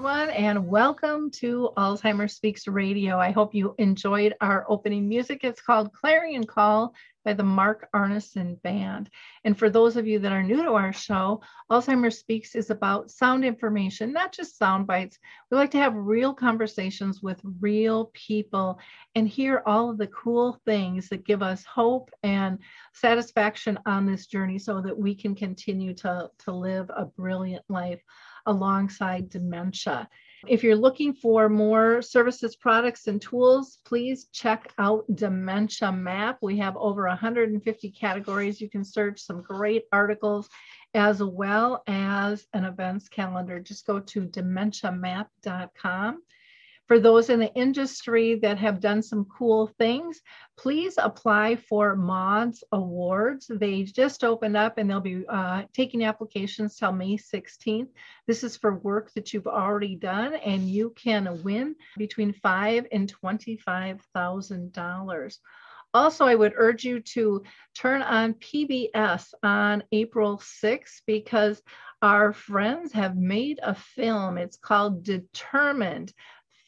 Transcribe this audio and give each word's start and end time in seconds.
Everyone, 0.00 0.30
and 0.30 0.66
welcome 0.66 1.30
to 1.30 1.68
Alzheimer 1.76 2.30
Speaks 2.30 2.66
Radio. 2.66 3.18
I 3.18 3.32
hope 3.32 3.54
you 3.54 3.74
enjoyed 3.76 4.34
our 4.40 4.64
opening 4.66 5.06
music. 5.06 5.44
It's 5.44 5.60
called 5.60 5.92
Clarion 5.92 6.44
Call 6.44 6.94
by 7.22 7.34
the 7.34 7.42
Mark 7.42 7.86
Arneson 7.94 8.62
Band. 8.62 9.10
And 9.44 9.58
for 9.58 9.68
those 9.68 9.98
of 9.98 10.06
you 10.06 10.18
that 10.20 10.32
are 10.32 10.42
new 10.42 10.62
to 10.62 10.72
our 10.72 10.94
show, 10.94 11.42
Alzheimer 11.70 12.10
Speaks 12.10 12.54
is 12.54 12.70
about 12.70 13.10
sound 13.10 13.44
information, 13.44 14.10
not 14.10 14.32
just 14.32 14.56
sound 14.56 14.86
bites. 14.86 15.18
We 15.50 15.58
like 15.58 15.72
to 15.72 15.78
have 15.78 15.94
real 15.94 16.32
conversations 16.32 17.20
with 17.20 17.38
real 17.60 18.10
people 18.14 18.78
and 19.14 19.28
hear 19.28 19.62
all 19.66 19.90
of 19.90 19.98
the 19.98 20.06
cool 20.06 20.58
things 20.64 21.10
that 21.10 21.26
give 21.26 21.42
us 21.42 21.62
hope 21.66 22.10
and 22.22 22.58
satisfaction 22.94 23.78
on 23.84 24.06
this 24.06 24.26
journey 24.28 24.58
so 24.58 24.80
that 24.80 24.98
we 24.98 25.14
can 25.14 25.34
continue 25.34 25.92
to, 25.96 26.30
to 26.38 26.52
live 26.52 26.90
a 26.96 27.04
brilliant 27.04 27.64
life 27.68 28.00
alongside 28.50 29.30
dementia. 29.30 30.08
If 30.48 30.64
you're 30.64 30.76
looking 30.76 31.12
for 31.12 31.48
more 31.48 32.00
services, 32.00 32.56
products, 32.56 33.06
and 33.06 33.20
tools, 33.20 33.78
please 33.84 34.28
check 34.32 34.72
out 34.78 35.04
Dementia 35.14 35.92
Map. 35.92 36.38
We 36.40 36.56
have 36.58 36.76
over 36.76 37.06
150 37.06 37.90
categories. 37.90 38.60
You 38.60 38.70
can 38.70 38.84
search 38.84 39.20
some 39.20 39.42
great 39.42 39.84
articles 39.92 40.48
as 40.94 41.22
well 41.22 41.82
as 41.86 42.46
an 42.54 42.64
events 42.64 43.08
calendar. 43.08 43.60
Just 43.60 43.86
go 43.86 44.00
to 44.00 44.26
dementiamap.com. 44.26 46.22
For 46.90 46.98
those 46.98 47.30
in 47.30 47.38
the 47.38 47.54
industry 47.54 48.34
that 48.42 48.58
have 48.58 48.80
done 48.80 49.00
some 49.00 49.24
cool 49.26 49.68
things, 49.78 50.20
please 50.58 50.94
apply 50.98 51.54
for 51.54 51.94
Maude's 51.94 52.64
Awards. 52.72 53.48
They 53.48 53.84
just 53.84 54.24
opened 54.24 54.56
up 54.56 54.76
and 54.76 54.90
they'll 54.90 54.98
be 54.98 55.24
uh, 55.28 55.62
taking 55.72 56.02
applications 56.02 56.74
till 56.74 56.90
May 56.90 57.16
16th. 57.16 57.86
This 58.26 58.42
is 58.42 58.56
for 58.56 58.74
work 58.74 59.12
that 59.12 59.32
you've 59.32 59.46
already 59.46 59.94
done, 59.94 60.34
and 60.34 60.68
you 60.68 60.92
can 60.96 61.40
win 61.44 61.76
between 61.96 62.32
five 62.32 62.88
and 62.90 63.08
twenty-five 63.08 64.00
thousand 64.12 64.72
dollars. 64.72 65.38
Also, 65.94 66.24
I 66.24 66.34
would 66.34 66.54
urge 66.56 66.82
you 66.82 67.00
to 67.00 67.44
turn 67.76 68.02
on 68.02 68.34
PBS 68.34 69.32
on 69.44 69.84
April 69.92 70.38
6th 70.38 71.02
because 71.06 71.62
our 72.02 72.32
friends 72.32 72.92
have 72.92 73.16
made 73.16 73.58
a 73.62 73.74
film. 73.74 74.38
It's 74.38 74.56
called 74.56 75.02
Determined 75.02 76.12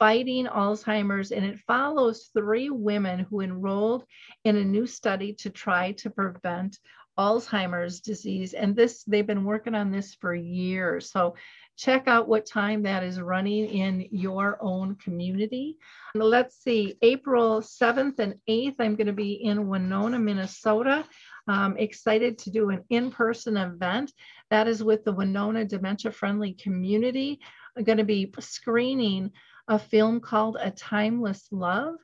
Fighting 0.03 0.47
Alzheimer's, 0.47 1.31
and 1.31 1.45
it 1.45 1.61
follows 1.61 2.29
three 2.35 2.71
women 2.71 3.21
who 3.21 3.41
enrolled 3.41 4.05
in 4.43 4.57
a 4.57 4.65
new 4.65 4.85
study 4.85 5.33
to 5.35 5.49
try 5.49 5.93
to 5.93 6.11
prevent 6.11 6.81
Alzheimer's 7.17 8.01
disease. 8.01 8.53
And 8.53 8.75
this, 8.75 9.05
they've 9.05 9.25
been 9.25 9.45
working 9.45 9.77
on 9.77 9.93
this 9.93 10.17
for 10.17 10.35
years. 10.35 11.13
So 11.13 11.37
check 11.77 12.09
out 12.09 12.27
what 12.27 12.47
time 12.47 12.83
that 12.83 13.05
is 13.05 13.21
running 13.21 13.67
in 13.67 14.09
your 14.11 14.59
own 14.61 14.97
community. 14.97 15.77
Let's 16.17 16.61
see, 16.61 16.97
April 17.03 17.61
7th 17.61 18.19
and 18.19 18.35
8th, 18.51 18.75
I'm 18.81 18.97
going 18.97 19.07
to 19.07 19.13
be 19.13 19.35
in 19.35 19.69
Winona, 19.69 20.19
Minnesota. 20.19 21.05
Um, 21.47 21.77
excited 21.77 22.39
to 22.39 22.51
do 22.51 22.71
an 22.71 22.83
in 22.91 23.13
person 23.13 23.57
event. 23.57 24.13
That 24.51 24.67
is 24.67 24.83
with 24.83 25.05
the 25.05 25.13
Winona 25.13 25.65
Dementia 25.65 26.11
Friendly 26.11 26.55
Community. 26.55 27.39
I'm 27.77 27.85
going 27.85 27.99
to 27.99 28.05
be 28.05 28.33
screening 28.41 29.31
a 29.69 29.79
film 29.79 30.21
called 30.21 30.57
A 30.61 30.71
Timeless 30.71 31.49
Love. 31.51 31.97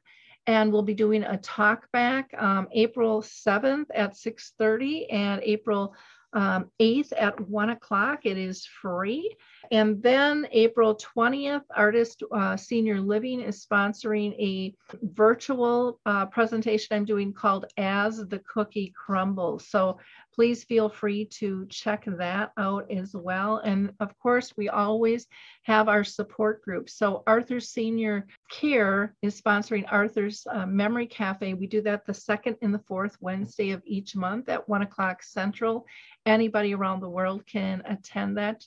And 0.46 0.72
we'll 0.72 0.82
be 0.82 0.94
doing 0.94 1.24
a 1.24 1.36
talk 1.36 1.90
back 1.92 2.32
um, 2.38 2.68
April 2.72 3.20
7th 3.20 3.86
at 3.94 4.14
6:30 4.14 5.12
and 5.12 5.42
April 5.44 5.94
um, 6.32 6.70
8th 6.80 7.12
at 7.16 7.40
1 7.40 7.70
o'clock. 7.70 8.20
It 8.24 8.36
is 8.36 8.66
free. 8.66 9.34
And 9.70 10.02
then 10.02 10.46
April 10.52 10.96
20th, 10.96 11.62
Artis 11.74 12.16
uh, 12.32 12.56
Senior 12.56 13.00
Living 13.00 13.40
is 13.40 13.64
sponsoring 13.64 14.32
a 14.38 14.74
virtual 15.02 16.00
uh, 16.06 16.26
presentation 16.26 16.96
I'm 16.96 17.04
doing 17.04 17.32
called 17.32 17.66
As 17.76 18.18
the 18.18 18.40
Cookie 18.40 18.92
Crumbles. 18.96 19.68
So 19.68 19.98
please 20.38 20.62
feel 20.62 20.88
free 20.88 21.24
to 21.24 21.66
check 21.68 22.04
that 22.06 22.52
out 22.56 22.88
as 22.92 23.12
well. 23.12 23.56
And 23.56 23.92
of 23.98 24.16
course, 24.20 24.56
we 24.56 24.68
always 24.68 25.26
have 25.64 25.88
our 25.88 26.04
support 26.04 26.62
group. 26.62 26.88
So 26.88 27.24
Arthur 27.26 27.58
Senior 27.58 28.24
Care 28.48 29.16
is 29.20 29.40
sponsoring 29.40 29.84
Arthur's 29.90 30.46
uh, 30.48 30.64
Memory 30.64 31.08
Cafe. 31.08 31.54
We 31.54 31.66
do 31.66 31.82
that 31.82 32.06
the 32.06 32.14
second 32.14 32.56
and 32.62 32.72
the 32.72 32.84
fourth 32.86 33.16
Wednesday 33.20 33.72
of 33.72 33.82
each 33.84 34.14
month 34.14 34.48
at 34.48 34.68
one 34.68 34.82
o'clock 34.82 35.24
central. 35.24 35.84
Anybody 36.24 36.72
around 36.72 37.00
the 37.00 37.10
world 37.10 37.44
can 37.44 37.82
attend 37.84 38.38
that. 38.38 38.64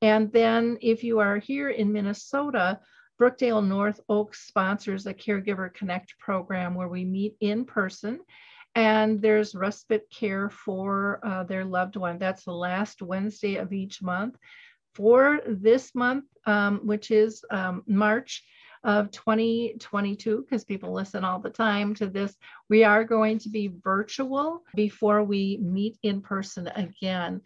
And 0.00 0.30
then 0.30 0.78
if 0.80 1.02
you 1.02 1.18
are 1.18 1.38
here 1.38 1.70
in 1.70 1.92
Minnesota, 1.92 2.78
Brookdale 3.20 3.66
North 3.66 3.98
Oaks 4.08 4.46
sponsors 4.46 5.06
a 5.06 5.14
Caregiver 5.14 5.74
Connect 5.74 6.16
program 6.20 6.76
where 6.76 6.86
we 6.86 7.04
meet 7.04 7.34
in 7.40 7.64
person 7.64 8.20
and 8.74 9.20
there's 9.20 9.54
respite 9.54 10.08
care 10.10 10.50
for 10.50 11.20
uh, 11.24 11.44
their 11.44 11.64
loved 11.64 11.96
one. 11.96 12.18
That's 12.18 12.44
the 12.44 12.52
last 12.52 13.02
Wednesday 13.02 13.56
of 13.56 13.72
each 13.72 14.02
month. 14.02 14.36
For 14.94 15.40
this 15.46 15.94
month, 15.94 16.24
um, 16.46 16.80
which 16.84 17.10
is 17.10 17.44
um, 17.50 17.82
March 17.86 18.42
of 18.84 19.10
2022, 19.10 20.42
because 20.42 20.64
people 20.64 20.92
listen 20.92 21.24
all 21.24 21.40
the 21.40 21.50
time 21.50 21.94
to 21.96 22.06
this, 22.06 22.36
we 22.68 22.84
are 22.84 23.04
going 23.04 23.38
to 23.40 23.48
be 23.48 23.72
virtual 23.82 24.62
before 24.74 25.22
we 25.22 25.58
meet 25.60 25.98
in 26.02 26.20
person 26.20 26.68
again. 26.68 27.40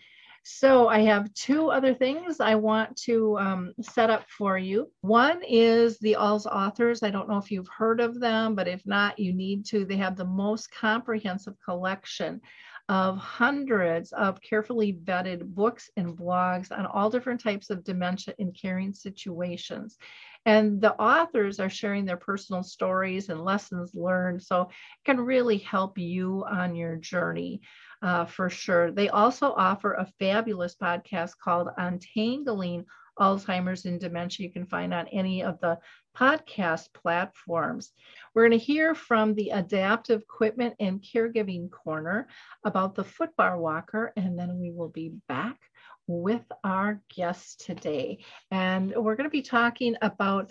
So 0.44 0.88
I 0.88 1.00
have 1.02 1.32
two 1.34 1.70
other 1.70 1.94
things 1.94 2.40
I 2.40 2.56
want 2.56 2.96
to 3.02 3.38
um, 3.38 3.72
set 3.80 4.10
up 4.10 4.28
for 4.28 4.58
you. 4.58 4.90
One 5.00 5.40
is 5.48 5.98
the 5.98 6.16
AlzAuthors. 6.18 7.04
I 7.04 7.10
don't 7.10 7.28
know 7.28 7.38
if 7.38 7.50
you've 7.52 7.68
heard 7.68 8.00
of 8.00 8.18
them, 8.18 8.56
but 8.56 8.66
if 8.66 8.84
not, 8.84 9.20
you 9.20 9.32
need 9.32 9.64
to. 9.66 9.84
They 9.84 9.96
have 9.96 10.16
the 10.16 10.24
most 10.24 10.74
comprehensive 10.74 11.54
collection 11.64 12.40
of 12.88 13.16
hundreds 13.16 14.12
of 14.12 14.40
carefully 14.42 14.98
vetted 15.04 15.54
books 15.54 15.88
and 15.96 16.18
blogs 16.18 16.76
on 16.76 16.86
all 16.86 17.08
different 17.08 17.40
types 17.40 17.70
of 17.70 17.84
dementia 17.84 18.34
in 18.38 18.52
caring 18.52 18.92
situations. 18.92 19.96
And 20.44 20.80
the 20.80 20.94
authors 21.00 21.60
are 21.60 21.70
sharing 21.70 22.04
their 22.04 22.16
personal 22.16 22.64
stories 22.64 23.28
and 23.28 23.44
lessons 23.44 23.94
learned, 23.94 24.42
so 24.42 24.62
it 24.62 24.68
can 25.04 25.20
really 25.20 25.58
help 25.58 25.98
you 25.98 26.44
on 26.50 26.74
your 26.74 26.96
journey 26.96 27.60
uh, 28.02 28.24
for 28.26 28.50
sure. 28.50 28.90
They 28.90 29.08
also 29.08 29.52
offer 29.52 29.94
a 29.94 30.10
fabulous 30.18 30.74
podcast 30.74 31.32
called 31.42 31.68
Untangling 31.78 32.84
Alzheimer's 33.18 33.84
and 33.84 34.00
Dementia. 34.00 34.46
You 34.46 34.52
can 34.52 34.66
find 34.66 34.92
on 34.92 35.06
any 35.08 35.42
of 35.42 35.60
the 35.60 35.78
podcast 36.16 36.92
platforms. 36.94 37.92
We're 38.34 38.48
going 38.48 38.58
to 38.58 38.64
hear 38.64 38.94
from 38.94 39.34
the 39.34 39.50
Adaptive 39.50 40.22
Equipment 40.22 40.74
and 40.80 41.02
Caregiving 41.02 41.70
Corner 41.70 42.28
about 42.64 42.94
the 42.94 43.04
footbar 43.04 43.58
walker, 43.58 44.12
and 44.16 44.38
then 44.38 44.58
we 44.58 44.70
will 44.70 44.88
be 44.88 45.12
back 45.28 45.58
with 46.06 46.44
our 46.64 47.00
guest 47.14 47.64
today. 47.64 48.24
And 48.50 48.92
we're 48.96 49.16
going 49.16 49.28
to 49.28 49.30
be 49.30 49.42
talking 49.42 49.96
about 50.02 50.50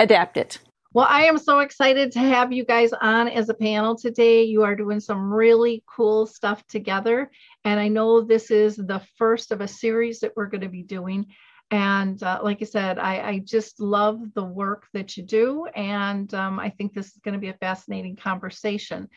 adapt 0.00 0.36
it. 0.36 0.58
Well, 0.92 1.06
I 1.08 1.22
am 1.26 1.38
so 1.38 1.60
excited 1.60 2.10
to 2.12 2.18
have 2.18 2.52
you 2.52 2.64
guys 2.64 2.92
on 2.92 3.28
as 3.28 3.48
a 3.48 3.54
panel 3.54 3.96
today. 3.96 4.42
You 4.42 4.64
are 4.64 4.74
doing 4.74 4.98
some 4.98 5.32
really 5.32 5.84
cool 5.86 6.26
stuff 6.26 6.66
together. 6.66 7.30
And 7.64 7.78
I 7.78 7.86
know 7.86 8.22
this 8.22 8.50
is 8.50 8.74
the 8.74 9.00
first 9.16 9.52
of 9.52 9.60
a 9.60 9.68
series 9.68 10.18
that 10.20 10.32
we're 10.34 10.46
going 10.46 10.62
to 10.62 10.68
be 10.68 10.82
doing. 10.82 11.26
And 11.70 12.20
uh, 12.24 12.40
like 12.42 12.60
I 12.60 12.64
said, 12.64 12.98
I, 12.98 13.20
I, 13.20 13.38
just 13.38 13.78
love 13.78 14.18
the 14.34 14.42
work 14.42 14.88
that 14.92 15.16
you 15.16 15.22
do. 15.22 15.66
And 15.66 16.32
um, 16.34 16.58
I 16.58 16.70
think 16.70 16.92
this 16.92 17.06
is 17.06 17.20
going 17.24 17.34
to 17.34 17.38
be 17.38 17.50
a 17.50 17.54
fascinating 17.54 18.16
conversation. 18.16 19.08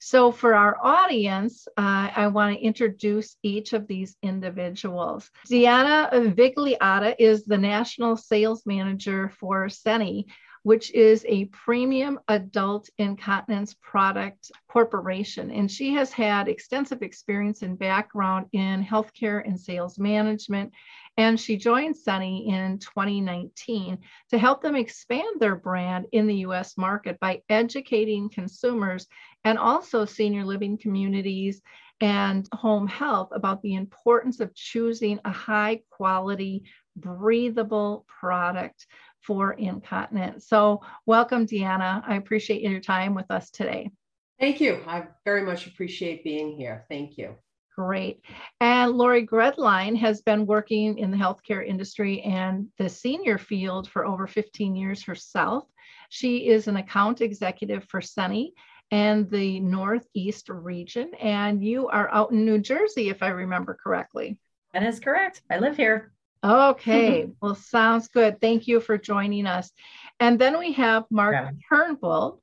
So, 0.00 0.30
for 0.30 0.54
our 0.54 0.78
audience, 0.82 1.66
uh, 1.76 2.10
I 2.14 2.28
want 2.28 2.56
to 2.56 2.62
introduce 2.62 3.36
each 3.42 3.72
of 3.72 3.88
these 3.88 4.16
individuals. 4.22 5.30
Deanna 5.50 6.34
Vigliotta 6.34 7.16
is 7.18 7.44
the 7.44 7.58
National 7.58 8.16
Sales 8.16 8.64
Manager 8.64 9.32
for 9.40 9.68
Seni, 9.68 10.26
which 10.62 10.92
is 10.92 11.24
a 11.28 11.46
premium 11.46 12.20
adult 12.28 12.88
incontinence 12.98 13.74
product 13.80 14.52
corporation. 14.68 15.50
And 15.50 15.70
she 15.70 15.94
has 15.94 16.12
had 16.12 16.48
extensive 16.48 17.02
experience 17.02 17.62
and 17.62 17.78
background 17.78 18.46
in 18.52 18.84
healthcare 18.84 19.42
and 19.44 19.58
sales 19.58 19.98
management. 19.98 20.72
And 21.18 21.38
she 21.38 21.56
joined 21.56 21.96
Seni 21.96 22.48
in 22.48 22.78
2019 22.78 23.98
to 24.30 24.38
help 24.38 24.62
them 24.62 24.76
expand 24.76 25.40
their 25.40 25.56
brand 25.56 26.06
in 26.12 26.28
the 26.28 26.36
US 26.46 26.78
market 26.78 27.18
by 27.18 27.42
educating 27.48 28.30
consumers 28.30 29.08
and 29.42 29.58
also 29.58 30.04
senior 30.04 30.44
living 30.44 30.78
communities 30.78 31.60
and 32.00 32.48
home 32.52 32.86
health 32.86 33.30
about 33.32 33.60
the 33.62 33.74
importance 33.74 34.38
of 34.38 34.54
choosing 34.54 35.18
a 35.24 35.32
high 35.32 35.82
quality, 35.90 36.62
breathable 36.94 38.06
product 38.06 38.86
for 39.20 39.54
incontinence. 39.54 40.46
So, 40.46 40.82
welcome, 41.04 41.46
Deanna. 41.46 42.00
I 42.06 42.14
appreciate 42.14 42.62
your 42.62 42.80
time 42.80 43.14
with 43.14 43.28
us 43.28 43.50
today. 43.50 43.90
Thank 44.38 44.60
you. 44.60 44.84
I 44.86 45.08
very 45.24 45.42
much 45.42 45.66
appreciate 45.66 46.22
being 46.22 46.56
here. 46.56 46.86
Thank 46.88 47.18
you. 47.18 47.34
Great. 47.78 48.20
And 48.60 48.98
Laurie 48.98 49.24
Gredlein 49.24 49.96
has 49.98 50.20
been 50.20 50.46
working 50.46 50.98
in 50.98 51.12
the 51.12 51.16
healthcare 51.16 51.64
industry 51.64 52.20
and 52.22 52.66
the 52.76 52.88
senior 52.88 53.38
field 53.38 53.88
for 53.88 54.04
over 54.04 54.26
15 54.26 54.74
years 54.74 55.04
herself. 55.04 55.64
She 56.08 56.48
is 56.48 56.66
an 56.66 56.78
account 56.78 57.20
executive 57.20 57.84
for 57.84 58.00
Seni 58.00 58.52
and 58.90 59.30
the 59.30 59.60
Northeast 59.60 60.48
region. 60.48 61.12
And 61.20 61.62
you 61.62 61.86
are 61.86 62.10
out 62.10 62.32
in 62.32 62.44
New 62.44 62.58
Jersey, 62.58 63.10
if 63.10 63.22
I 63.22 63.28
remember 63.28 63.78
correctly. 63.80 64.40
That 64.74 64.82
is 64.82 64.98
correct. 64.98 65.42
I 65.48 65.60
live 65.60 65.76
here. 65.76 66.10
Okay. 66.42 67.28
well, 67.40 67.54
sounds 67.54 68.08
good. 68.08 68.40
Thank 68.40 68.66
you 68.66 68.80
for 68.80 68.98
joining 68.98 69.46
us. 69.46 69.70
And 70.18 70.36
then 70.36 70.58
we 70.58 70.72
have 70.72 71.04
Mark 71.12 71.34
yeah. 71.34 71.50
Turnbull, 71.68 72.42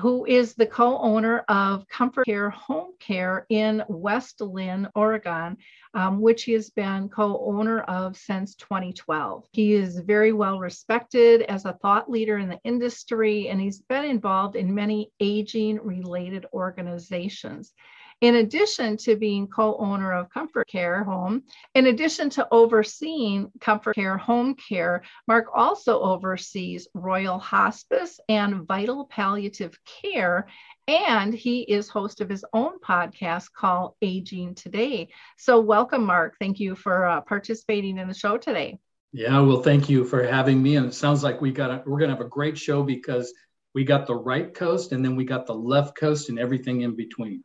who 0.00 0.24
is 0.24 0.54
the 0.54 0.64
co-owner 0.64 1.40
of 1.48 1.86
ComforCare 1.88 2.50
Home 2.52 2.92
Care 2.98 3.44
in 3.50 3.82
West 3.88 4.40
Linn, 4.40 4.88
Oregon, 4.94 5.58
um, 5.92 6.22
which 6.22 6.44
he 6.44 6.52
has 6.52 6.70
been 6.70 7.10
co-owner 7.10 7.80
of 7.82 8.16
since 8.16 8.54
2012. 8.54 9.46
He 9.52 9.74
is 9.74 9.98
very 9.98 10.32
well 10.32 10.58
respected 10.58 11.42
as 11.42 11.66
a 11.66 11.74
thought 11.82 12.10
leader 12.10 12.38
in 12.38 12.48
the 12.48 12.60
industry, 12.64 13.48
and 13.48 13.60
he's 13.60 13.80
been 13.80 14.06
involved 14.06 14.56
in 14.56 14.74
many 14.74 15.12
aging-related 15.20 16.46
organizations. 16.54 17.74
In 18.20 18.34
addition 18.34 18.98
to 18.98 19.16
being 19.16 19.46
co 19.46 19.76
owner 19.78 20.12
of 20.12 20.28
ComforCare 20.28 21.06
Home, 21.06 21.42
in 21.74 21.86
addition 21.86 22.28
to 22.30 22.46
overseeing 22.50 23.50
ComforCare 23.60 24.20
Home 24.20 24.54
Care, 24.56 25.04
Mark 25.26 25.46
also 25.54 26.00
oversees 26.00 26.86
Royal 26.92 27.38
Hospice 27.38 28.20
and 28.28 28.66
Vital 28.66 29.06
Palliative 29.06 29.78
Care. 30.02 30.48
And 30.86 31.32
he 31.32 31.62
is 31.62 31.88
host 31.88 32.20
of 32.20 32.28
his 32.28 32.44
own 32.52 32.78
podcast 32.80 33.54
called 33.56 33.94
Aging 34.02 34.54
Today. 34.54 35.08
So, 35.38 35.60
welcome, 35.60 36.04
Mark. 36.04 36.36
Thank 36.38 36.60
you 36.60 36.74
for 36.74 37.06
uh, 37.06 37.22
participating 37.22 37.96
in 37.96 38.06
the 38.06 38.12
show 38.12 38.36
today. 38.36 38.78
Yeah, 39.12 39.40
well, 39.40 39.62
thank 39.62 39.88
you 39.88 40.04
for 40.04 40.24
having 40.24 40.62
me. 40.62 40.76
And 40.76 40.86
it 40.86 40.94
sounds 40.94 41.24
like 41.24 41.40
we 41.40 41.52
got 41.52 41.70
a, 41.70 41.82
we're 41.86 41.98
going 41.98 42.10
to 42.10 42.16
have 42.16 42.24
a 42.24 42.28
great 42.28 42.58
show 42.58 42.82
because 42.82 43.32
we 43.74 43.84
got 43.84 44.06
the 44.06 44.14
right 44.14 44.52
coast 44.52 44.92
and 44.92 45.02
then 45.02 45.16
we 45.16 45.24
got 45.24 45.46
the 45.46 45.54
left 45.54 45.96
coast 45.96 46.28
and 46.28 46.38
everything 46.38 46.82
in 46.82 46.96
between. 46.96 47.44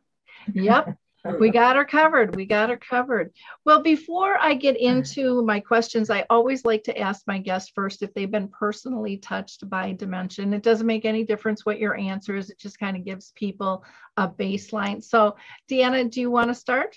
Yep. 0.54 0.96
We 1.40 1.50
got 1.50 1.76
her 1.76 1.84
covered. 1.84 2.36
We 2.36 2.46
got 2.46 2.70
her 2.70 2.76
covered. 2.76 3.32
Well, 3.64 3.82
before 3.82 4.36
I 4.38 4.54
get 4.54 4.76
into 4.76 5.42
my 5.42 5.60
questions, 5.60 6.10
I 6.10 6.24
always 6.30 6.64
like 6.64 6.84
to 6.84 6.98
ask 6.98 7.26
my 7.26 7.38
guests 7.38 7.72
first 7.74 8.02
if 8.02 8.14
they've 8.14 8.30
been 8.30 8.48
personally 8.48 9.16
touched 9.16 9.68
by 9.68 9.92
dementia. 9.92 10.46
It 10.46 10.62
doesn't 10.62 10.86
make 10.86 11.04
any 11.04 11.24
difference 11.24 11.66
what 11.66 11.80
your 11.80 11.96
answer 11.96 12.36
is, 12.36 12.50
it 12.50 12.58
just 12.58 12.78
kind 12.78 12.96
of 12.96 13.04
gives 13.04 13.32
people 13.34 13.84
a 14.16 14.28
baseline. 14.28 15.02
So, 15.02 15.36
Deanna, 15.70 16.08
do 16.10 16.20
you 16.20 16.30
want 16.30 16.48
to 16.48 16.54
start? 16.54 16.96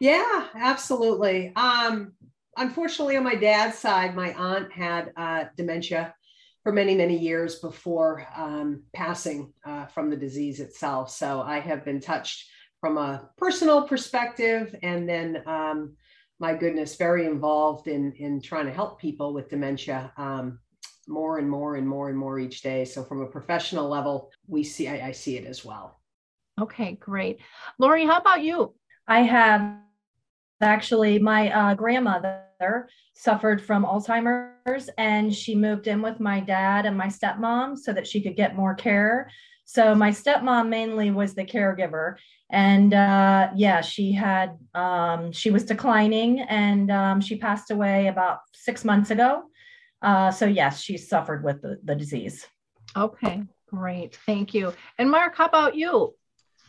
Yeah, 0.00 0.48
absolutely. 0.54 1.52
Um, 1.56 2.12
unfortunately, 2.56 3.16
on 3.16 3.24
my 3.24 3.36
dad's 3.36 3.78
side, 3.78 4.14
my 4.14 4.34
aunt 4.34 4.70
had 4.72 5.12
uh, 5.16 5.44
dementia 5.56 6.14
for 6.62 6.72
many, 6.72 6.94
many 6.94 7.16
years 7.16 7.56
before 7.56 8.26
um, 8.36 8.82
passing 8.92 9.52
uh, 9.64 9.86
from 9.86 10.10
the 10.10 10.16
disease 10.16 10.60
itself. 10.60 11.10
So 11.10 11.40
I 11.40 11.60
have 11.60 11.84
been 11.84 12.00
touched 12.00 12.50
from 12.86 12.98
a 12.98 13.28
personal 13.36 13.82
perspective 13.82 14.72
and 14.84 15.08
then 15.08 15.42
um, 15.46 15.96
my 16.38 16.54
goodness 16.54 16.94
very 16.94 17.26
involved 17.26 17.88
in 17.88 18.12
in 18.12 18.40
trying 18.40 18.64
to 18.64 18.70
help 18.70 19.00
people 19.00 19.34
with 19.34 19.48
dementia 19.48 20.12
um, 20.16 20.60
more 21.08 21.38
and 21.38 21.50
more 21.50 21.74
and 21.74 21.88
more 21.88 22.10
and 22.10 22.16
more 22.16 22.38
each 22.38 22.62
day. 22.62 22.84
So 22.84 23.02
from 23.02 23.22
a 23.22 23.26
professional 23.26 23.88
level 23.88 24.30
we 24.46 24.62
see 24.62 24.86
I, 24.86 25.08
I 25.08 25.12
see 25.12 25.36
it 25.36 25.46
as 25.46 25.64
well. 25.64 26.00
Okay 26.60 26.92
great. 26.92 27.40
Lori 27.80 28.06
how 28.06 28.18
about 28.18 28.42
you? 28.42 28.72
I 29.08 29.22
have 29.22 29.80
actually 30.60 31.18
my 31.18 31.50
uh, 31.50 31.74
grandmother 31.74 32.88
suffered 33.14 33.60
from 33.60 33.84
alzheimer's 33.84 34.90
and 34.96 35.34
she 35.34 35.56
moved 35.56 35.88
in 35.88 36.02
with 36.02 36.20
my 36.20 36.38
dad 36.38 36.86
and 36.86 36.96
my 36.96 37.08
stepmom 37.08 37.76
so 37.76 37.92
that 37.92 38.06
she 38.06 38.22
could 38.22 38.36
get 38.36 38.54
more 38.54 38.76
care 38.76 39.28
so 39.66 39.94
my 39.94 40.10
stepmom 40.10 40.68
mainly 40.68 41.10
was 41.10 41.34
the 41.34 41.44
caregiver 41.44 42.16
and 42.50 42.94
uh, 42.94 43.50
yeah, 43.56 43.80
she 43.80 44.12
had 44.12 44.56
um, 44.74 45.32
she 45.32 45.50
was 45.50 45.64
declining, 45.64 46.40
and 46.40 46.90
um, 46.90 47.20
she 47.20 47.36
passed 47.36 47.70
away 47.70 48.06
about 48.06 48.40
six 48.54 48.84
months 48.84 49.10
ago. 49.10 49.44
Uh, 50.00 50.30
so 50.30 50.46
yes, 50.46 50.80
she 50.80 50.96
suffered 50.96 51.42
with 51.42 51.62
the, 51.62 51.78
the 51.82 51.94
disease. 51.94 52.46
Okay, 52.96 53.42
great, 53.68 54.16
thank 54.26 54.54
you. 54.54 54.72
And 54.98 55.10
Mark, 55.10 55.36
how 55.36 55.46
about 55.46 55.74
you? 55.74 56.14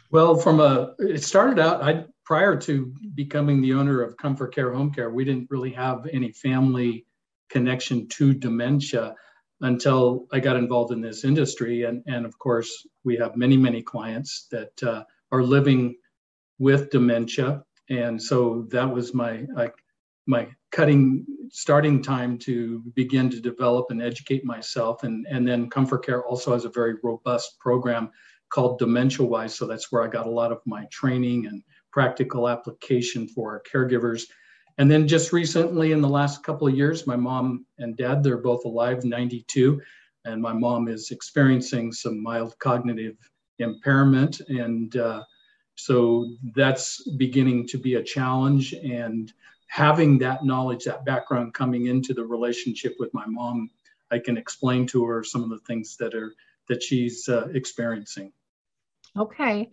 Well, 0.10 0.36
from 0.36 0.60
a 0.60 0.96
it 0.98 1.24
started 1.24 1.60
out 1.60 1.84
I 1.84 2.06
prior 2.26 2.56
to 2.62 2.94
becoming 3.14 3.62
the 3.62 3.74
owner 3.74 4.02
of 4.02 4.18
ComforCare 4.18 4.76
Home 4.76 4.92
Care, 4.92 5.12
we 5.12 5.26
didn't 5.26 5.48
really 5.52 5.72
have 5.72 6.08
any 6.12 6.32
family 6.32 7.06
connection 7.50 8.08
to 8.10 8.34
dementia 8.34 9.14
until 9.62 10.28
I 10.32 10.40
got 10.40 10.56
involved 10.56 10.92
in 10.92 11.02
this 11.02 11.24
industry. 11.24 11.84
And, 11.84 12.04
and 12.08 12.26
of 12.26 12.38
course, 12.38 12.86
we 13.04 13.18
have 13.18 13.36
many, 13.36 13.58
many 13.58 13.82
clients 13.82 14.48
that 14.52 14.84
uh, 14.84 15.04
are 15.32 15.44
living 15.44 15.96
with 16.60 16.90
dementia. 16.90 17.64
And 17.90 18.22
so 18.22 18.68
that 18.72 18.92
was 18.92 19.14
my, 19.14 19.46
uh, 19.56 19.70
my 20.28 20.48
cutting 20.72 21.26
starting 21.50 22.04
time 22.04 22.38
to 22.38 22.84
begin 22.94 23.30
to 23.30 23.40
develop 23.40 23.88
and 23.90 24.02
educate 24.02 24.44
myself. 24.44 25.04
And, 25.04 25.26
and 25.30 25.48
then 25.48 25.70
ComforCare 25.70 26.24
also 26.28 26.54
has 26.54 26.66
a 26.66 26.70
very 26.70 26.96
robust 27.04 27.58
program 27.60 28.12
called 28.50 28.80
Dementia 28.80 29.26
Wise. 29.26 29.56
So 29.56 29.66
that's 29.66 29.92
where 29.92 30.04
I 30.04 30.08
got 30.08 30.28
a 30.28 30.32
lot 30.32 30.52
of 30.52 30.60
my 30.66 30.86
training 30.92 31.48
and 31.48 31.64
practical 31.92 32.48
application 32.48 33.28
for 33.28 33.62
caregivers. 33.72 34.24
And 34.78 34.92
then 34.92 35.08
just 35.08 35.34
recently, 35.34 35.92
in 35.92 36.02
the 36.02 36.10
last 36.10 36.44
couple 36.44 36.68
of 36.68 36.76
years, 36.76 37.08
my 37.08 37.16
mom 37.16 37.66
and 37.80 37.98
dad, 37.98 38.24
they're 38.24 38.38
both 38.38 38.66
alive, 38.66 39.04
92, 39.04 39.82
and 40.26 40.42
my 40.42 40.54
mom 40.54 40.88
is 40.88 41.10
experiencing 41.12 41.92
some 41.92 42.22
mild 42.22 42.58
cognitive 42.60 43.18
impairment. 43.60 44.42
And 44.42 44.96
uh, 44.96 45.24
so 45.76 46.28
that's 46.56 47.08
beginning 47.18 47.68
to 47.70 47.80
be 47.80 47.96
a 47.96 48.04
challenge. 48.04 48.74
And 48.74 49.34
having 49.68 50.20
that 50.20 50.46
knowledge, 50.46 50.84
that 50.86 51.06
background 51.06 51.54
coming 51.56 51.88
into 51.88 52.14
the 52.14 52.26
relationship 52.26 52.96
with 53.00 53.14
my 53.14 53.26
mom, 53.26 53.72
I 54.12 54.20
can 54.20 54.38
explain 54.38 54.86
to 54.88 55.06
her 55.06 55.24
some 55.24 55.44
of 55.44 55.50
the 55.50 55.60
things 55.60 55.98
that 55.98 56.14
are 56.14 56.34
that 56.70 56.84
she's 56.84 57.30
uh, 57.30 57.48
experiencing. 57.54 58.32
Okay. 59.18 59.70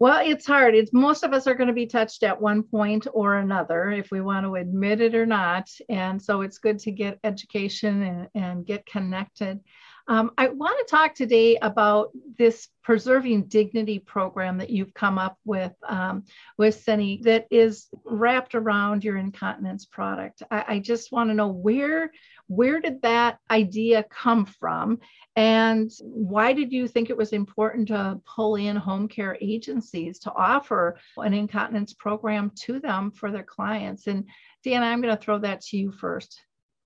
Well, 0.00 0.22
it's 0.24 0.46
hard. 0.46 0.76
It's 0.76 0.92
most 0.92 1.24
of 1.24 1.32
us 1.32 1.48
are 1.48 1.54
going 1.54 1.66
to 1.66 1.72
be 1.72 1.86
touched 1.86 2.22
at 2.22 2.40
one 2.40 2.62
point 2.62 3.08
or 3.12 3.34
another, 3.34 3.90
if 3.90 4.12
we 4.12 4.20
want 4.20 4.46
to 4.46 4.54
admit 4.54 5.00
it 5.00 5.16
or 5.16 5.26
not. 5.26 5.68
And 5.88 6.22
so 6.22 6.42
it's 6.42 6.58
good 6.58 6.78
to 6.80 6.92
get 6.92 7.18
education 7.24 8.02
and, 8.02 8.28
and 8.34 8.66
get 8.66 8.86
connected. 8.86 9.58
Um, 10.06 10.30
I 10.38 10.48
want 10.48 10.78
to 10.78 10.90
talk 10.90 11.14
today 11.14 11.58
about 11.60 12.12
this 12.38 12.68
preserving 12.82 13.44
dignity 13.48 13.98
program 13.98 14.56
that 14.58 14.70
you've 14.70 14.94
come 14.94 15.18
up 15.18 15.36
with 15.44 15.72
um, 15.86 16.24
with 16.56 16.80
Seni 16.80 17.20
that 17.24 17.46
is 17.50 17.88
wrapped 18.04 18.54
around 18.54 19.04
your 19.04 19.18
incontinence 19.18 19.84
product. 19.84 20.42
I, 20.50 20.64
I 20.66 20.78
just 20.78 21.12
want 21.12 21.28
to 21.28 21.34
know 21.34 21.48
where 21.48 22.10
where 22.48 22.80
did 22.80 23.02
that 23.02 23.38
idea 23.50 24.04
come 24.10 24.44
from, 24.44 24.98
and 25.36 25.90
why 26.02 26.52
did 26.52 26.72
you 26.72 26.88
think 26.88 27.10
it 27.10 27.16
was 27.16 27.32
important 27.32 27.88
to 27.88 28.20
pull 28.26 28.56
in 28.56 28.74
home 28.74 29.06
care 29.06 29.36
agencies 29.40 30.18
to 30.20 30.32
offer 30.32 30.98
an 31.18 31.34
incontinence 31.34 31.94
program 31.94 32.50
to 32.62 32.80
them 32.80 33.10
for 33.10 33.30
their 33.30 33.44
clients? 33.44 34.06
And 34.06 34.24
Deanna, 34.64 34.82
I'm 34.82 35.00
going 35.00 35.16
to 35.16 35.22
throw 35.22 35.38
that 35.38 35.60
to 35.66 35.76
you 35.76 35.92
first. 35.92 36.40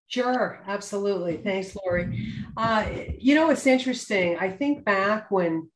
Sure, 0.09 0.63
absolutely. 0.67 1.39
Thanks, 1.39 1.75
Lori. 1.75 2.29
Uh, 2.57 2.87
you 3.19 3.35
know, 3.35 3.49
it's 3.49 3.67
interesting. 3.67 4.37
I 4.39 4.51
think 4.51 4.85
back 4.85 5.31
when 5.31 5.71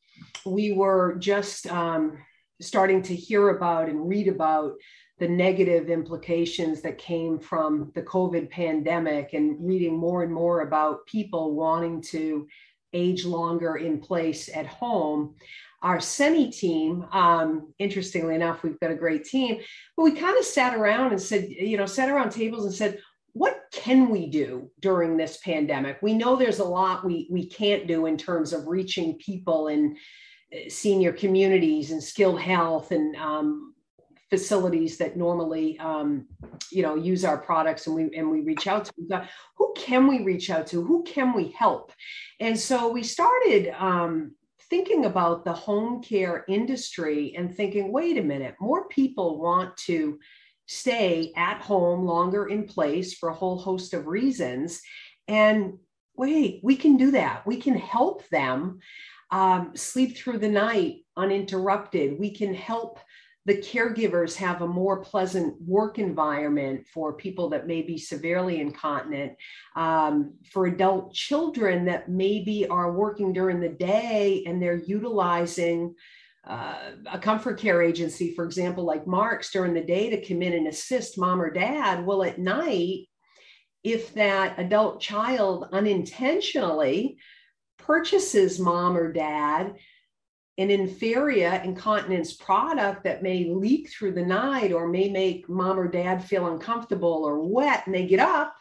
we 0.45 0.73
were 0.73 1.17
just 1.19 1.67
um, 1.69 2.19
starting 2.61 3.03
to 3.03 3.17
hear 3.17 3.49
about 3.49 3.89
and 3.89 4.07
read 4.07 4.29
about 4.29 4.75
the 5.19 5.29
negative 5.29 5.89
implications 5.89 6.83
that 6.83 6.99
came 6.99 7.39
from 7.39 7.91
the 7.95 8.03
COVID 8.03 8.51
pandemic 8.51 9.33
and 9.33 9.57
reading 9.67 9.97
more 9.97 10.23
and 10.23 10.33
more 10.33 10.61
about 10.61 11.07
people 11.07 11.55
wanting 11.55 12.03
to 12.03 12.47
age 12.93 13.25
longer 13.25 13.77
in 13.77 13.99
place 13.99 14.51
at 14.55 14.67
home. 14.67 15.35
Our 15.83 16.01
Seni 16.01 16.51
team, 16.51 17.07
um, 17.13 17.73
interestingly 17.79 18.35
enough, 18.35 18.63
we've 18.63 18.81
got 18.81 18.91
a 18.91 18.97
great 18.97 19.25
team, 19.25 19.61
but 19.97 20.03
we 20.03 20.13
kind 20.13 20.37
of 20.39 20.45
sat 20.45 20.75
around 20.75 21.13
and 21.13 21.21
said, 21.21 21.49
you 21.49 21.77
know, 21.77 21.87
sat 21.87 22.11
around 22.11 22.31
tables 22.31 22.65
and 22.65 22.75
said, 22.75 22.99
what 23.33 23.65
can 23.71 24.09
we 24.09 24.27
do 24.27 24.71
during 24.81 25.17
this 25.17 25.37
pandemic? 25.39 25.99
We 26.01 26.15
know 26.15 26.37
there's 26.37 26.59
a 26.59 26.65
lot 26.65 27.05
we, 27.05 27.29
we 27.31 27.47
can't 27.47 27.87
do 27.87 28.07
in 28.07 28.17
terms 28.17 28.55
of 28.55 28.67
reaching 28.67 29.19
people 29.19 29.69
in 29.69 29.97
uh, 30.55 30.69
senior 30.69 31.13
communities 31.13 31.91
and 31.91 32.03
skilled 32.03 32.41
health 32.41 32.93
and 32.93 33.15
um, 33.17 33.75
facilities 34.31 34.99
that 34.99 35.17
normally 35.17 35.79
um, 35.79 36.27
you 36.71 36.83
know 36.83 36.95
use 36.95 37.25
our 37.25 37.39
products 37.39 37.87
and 37.87 37.97
we 37.97 38.17
and 38.17 38.31
we 38.31 38.41
reach 38.41 38.67
out 38.67 38.85
to 38.85 38.93
got, 39.09 39.29
who 39.57 39.73
can 39.77 40.07
we 40.07 40.23
reach 40.23 40.51
out 40.51 40.67
to 40.67 40.83
who 40.83 41.03
can 41.05 41.33
we 41.33 41.51
help 41.51 41.93
and 42.41 42.59
so 42.59 42.91
we 42.91 43.03
started 43.03 43.73
um, 43.79 44.35
thinking 44.69 45.05
about 45.05 45.45
the 45.45 45.53
home 45.53 46.03
care 46.03 46.45
industry 46.49 47.35
and 47.37 47.55
thinking 47.55 47.93
wait 47.93 48.19
a 48.19 48.23
minute 48.23 48.57
more 48.61 48.89
people 48.89 49.39
want 49.41 49.77
to 49.77 50.19
stay 50.67 51.33
at 51.37 51.61
home 51.63 52.05
longer 52.05 52.49
in 52.49 52.67
place 52.67 53.15
for 53.15 53.29
a 53.29 53.35
whole 53.35 53.59
host 53.59 53.95
of 53.95 54.07
reasons. 54.07 54.83
And 55.29 55.79
wait, 56.17 56.61
we 56.63 56.77
can 56.77 56.97
do 56.97 57.13
that. 57.13 57.47
We 57.47 57.57
can 57.57 57.77
help 57.77 58.29
them 58.29 58.81
um, 59.31 59.73
sleep 59.75 60.17
through 60.17 60.39
the 60.39 60.49
night 60.49 61.05
uninterrupted. 61.17 62.19
We 62.19 62.31
can 62.31 62.53
help 62.53 62.99
the 63.47 63.57
caregivers 63.59 64.35
have 64.35 64.61
a 64.61 64.67
more 64.67 65.01
pleasant 65.01 65.55
work 65.63 66.01
environment 66.01 66.85
for 66.93 67.13
people 67.13 67.49
that 67.49 67.69
may 67.69 67.81
be 67.81 67.97
severely 67.97 68.61
incontinent, 68.61 69.35
um, 69.77 70.35
for 70.51 70.67
adult 70.67 71.15
children 71.15 71.85
that 71.85 72.09
maybe 72.09 72.67
are 72.67 72.93
working 72.93 73.33
during 73.33 73.61
the 73.61 73.69
day 73.69 74.43
and 74.47 74.61
they're 74.61 74.83
utilizing 74.87 75.95
uh, 76.45 76.91
a 77.13 77.19
ComforCare 77.19 77.87
agency, 77.87 78.35
for 78.35 78.45
example, 78.45 78.85
like 78.85 79.07
Mark's 79.07 79.53
during 79.53 79.75
the 79.75 79.81
day 79.81 80.11
to 80.11 80.27
come 80.27 80.43
in 80.43 80.53
and 80.53 80.67
assist 80.67 81.17
mom 81.17 81.41
or 81.41 81.51
dad. 81.51 82.05
Well, 82.05 82.25
at 82.25 82.41
night, 82.41 83.07
if 83.85 84.13
that 84.15 84.59
adult 84.59 85.01
child 85.01 85.69
unintentionally 85.73 87.19
purchases 87.79 88.59
mom 88.59 88.97
or 88.97 89.13
dad 89.13 89.77
an 90.59 90.71
inferior 90.71 91.61
incontinence 91.65 92.33
product 92.33 93.05
that 93.05 93.23
may 93.23 93.45
leak 93.45 93.91
through 93.91 94.13
the 94.13 94.25
night 94.25 94.73
or 94.73 94.89
may 94.89 95.09
make 95.11 95.49
mom 95.49 95.79
or 95.79 95.89
dad 95.89 96.25
feel 96.25 96.47
uncomfortable 96.47 97.25
or 97.25 97.47
wet 97.47 97.87
and 97.87 97.95
they 97.95 98.07
get 98.07 98.21
up 98.21 98.55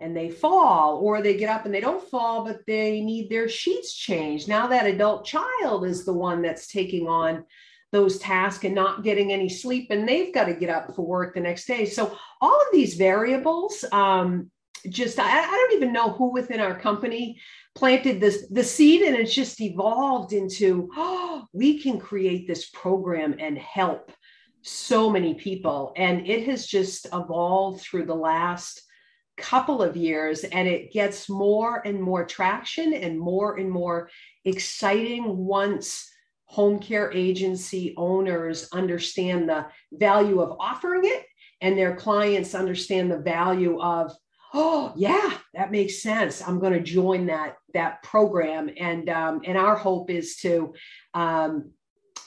and 0.00 0.16
they 0.16 0.28
fall, 0.28 0.98
or 0.98 1.22
they 1.22 1.36
get 1.36 1.48
up 1.48 1.64
and 1.64 1.72
they 1.72 1.80
don't 1.80 2.08
fall, 2.10 2.44
but 2.44 2.60
they 2.66 3.00
need 3.00 3.30
their 3.30 3.48
sheets 3.48 3.94
changed. 3.94 4.48
Now 4.48 4.66
that 4.66 4.86
adult 4.86 5.24
child 5.24 5.86
is 5.86 6.04
the 6.04 6.12
one 6.12 6.42
that's 6.42 6.66
taking 6.66 7.06
on 7.06 7.44
those 7.92 8.18
tasks 8.18 8.64
and 8.64 8.74
not 8.74 9.04
getting 9.04 9.32
any 9.32 9.48
sleep, 9.48 9.86
and 9.90 10.08
they've 10.08 10.34
got 10.34 10.46
to 10.46 10.54
get 10.54 10.68
up 10.68 10.96
for 10.96 11.06
work 11.06 11.34
the 11.34 11.40
next 11.40 11.66
day. 11.66 11.86
So 11.86 12.18
all 12.40 12.60
of 12.60 12.66
these 12.72 12.94
variables, 12.94 13.84
um, 13.92 14.50
just 14.88 15.20
I, 15.20 15.28
I 15.28 15.46
don't 15.46 15.74
even 15.74 15.92
know 15.92 16.10
who 16.10 16.32
within 16.32 16.58
our 16.58 16.76
company 16.76 17.40
planted 17.74 18.20
this 18.20 18.46
the 18.50 18.64
seed, 18.64 19.02
and 19.02 19.16
it's 19.16 19.34
just 19.34 19.60
evolved 19.60 20.32
into 20.32 20.90
oh, 20.96 21.46
we 21.52 21.78
can 21.80 21.98
create 21.98 22.46
this 22.46 22.70
program 22.70 23.36
and 23.38 23.58
help 23.58 24.12
so 24.62 25.10
many 25.10 25.34
people, 25.34 25.92
and 25.96 26.26
it 26.26 26.46
has 26.46 26.66
just 26.66 27.06
evolved 27.06 27.80
through 27.80 28.06
the 28.06 28.14
last 28.14 28.82
couple 29.36 29.82
of 29.82 29.96
years 29.96 30.44
and 30.44 30.68
it 30.68 30.92
gets 30.92 31.28
more 31.28 31.82
and 31.84 32.00
more 32.00 32.24
traction 32.24 32.94
and 32.94 33.18
more 33.18 33.56
and 33.56 33.70
more 33.70 34.08
exciting 34.44 35.36
once 35.36 36.08
home 36.44 36.78
care 36.78 37.10
agency 37.12 37.94
owners 37.96 38.68
understand 38.72 39.48
the 39.48 39.66
value 39.92 40.40
of 40.40 40.56
offering 40.60 41.02
it 41.04 41.24
and 41.60 41.76
their 41.76 41.96
clients 41.96 42.54
understand 42.54 43.10
the 43.10 43.18
value 43.18 43.80
of 43.80 44.14
oh 44.54 44.94
yeah 44.96 45.38
that 45.54 45.70
makes 45.70 46.02
sense. 46.02 46.46
I'm 46.46 46.58
going 46.58 46.72
to 46.72 46.80
join 46.80 47.26
that 47.26 47.56
that 47.72 48.02
program. 48.02 48.70
And 48.78 49.08
um, 49.08 49.40
and 49.44 49.56
our 49.56 49.76
hope 49.76 50.10
is 50.10 50.36
to 50.38 50.74
um, 51.14 51.70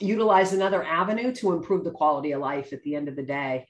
utilize 0.00 0.52
another 0.52 0.82
avenue 0.82 1.32
to 1.36 1.52
improve 1.52 1.84
the 1.84 1.90
quality 1.90 2.32
of 2.32 2.40
life 2.40 2.72
at 2.72 2.82
the 2.82 2.94
end 2.94 3.08
of 3.08 3.16
the 3.16 3.22
day. 3.22 3.66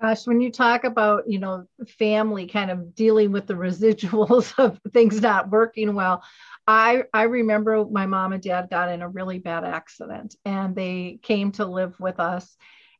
Gosh, 0.00 0.26
when 0.26 0.42
you 0.42 0.52
talk 0.52 0.84
about, 0.84 1.24
you 1.26 1.38
know, 1.38 1.64
family 1.98 2.46
kind 2.46 2.70
of 2.70 2.94
dealing 2.94 3.32
with 3.32 3.46
the 3.46 3.54
residuals 3.54 4.52
of 4.58 4.78
things 4.92 5.20
not 5.20 5.50
working 5.50 5.94
well, 5.94 6.22
I 6.66 7.04
I 7.12 7.24
remember 7.24 7.84
my 7.84 8.06
mom 8.06 8.32
and 8.32 8.42
dad 8.42 8.68
got 8.70 8.90
in 8.90 9.02
a 9.02 9.08
really 9.08 9.38
bad 9.38 9.64
accident 9.64 10.34
and 10.44 10.74
they 10.74 11.18
came 11.22 11.52
to 11.52 11.66
live 11.66 11.98
with 12.00 12.20
us 12.20 12.56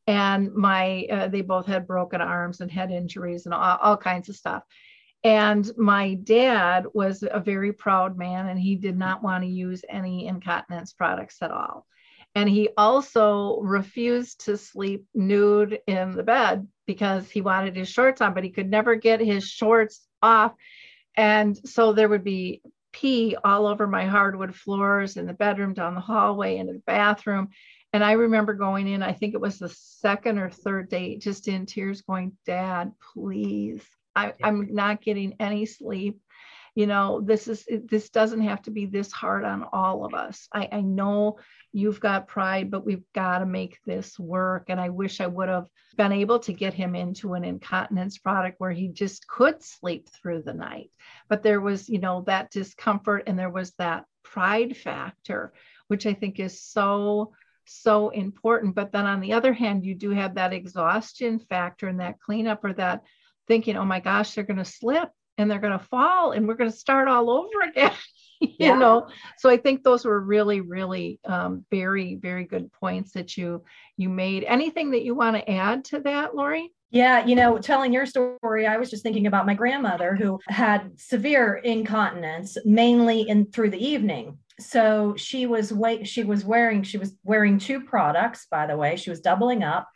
and 0.07 0.53
my 0.53 1.05
uh, 1.11 1.27
they 1.27 1.41
both 1.41 1.67
had 1.67 1.85
broken 1.85 2.21
arms 2.21 2.61
and 2.61 2.71
head 2.71 2.91
injuries 2.91 3.45
and 3.45 3.53
all, 3.53 3.77
all 3.81 3.97
kinds 3.97 4.29
of 4.29 4.35
stuff. 4.35 4.63
And 5.23 5.69
my 5.77 6.13
dad 6.15 6.85
was 6.93 7.23
a 7.29 7.39
very 7.39 7.73
proud 7.73 8.17
man 8.17 8.47
and 8.47 8.59
he 8.59 8.75
did 8.75 8.97
not 8.97 9.21
want 9.21 9.43
to 9.43 9.49
use 9.49 9.83
any 9.89 10.27
incontinence 10.27 10.93
products 10.93 11.37
at 11.41 11.51
all. 11.51 11.85
And 12.35 12.47
he 12.47 12.69
also 12.77 13.59
refused 13.61 14.45
to 14.45 14.57
sleep 14.57 15.05
nude 15.13 15.79
in 15.87 16.11
the 16.11 16.23
bed 16.23 16.67
because 16.85 17.29
he 17.29 17.41
wanted 17.41 17.75
his 17.75 17.89
shorts 17.89 18.21
on, 18.21 18.33
but 18.33 18.43
he 18.43 18.51
could 18.51 18.69
never 18.69 18.95
get 18.95 19.19
his 19.19 19.45
shorts 19.47 20.07
off. 20.21 20.53
And 21.15 21.57
so 21.67 21.93
there 21.93 22.07
would 22.07 22.23
be 22.23 22.61
pee 22.93 23.35
all 23.43 23.65
over 23.65 23.87
my 23.87 24.05
hardwood 24.05 24.55
floors 24.55 25.17
in 25.17 25.25
the 25.25 25.33
bedroom, 25.33 25.73
down 25.73 25.95
the 25.95 26.01
hallway, 26.01 26.57
into 26.57 26.73
the 26.73 26.83
bathroom. 26.85 27.49
And 27.97 28.03
I 28.03 28.11
remember 28.11 28.53
going 28.53 28.87
in, 28.87 29.01
I 29.01 29.11
think 29.11 29.33
it 29.33 29.41
was 29.41 29.57
the 29.57 29.69
second 29.69 30.37
or 30.37 30.51
third 30.51 30.87
date, 30.87 31.19
just 31.19 31.47
in 31.47 31.65
tears, 31.65 32.03
going, 32.03 32.37
Dad, 32.45 32.91
please. 33.11 33.81
I, 34.15 34.33
I'm 34.43 34.71
not 34.75 35.01
getting 35.01 35.33
any 35.39 35.65
sleep. 35.65 36.19
You 36.75 36.85
know 36.85 37.21
this 37.21 37.47
is 37.47 37.67
this 37.89 38.11
doesn't 38.11 38.41
have 38.41 38.61
to 38.61 38.69
be 38.69 38.85
this 38.85 39.11
hard 39.11 39.45
on 39.45 39.65
all 39.73 40.05
of 40.05 40.13
us. 40.13 40.47
I, 40.53 40.69
I 40.71 40.81
know 40.81 41.39
you've 41.73 41.99
got 41.99 42.27
pride 42.27 42.69
but 42.69 42.85
we've 42.85 43.11
got 43.15 43.39
to 43.39 43.47
make 43.47 43.79
this 43.83 44.19
work. 44.19 44.65
And 44.67 44.79
i 44.79 44.89
wish 44.89 45.19
i 45.19 45.25
would 45.25 45.49
have 45.49 45.65
been 45.95 46.11
able 46.11 46.37
to 46.41 46.53
get 46.53 46.75
him 46.75 46.93
into 46.93 47.33
an 47.33 47.43
incontinence 47.43 48.19
product 48.19 48.59
where 48.59 48.69
he 48.69 48.89
just 48.89 49.27
could 49.27 49.63
sleep 49.63 50.07
through 50.09 50.43
the 50.43 50.53
night. 50.53 50.91
But 51.29 51.41
there 51.41 51.61
was 51.61 51.89
you 51.89 51.97
know 51.97 52.21
that 52.27 52.51
discomfort 52.51 53.23
and 53.25 53.39
there 53.39 53.49
was 53.49 53.71
that 53.79 54.05
pride 54.21 54.77
factor 54.77 55.53
which 55.87 56.05
i 56.05 56.13
think 56.13 56.37
is 56.37 56.61
so 56.61 57.31
so 57.67 58.09
important. 58.09 58.75
But 58.75 58.91
then 58.91 59.05
on 59.05 59.19
the 59.19 59.33
other 59.33 59.53
hand, 59.53 59.85
you 59.85 59.95
do 59.95 60.11
have 60.11 60.35
that 60.35 60.53
exhaustion 60.53 61.39
factor 61.39 61.87
and 61.87 61.99
that 61.99 62.19
cleanup 62.19 62.63
or 62.63 62.73
that 62.73 63.03
thinking, 63.47 63.77
oh 63.77 63.85
my 63.85 63.99
gosh, 63.99 64.33
they're 64.33 64.43
going 64.43 64.57
to 64.57 64.65
slip 64.65 65.09
and 65.37 65.49
they're 65.49 65.59
going 65.59 65.77
to 65.77 65.85
fall 65.85 66.31
and 66.31 66.47
we're 66.47 66.55
going 66.55 66.71
to 66.71 66.77
start 66.77 67.07
all 67.07 67.29
over 67.29 67.61
again. 67.69 67.91
you 68.39 68.53
yeah. 68.59 68.77
know 68.77 69.07
so 69.39 69.49
i 69.49 69.57
think 69.57 69.81
those 69.81 70.05
were 70.05 70.19
really 70.19 70.61
really 70.61 71.19
um, 71.25 71.65
very 71.71 72.13
very 72.13 72.43
good 72.43 72.71
points 72.71 73.13
that 73.13 73.35
you 73.35 73.63
you 73.97 74.09
made 74.09 74.43
anything 74.43 74.91
that 74.91 75.03
you 75.03 75.15
want 75.15 75.35
to 75.35 75.49
add 75.49 75.83
to 75.83 75.99
that 76.01 76.35
lori 76.35 76.71
yeah, 76.89 77.25
you 77.25 77.35
know, 77.35 77.57
telling 77.57 77.91
your 77.91 78.05
story, 78.05 78.65
I 78.65 78.77
was 78.77 78.89
just 78.89 79.03
thinking 79.03 79.27
about 79.27 79.45
my 79.45 79.53
grandmother 79.53 80.15
who 80.15 80.39
had 80.47 80.97
severe 80.97 81.55
incontinence, 81.55 82.57
mainly 82.63 83.27
in 83.27 83.47
through 83.51 83.71
the 83.71 83.85
evening. 83.85 84.37
So 84.59 85.15
she 85.17 85.45
was 85.45 85.71
wait, 85.71 86.07
she 86.07 86.23
was 86.23 86.43
wearing 86.43 86.83
she 86.83 86.97
was 86.97 87.15
wearing 87.23 87.59
two 87.59 87.81
products. 87.81 88.47
By 88.49 88.65
the 88.65 88.77
way, 88.77 88.95
she 88.95 89.09
was 89.09 89.21
doubling 89.21 89.63
up, 89.63 89.87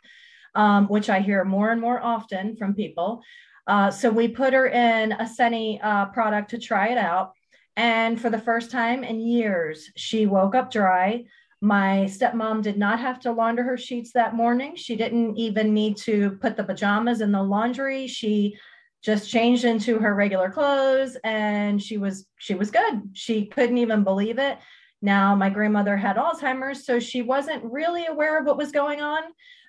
um, 0.54 0.86
which 0.86 1.10
I 1.10 1.20
hear 1.20 1.44
more 1.44 1.70
and 1.70 1.80
more 1.80 2.00
often 2.00 2.56
from 2.56 2.74
people. 2.74 3.22
Uh, 3.66 3.90
so 3.90 4.10
we 4.10 4.28
put 4.28 4.52
her 4.52 4.66
in 4.68 5.12
a 5.12 5.26
Seni 5.26 5.80
uh, 5.80 6.06
product 6.06 6.50
to 6.50 6.58
try 6.58 6.88
it 6.88 6.98
out, 6.98 7.32
and 7.76 8.20
for 8.20 8.30
the 8.30 8.38
first 8.38 8.70
time 8.70 9.02
in 9.04 9.20
years, 9.20 9.90
she 9.96 10.26
woke 10.26 10.54
up 10.54 10.70
dry. 10.70 11.24
My 11.60 12.06
stepmom 12.08 12.62
did 12.62 12.76
not 12.76 12.98
have 12.98 13.20
to 13.20 13.30
launder 13.30 13.62
her 13.62 13.76
sheets 13.76 14.12
that 14.14 14.34
morning. 14.34 14.74
She 14.74 14.96
didn't 14.96 15.36
even 15.36 15.72
need 15.72 15.96
to 15.98 16.32
put 16.40 16.56
the 16.56 16.64
pajamas 16.64 17.20
in 17.20 17.30
the 17.30 17.42
laundry. 17.42 18.08
She 18.08 18.56
just 19.02 19.28
changed 19.28 19.64
into 19.64 19.98
her 19.98 20.14
regular 20.14 20.48
clothes 20.48 21.16
and 21.24 21.82
she 21.82 21.98
was 21.98 22.26
she 22.38 22.54
was 22.54 22.70
good. 22.70 23.10
She 23.12 23.46
couldn't 23.46 23.78
even 23.78 24.04
believe 24.04 24.38
it. 24.38 24.58
Now 25.02 25.34
my 25.34 25.50
grandmother 25.50 25.96
had 25.96 26.16
Alzheimer's, 26.16 26.86
so 26.86 27.00
she 27.00 27.22
wasn't 27.22 27.64
really 27.64 28.06
aware 28.06 28.38
of 28.38 28.46
what 28.46 28.56
was 28.56 28.70
going 28.70 29.00
on. 29.00 29.22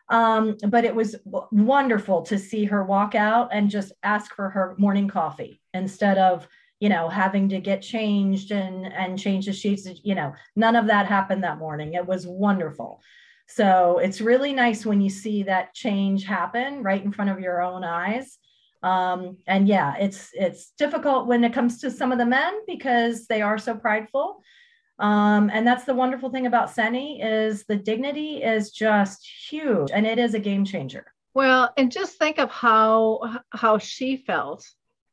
Um, 0.09 0.57
but 0.67 0.85
it 0.85 0.93
was 0.93 1.15
w- 1.25 1.47
wonderful 1.51 2.21
to 2.23 2.37
see 2.37 2.65
her 2.65 2.83
walk 2.83 3.15
out 3.15 3.49
and 3.51 3.69
just 3.69 3.93
ask 4.03 4.35
for 4.35 4.49
her 4.49 4.75
morning 4.77 5.07
coffee 5.07 5.61
instead 5.73 6.17
of 6.17 6.47
you 6.79 6.89
know 6.89 7.07
having 7.07 7.47
to 7.49 7.61
get 7.61 7.81
changed 7.81 8.51
and 8.51 8.91
and 8.91 9.17
change 9.17 9.45
the 9.45 9.53
sheets 9.53 9.87
you 10.03 10.13
know 10.13 10.33
none 10.57 10.75
of 10.75 10.87
that 10.87 11.05
happened 11.05 11.41
that 11.45 11.57
morning 11.57 11.93
it 11.93 12.05
was 12.05 12.27
wonderful 12.27 13.01
so 13.47 13.99
it's 13.99 14.19
really 14.19 14.51
nice 14.51 14.85
when 14.85 14.99
you 14.99 15.09
see 15.09 15.43
that 15.43 15.73
change 15.73 16.25
happen 16.25 16.83
right 16.83 17.01
in 17.01 17.13
front 17.13 17.31
of 17.31 17.39
your 17.39 17.61
own 17.61 17.85
eyes 17.85 18.37
um, 18.83 19.37
and 19.47 19.67
yeah 19.67 19.95
it's 19.97 20.29
it's 20.33 20.71
difficult 20.77 21.27
when 21.27 21.43
it 21.43 21.53
comes 21.53 21.79
to 21.79 21.89
some 21.89 22.11
of 22.11 22.17
the 22.17 22.25
men 22.25 22.53
because 22.67 23.27
they 23.27 23.41
are 23.41 23.57
so 23.57 23.75
prideful 23.75 24.41
um, 24.99 25.49
and 25.51 25.65
that's 25.65 25.85
the 25.85 25.93
wonderful 25.93 26.29
thing 26.29 26.45
about 26.45 26.69
Seni 26.69 27.21
is 27.21 27.65
the 27.65 27.75
dignity 27.75 28.43
is 28.43 28.71
just 28.71 29.27
huge 29.49 29.89
and 29.91 30.05
it 30.05 30.19
is 30.19 30.33
a 30.33 30.39
game 30.39 30.65
changer 30.65 31.05
well 31.33 31.73
and 31.77 31.91
just 31.91 32.17
think 32.17 32.37
of 32.37 32.51
how 32.51 33.39
how 33.51 33.77
she 33.77 34.17
felt 34.17 34.65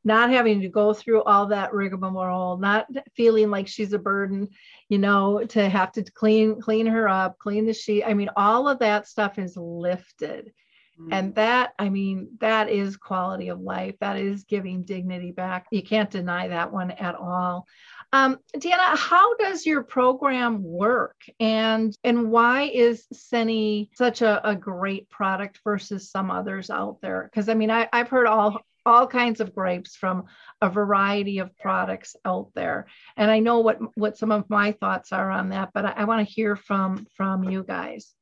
not 0.04 0.30
having 0.30 0.60
to 0.60 0.68
go 0.68 0.94
through 0.94 1.22
all 1.24 1.46
that 1.46 1.74
rigmarole, 1.74 2.56
not 2.56 2.86
feeling 3.14 3.50
like 3.50 3.68
she's 3.68 3.92
a 3.92 3.98
burden, 3.98 4.48
you 4.88 4.98
know, 4.98 5.44
to 5.44 5.68
have 5.68 5.92
to 5.92 6.02
clean 6.02 6.60
clean 6.60 6.86
her 6.86 7.08
up, 7.08 7.38
clean 7.38 7.66
the 7.66 7.74
sheet. 7.74 8.04
I 8.04 8.14
mean, 8.14 8.30
all 8.36 8.68
of 8.68 8.78
that 8.78 9.06
stuff 9.06 9.38
is 9.38 9.56
lifted. 9.56 10.52
Mm-hmm. 11.00 11.12
And 11.12 11.34
that, 11.36 11.72
I 11.78 11.88
mean, 11.88 12.28
that 12.40 12.68
is 12.68 12.96
quality 12.96 13.48
of 13.48 13.60
life. 13.60 13.94
That 14.00 14.16
is 14.16 14.44
giving 14.44 14.82
dignity 14.82 15.32
back. 15.32 15.66
You 15.70 15.82
can't 15.82 16.10
deny 16.10 16.48
that 16.48 16.72
one 16.72 16.90
at 16.90 17.14
all. 17.14 17.66
Um, 18.12 18.38
Deanna, 18.56 18.96
how 18.96 19.36
does 19.36 19.64
your 19.64 19.84
program 19.84 20.64
work, 20.64 21.22
and 21.38 21.96
and 22.02 22.32
why 22.32 22.62
is 22.62 23.06
Seni 23.12 23.90
such 23.94 24.20
a, 24.20 24.46
a 24.48 24.56
great 24.56 25.08
product 25.08 25.60
versus 25.62 26.10
some 26.10 26.28
others 26.28 26.70
out 26.70 27.00
there? 27.00 27.30
Because 27.30 27.48
I 27.48 27.54
mean, 27.54 27.70
I, 27.70 27.88
I've 27.92 28.08
heard 28.08 28.26
all 28.26 28.60
all 28.84 29.06
kinds 29.06 29.40
of 29.40 29.54
grapes 29.54 29.94
from 29.94 30.24
a 30.60 30.68
variety 30.68 31.38
of 31.38 31.56
products 31.58 32.16
out 32.24 32.48
there 32.54 32.86
and 33.14 33.30
i 33.30 33.38
know 33.38 33.58
what 33.58 33.78
what 33.94 34.16
some 34.16 34.32
of 34.32 34.48
my 34.48 34.72
thoughts 34.72 35.12
are 35.12 35.30
on 35.30 35.50
that 35.50 35.68
but 35.74 35.84
i, 35.84 35.90
I 35.90 36.04
want 36.04 36.26
to 36.26 36.34
hear 36.34 36.56
from 36.56 37.06
from 37.14 37.44
you 37.44 37.62
guys 37.62 38.14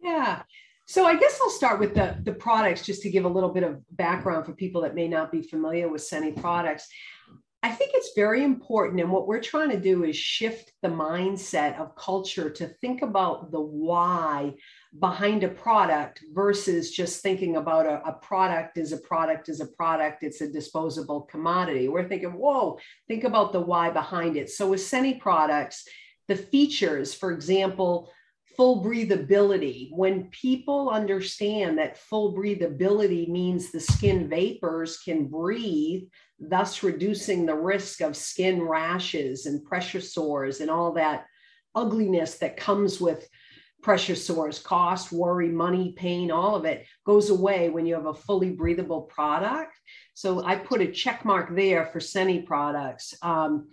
yeah 0.00 0.42
so 0.86 1.04
i 1.04 1.16
guess 1.16 1.38
i'll 1.42 1.50
start 1.50 1.78
with 1.78 1.94
the 1.94 2.16
the 2.24 2.32
products 2.32 2.84
just 2.84 3.02
to 3.02 3.10
give 3.10 3.24
a 3.24 3.28
little 3.28 3.50
bit 3.50 3.62
of 3.62 3.80
background 3.92 4.46
for 4.46 4.52
people 4.52 4.80
that 4.80 4.94
may 4.94 5.08
not 5.08 5.30
be 5.30 5.42
familiar 5.42 5.88
with 5.88 6.02
Seni 6.02 6.32
products 6.32 6.88
I 7.66 7.70
think 7.70 7.90
it's 7.94 8.12
very 8.14 8.44
important. 8.44 9.00
And 9.00 9.10
what 9.10 9.26
we're 9.26 9.40
trying 9.40 9.70
to 9.70 9.80
do 9.80 10.04
is 10.04 10.14
shift 10.14 10.70
the 10.82 10.88
mindset 10.88 11.76
of 11.80 11.96
culture 11.96 12.48
to 12.48 12.68
think 12.80 13.02
about 13.02 13.50
the 13.50 13.60
why 13.60 14.54
behind 15.00 15.42
a 15.42 15.48
product 15.48 16.22
versus 16.32 16.92
just 16.92 17.24
thinking 17.24 17.56
about 17.56 17.86
a, 17.86 18.06
a, 18.06 18.12
product 18.12 18.78
is 18.78 18.92
a 18.92 18.98
product 18.98 19.48
is 19.48 19.60
a 19.60 19.66
product, 19.66 20.22
it's 20.22 20.42
a 20.42 20.48
disposable 20.48 21.22
commodity. 21.22 21.88
We're 21.88 22.08
thinking, 22.08 22.34
whoa, 22.34 22.78
think 23.08 23.24
about 23.24 23.52
the 23.52 23.60
why 23.60 23.90
behind 23.90 24.36
it. 24.36 24.48
So 24.50 24.70
with 24.70 24.80
Seni 24.80 25.14
products, 25.14 25.88
the 26.28 26.36
features, 26.36 27.14
for 27.14 27.32
example, 27.32 28.12
full 28.56 28.82
breathability. 28.82 29.88
When 29.92 30.24
people 30.30 30.90
understand 30.90 31.78
that 31.78 31.98
full 31.98 32.34
breathability 32.34 33.28
means 33.28 33.70
the 33.70 33.80
skin 33.80 34.28
vapors 34.28 34.98
can 34.98 35.26
breathe, 35.26 36.04
thus 36.38 36.82
reducing 36.82 37.46
the 37.46 37.54
risk 37.54 38.00
of 38.00 38.16
skin 38.16 38.62
rashes 38.62 39.46
and 39.46 39.64
pressure 39.64 40.00
sores 40.00 40.60
and 40.60 40.70
all 40.70 40.92
that 40.92 41.26
ugliness 41.74 42.38
that 42.38 42.56
comes 42.56 43.00
with 43.00 43.28
pressure 43.82 44.16
sores, 44.16 44.58
cost, 44.58 45.12
worry, 45.12 45.48
money, 45.48 45.92
pain, 45.92 46.30
all 46.30 46.56
of 46.56 46.64
it 46.64 46.86
goes 47.04 47.30
away 47.30 47.68
when 47.68 47.86
you 47.86 47.94
have 47.94 48.06
a 48.06 48.14
fully 48.14 48.50
breathable 48.50 49.02
product. 49.02 49.78
So 50.14 50.42
I 50.44 50.56
put 50.56 50.80
a 50.80 50.90
check 50.90 51.24
mark 51.24 51.54
there 51.54 51.86
for 51.86 52.00
Seni 52.00 52.42
products. 52.42 53.14
Um, 53.22 53.68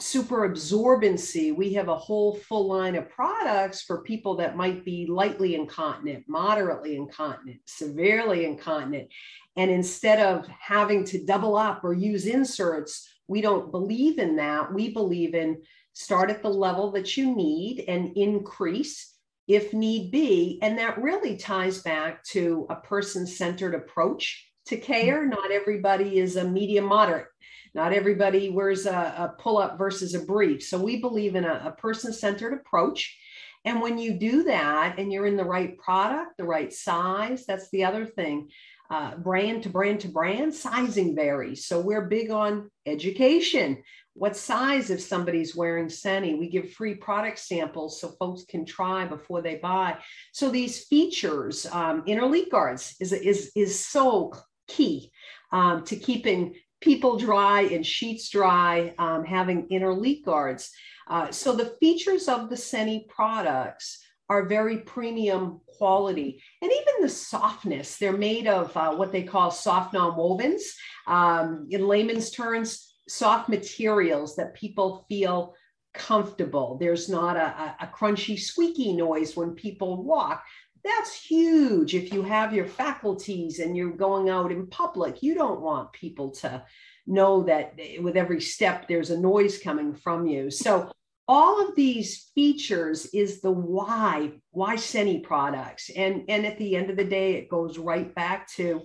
super 0.00 0.48
absorbency, 0.48 1.54
we 1.54 1.72
have 1.74 1.88
a 1.88 1.96
whole 1.96 2.36
full 2.36 2.66
line 2.66 2.96
of 2.96 3.08
products 3.08 3.82
for 3.82 4.02
people 4.02 4.36
that 4.36 4.56
might 4.56 4.84
be 4.84 5.06
lightly 5.06 5.54
incontinent, 5.54 6.24
moderately 6.28 6.96
incontinent, 6.96 7.60
severely 7.66 8.44
incontinent. 8.44 9.08
And 9.56 9.70
instead 9.70 10.20
of 10.20 10.46
having 10.48 11.04
to 11.06 11.24
double 11.24 11.56
up 11.56 11.84
or 11.84 11.92
use 11.92 12.26
inserts, 12.26 13.08
we 13.28 13.40
don't 13.40 13.70
believe 13.70 14.18
in 14.18 14.36
that. 14.36 14.72
We 14.72 14.92
believe 14.92 15.34
in 15.34 15.62
start 15.92 16.28
at 16.28 16.42
the 16.42 16.50
level 16.50 16.90
that 16.92 17.16
you 17.16 17.34
need 17.34 17.84
and 17.86 18.16
increase 18.16 19.14
if 19.46 19.72
need 19.72 20.10
be. 20.10 20.58
And 20.62 20.78
that 20.78 21.00
really 21.00 21.36
ties 21.36 21.82
back 21.82 22.24
to 22.24 22.66
a 22.68 22.76
person 22.76 23.26
centered 23.26 23.74
approach 23.74 24.44
to 24.66 24.76
care. 24.76 25.26
Not 25.26 25.50
everybody 25.50 26.18
is 26.18 26.36
a 26.36 26.44
medium 26.44 26.84
moderate. 26.84 27.26
Not 27.74 27.92
everybody 27.92 28.50
wears 28.50 28.86
a, 28.86 28.90
a 28.90 29.34
pull 29.38 29.58
up 29.58 29.78
versus 29.78 30.14
a 30.14 30.20
brief. 30.20 30.62
So 30.62 30.78
we 30.78 31.00
believe 31.00 31.34
in 31.34 31.44
a, 31.44 31.62
a 31.66 31.72
person 31.72 32.12
centered 32.12 32.52
approach. 32.52 33.16
And 33.64 33.80
when 33.80 33.98
you 33.98 34.14
do 34.14 34.44
that 34.44 34.98
and 34.98 35.12
you're 35.12 35.26
in 35.26 35.36
the 35.36 35.44
right 35.44 35.76
product, 35.78 36.36
the 36.36 36.44
right 36.44 36.72
size, 36.72 37.44
that's 37.46 37.70
the 37.70 37.84
other 37.84 38.06
thing. 38.06 38.48
Uh, 38.90 39.16
brand 39.16 39.62
to 39.62 39.70
brand 39.70 40.00
to 40.00 40.08
brand, 40.08 40.54
sizing 40.54 41.16
varies. 41.16 41.66
So 41.66 41.80
we're 41.80 42.06
big 42.06 42.30
on 42.30 42.70
education 42.86 43.82
what 44.14 44.36
size 44.36 44.90
if 44.90 45.00
somebody's 45.00 45.56
wearing 45.56 45.88
Seni. 45.88 46.34
We 46.34 46.48
give 46.48 46.72
free 46.72 46.94
product 46.94 47.38
samples 47.40 48.00
so 48.00 48.14
folks 48.18 48.44
can 48.44 48.64
try 48.64 49.04
before 49.04 49.42
they 49.42 49.56
buy. 49.56 49.98
So 50.32 50.50
these 50.50 50.84
features, 50.84 51.66
um, 51.66 52.04
inner 52.06 52.26
leak 52.26 52.50
guards 52.50 52.94
is, 53.00 53.12
is, 53.12 53.50
is 53.56 53.78
so 53.78 54.32
key 54.66 55.10
um, 55.52 55.84
to 55.84 55.96
keeping 55.96 56.54
people 56.80 57.16
dry 57.18 57.62
and 57.62 57.86
sheets 57.86 58.28
dry, 58.28 58.94
um, 58.98 59.24
having 59.24 59.66
inner 59.68 59.94
leak 59.94 60.24
guards. 60.24 60.70
Uh, 61.08 61.30
so 61.30 61.54
the 61.54 61.76
features 61.80 62.28
of 62.28 62.50
the 62.50 62.56
Seni 62.56 63.06
products 63.08 64.04
are 64.28 64.46
very 64.46 64.78
premium 64.78 65.60
quality 65.66 66.42
and 66.62 66.72
even 66.72 67.02
the 67.02 67.08
softness 67.08 67.98
they're 67.98 68.16
made 68.16 68.46
of 68.46 68.74
uh, 68.74 68.94
what 68.94 69.12
they 69.12 69.22
call 69.22 69.50
soft 69.50 69.92
non-wovens 69.92 70.62
um, 71.06 71.66
in 71.70 71.86
layman's 71.86 72.30
terms 72.30 72.94
soft 73.06 73.50
materials 73.50 74.34
that 74.36 74.54
people 74.54 75.04
feel 75.08 75.54
comfortable. 75.94 76.76
There's 76.78 77.08
not 77.08 77.36
a, 77.36 77.76
a, 77.80 77.86
crunchy, 77.86 78.38
squeaky 78.38 78.92
noise 78.94 79.36
when 79.36 79.52
people 79.52 80.02
walk. 80.02 80.42
That's 80.84 81.24
huge. 81.24 81.94
If 81.94 82.12
you 82.12 82.22
have 82.22 82.52
your 82.52 82.66
faculties 82.66 83.58
and 83.58 83.74
you're 83.76 83.96
going 83.96 84.28
out 84.28 84.52
in 84.52 84.66
public, 84.66 85.22
you 85.22 85.34
don't 85.34 85.62
want 85.62 85.92
people 85.92 86.30
to 86.32 86.62
know 87.06 87.42
that 87.44 87.74
eh, 87.78 87.98
with 87.98 88.16
every 88.16 88.40
step 88.40 88.86
there's 88.86 89.10
a 89.10 89.18
noise 89.18 89.58
coming 89.58 89.94
from 89.94 90.26
you. 90.26 90.50
So, 90.50 90.92
all 91.26 91.66
of 91.66 91.74
these 91.74 92.30
features 92.34 93.06
is 93.14 93.40
the 93.40 93.50
why, 93.50 94.32
why 94.50 94.76
Seni 94.76 95.20
products. 95.20 95.88
And, 95.96 96.24
and 96.28 96.44
at 96.44 96.58
the 96.58 96.76
end 96.76 96.90
of 96.90 96.98
the 96.98 97.04
day, 97.04 97.32
it 97.36 97.48
goes 97.48 97.78
right 97.78 98.14
back 98.14 98.46
to 98.56 98.82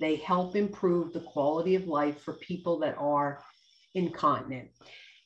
they 0.00 0.16
help 0.16 0.56
improve 0.56 1.12
the 1.12 1.20
quality 1.20 1.74
of 1.74 1.86
life 1.86 2.22
for 2.22 2.32
people 2.34 2.78
that 2.78 2.96
are 2.96 3.44
incontinent. 3.94 4.70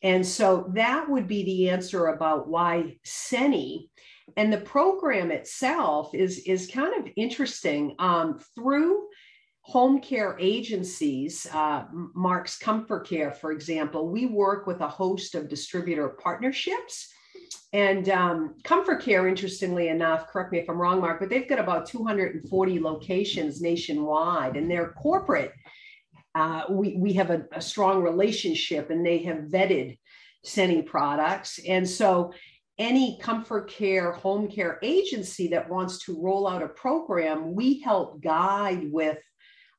And 0.03 0.27
so 0.27 0.71
that 0.75 1.09
would 1.09 1.29
be 1.29 1.45
the 1.45 1.71
answer 1.71 2.07
about 2.07 2.49
why 2.49 2.99
Seni. 3.05 3.89
And 4.37 4.53
the 4.53 4.59
program 4.59 5.31
itself 5.31 6.15
is 6.15 6.41
is 6.41 6.71
kind 6.71 6.95
of 6.95 7.13
interesting. 7.17 7.95
Um, 7.99 8.39
through 8.55 9.07
home 9.67 10.01
care 10.01 10.37
agencies 10.39 11.45
uh, 11.53 11.85
mark's 12.15 12.57
ComforCare 12.57 13.35
for 13.35 13.51
example 13.51 14.09
we 14.09 14.27
work 14.27 14.65
with 14.65 14.81
a 14.81 14.89
host 14.89 15.35
of 15.35 15.49
distributor 15.49 16.11
partnerships. 16.23 17.13
And 17.73 18.09
um, 18.11 18.55
ComforCare 18.63 19.29
interestingly 19.29 19.89
enough 19.89 20.29
correct 20.29 20.53
me 20.53 20.61
if 20.61 20.71
i'm 20.71 20.81
wrong 20.81 21.01
mark 21.01 21.19
but 21.19 21.31
they've 21.31 21.49
got 21.49 21.59
about 21.59 21.87
240 21.87 22.81
locations 22.81 23.61
nationwide 23.61 24.57
and 24.57 24.71
they're 24.71 24.93
corporate. 24.93 25.53
Uh, 26.37 26.63
we, 26.71 26.97
we 26.99 27.15
have 27.15 27.31
a, 27.31 27.45
a 27.53 27.61
strong 27.61 28.03
relationship 28.03 28.91
and 28.91 29.05
they 29.05 29.19
have 29.19 29.49
vetted 29.51 29.99
Seni 30.45 30.83
products. 30.83 31.59
And 31.67 31.89
so 31.89 32.33
any 32.79 33.19
ComforCare, 33.23 34.15
home 34.15 34.49
care 34.49 34.79
agency 34.83 35.49
that 35.49 35.69
wants 35.69 36.05
to 36.05 36.21
roll 36.21 36.47
out 36.47 36.63
a 36.63 36.69
program, 36.69 37.55
we 37.55 37.81
help 37.81 38.21
guide 38.23 38.91
with 38.93 39.19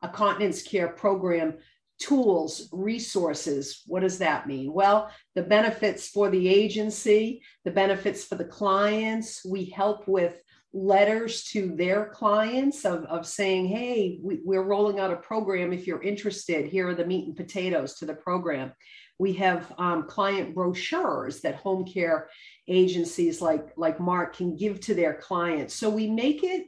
a 0.01 0.09
continence 0.09 0.61
care 0.61 0.89
program 0.89 1.57
tools, 1.99 2.69
resources. 2.71 3.81
What 3.87 4.01
does 4.01 4.19
that 4.19 4.47
mean? 4.47 4.71
Well, 4.71 5.11
the 5.35 5.43
benefits 5.43 6.09
for 6.09 6.29
the 6.29 6.47
agency, 6.47 7.41
the 7.65 7.71
benefits 7.71 8.23
for 8.23 8.35
the 8.35 8.45
clients. 8.45 9.43
We 9.43 9.65
help 9.65 10.07
with 10.07 10.41
letters 10.73 11.43
to 11.45 11.75
their 11.75 12.05
clients 12.09 12.85
of, 12.85 13.05
of 13.05 13.25
saying, 13.25 13.67
hey, 13.67 14.19
we, 14.21 14.41
we're 14.43 14.63
rolling 14.63 14.99
out 14.99 15.11
a 15.11 15.17
program. 15.17 15.73
If 15.73 15.87
you're 15.87 16.03
interested, 16.03 16.67
here 16.67 16.87
are 16.89 16.95
the 16.95 17.05
meat 17.05 17.25
and 17.27 17.35
potatoes 17.35 17.95
to 17.95 18.05
the 18.05 18.13
program. 18.13 18.73
We 19.19 19.33
have 19.33 19.73
um, 19.77 20.03
client 20.03 20.53
brochures 20.53 21.41
that 21.41 21.55
home 21.55 21.85
care 21.85 22.29
agencies 22.67 23.41
like, 23.41 23.69
like 23.75 23.99
Mark 23.99 24.35
can 24.35 24.55
give 24.55 24.79
to 24.81 24.93
their 24.93 25.15
clients. 25.15 25.73
So 25.73 25.89
we 25.89 26.07
make 26.07 26.43
it 26.43 26.67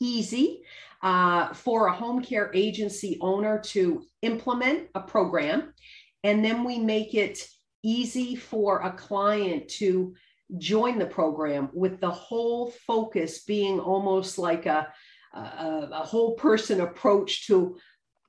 easy 0.00 0.62
uh, 1.02 1.52
for 1.52 1.86
a 1.86 1.92
home 1.92 2.22
care 2.22 2.50
agency 2.54 3.18
owner 3.20 3.58
to 3.58 4.04
implement 4.22 4.88
a 4.94 5.00
program. 5.00 5.74
And 6.22 6.44
then 6.44 6.62
we 6.62 6.78
make 6.78 7.14
it 7.14 7.44
easy 7.82 8.36
for 8.36 8.80
a 8.80 8.92
client 8.92 9.68
to 9.68 10.14
join 10.58 10.98
the 10.98 11.06
program 11.06 11.70
with 11.72 12.00
the 12.00 12.10
whole 12.10 12.70
focus 12.86 13.42
being 13.44 13.80
almost 13.80 14.38
like 14.38 14.66
a, 14.66 14.92
a, 15.34 15.88
a 15.92 16.04
whole 16.04 16.34
person 16.34 16.80
approach 16.80 17.46
to 17.46 17.76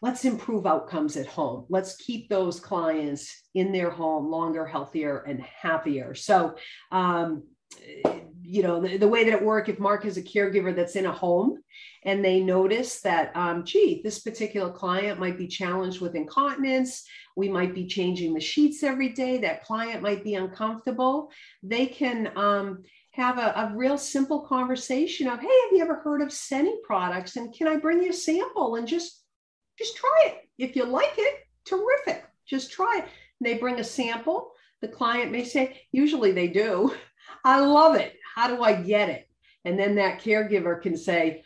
let's 0.03 0.25
improve 0.25 0.67
outcomes 0.67 1.15
at 1.15 1.25
home. 1.25 1.65
Let's 1.69 1.95
keep 1.95 2.27
those 2.27 2.59
clients 2.59 3.43
in 3.55 3.71
their 3.71 3.89
home 3.89 4.29
longer, 4.29 4.65
healthier, 4.65 5.19
and 5.19 5.41
happier. 5.41 6.13
So, 6.13 6.55
um, 6.91 7.43
you 8.41 8.63
know, 8.63 8.81
the, 8.81 8.97
the, 8.97 9.07
way 9.07 9.23
that 9.23 9.33
it 9.33 9.41
works, 9.41 9.69
if 9.69 9.79
Mark 9.79 10.05
is 10.05 10.17
a 10.17 10.21
caregiver 10.21 10.75
that's 10.75 10.97
in 10.97 11.05
a 11.05 11.11
home 11.11 11.63
and 12.03 12.23
they 12.23 12.41
notice 12.41 12.99
that, 12.99 13.33
um, 13.33 13.63
gee, 13.63 14.01
this 14.03 14.19
particular 14.19 14.69
client 14.73 15.21
might 15.21 15.37
be 15.37 15.47
challenged 15.47 16.01
with 16.01 16.15
incontinence, 16.15 17.05
we 17.37 17.47
might 17.47 17.73
be 17.73 17.87
changing 17.87 18.33
the 18.33 18.41
sheets 18.41 18.83
every 18.83 19.09
day, 19.09 19.37
that 19.37 19.63
client 19.63 20.01
might 20.01 20.21
be 20.21 20.35
uncomfortable, 20.35 21.31
they 21.63 21.85
can 21.85 22.29
um, 22.35 22.83
have 23.11 23.37
a, 23.37 23.53
a, 23.55 23.73
real 23.73 23.97
simple 23.97 24.41
conversation 24.41 25.29
of, 25.29 25.39
hey, 25.39 25.47
have 25.47 25.71
you 25.71 25.81
ever 25.81 26.01
heard 26.01 26.21
of 26.21 26.33
Seni 26.33 26.73
products? 26.83 27.37
And 27.37 27.53
can 27.53 27.69
I 27.69 27.77
bring 27.77 28.03
you 28.03 28.09
a 28.09 28.13
sample 28.13 28.75
and 28.75 28.85
just 28.85 29.22
just 29.83 29.97
try 29.97 30.23
it. 30.27 30.49
If 30.57 30.75
you 30.75 30.85
like 30.85 31.15
it, 31.17 31.39
terrific. 31.65 32.23
Just 32.47 32.71
try 32.71 32.99
it. 32.99 33.03
And 33.03 33.45
they 33.45 33.57
bring 33.57 33.79
a 33.79 33.83
sample. 33.83 34.51
The 34.81 34.87
client 34.87 35.31
may 35.31 35.43
say, 35.43 35.81
usually 35.91 36.31
they 36.31 36.47
do. 36.47 36.93
I 37.43 37.59
love 37.59 37.95
it. 37.95 38.15
How 38.35 38.47
do 38.47 38.63
I 38.63 38.73
get 38.73 39.09
it? 39.09 39.27
And 39.65 39.77
then 39.77 39.95
that 39.95 40.21
caregiver 40.21 40.81
can 40.81 40.95
say, 40.97 41.43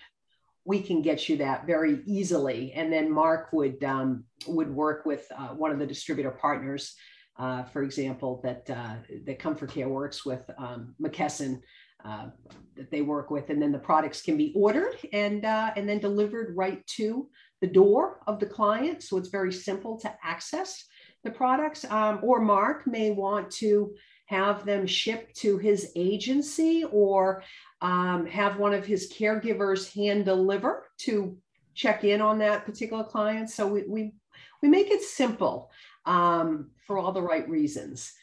we 0.65 0.82
can 0.82 1.02
get 1.02 1.30
you 1.30 1.38
that 1.38 1.65
very 1.65 2.02
easily. 2.06 2.73
And 2.73 2.91
then 2.91 3.12
Mark 3.12 3.54
would 3.54 3.84
um, 3.84 4.26
would 4.47 4.69
work 4.69 5.06
with 5.06 5.26
uh, 5.36 5.50
one 5.50 5.71
of 5.71 5.80
the 5.80 5.88
distributor 5.88 6.32
partners, 6.32 6.93
uh, 7.39 7.63
for 7.63 7.84
example, 7.84 8.41
that 8.43 8.69
uh, 8.69 8.95
that 9.26 9.39
ComforCare 9.39 9.88
works 9.88 10.26
with 10.26 10.43
um, 10.58 10.93
McKesson. 11.02 11.62
Uh, 12.06 12.28
that 12.76 12.91
they 12.91 13.02
work 13.02 13.32
with, 13.32 13.50
and 13.50 13.60
then 13.60 13.71
the 13.71 13.80
products 13.80 14.21
can 14.21 14.38
be 14.38 14.54
ordered 14.56 14.95
and 15.13 15.43
uh, 15.45 15.71
and 15.76 15.89
then 15.89 16.00
delivered 16.00 16.56
right 16.56 16.86
to 16.86 17.28
the 17.61 17.67
door 17.67 18.19
of 18.27 18.39
the 18.39 18.45
client. 18.45 19.03
So 19.03 19.17
it's 19.17 19.29
very 19.29 19.51
simple 19.51 19.97
to 19.99 20.13
access 20.23 20.85
the 21.23 21.31
products. 21.31 21.85
Um, 21.85 22.19
or 22.21 22.39
Mark 22.39 22.87
may 22.87 23.11
want 23.11 23.49
to 23.51 23.93
have 24.27 24.65
them 24.65 24.85
shipped 24.85 25.35
to 25.37 25.57
his 25.57 25.91
agency 25.95 26.83
or 26.91 27.43
um, 27.81 28.25
have 28.25 28.57
one 28.57 28.73
of 28.73 28.85
his 28.85 29.11
caregivers 29.11 29.93
hand 29.93 30.25
deliver 30.25 30.87
to 30.99 31.37
check 31.73 32.03
in 32.03 32.21
on 32.21 32.39
that 32.39 32.65
particular 32.65 33.03
client. 33.03 33.49
So 33.49 33.67
we, 33.67 33.83
we, 33.87 34.13
we 34.61 34.67
make 34.67 34.91
it 34.91 35.01
simple 35.01 35.71
um, 36.05 36.71
for 36.85 36.97
all 36.97 37.11
the 37.11 37.21
right 37.21 37.47
reasons. 37.47 38.13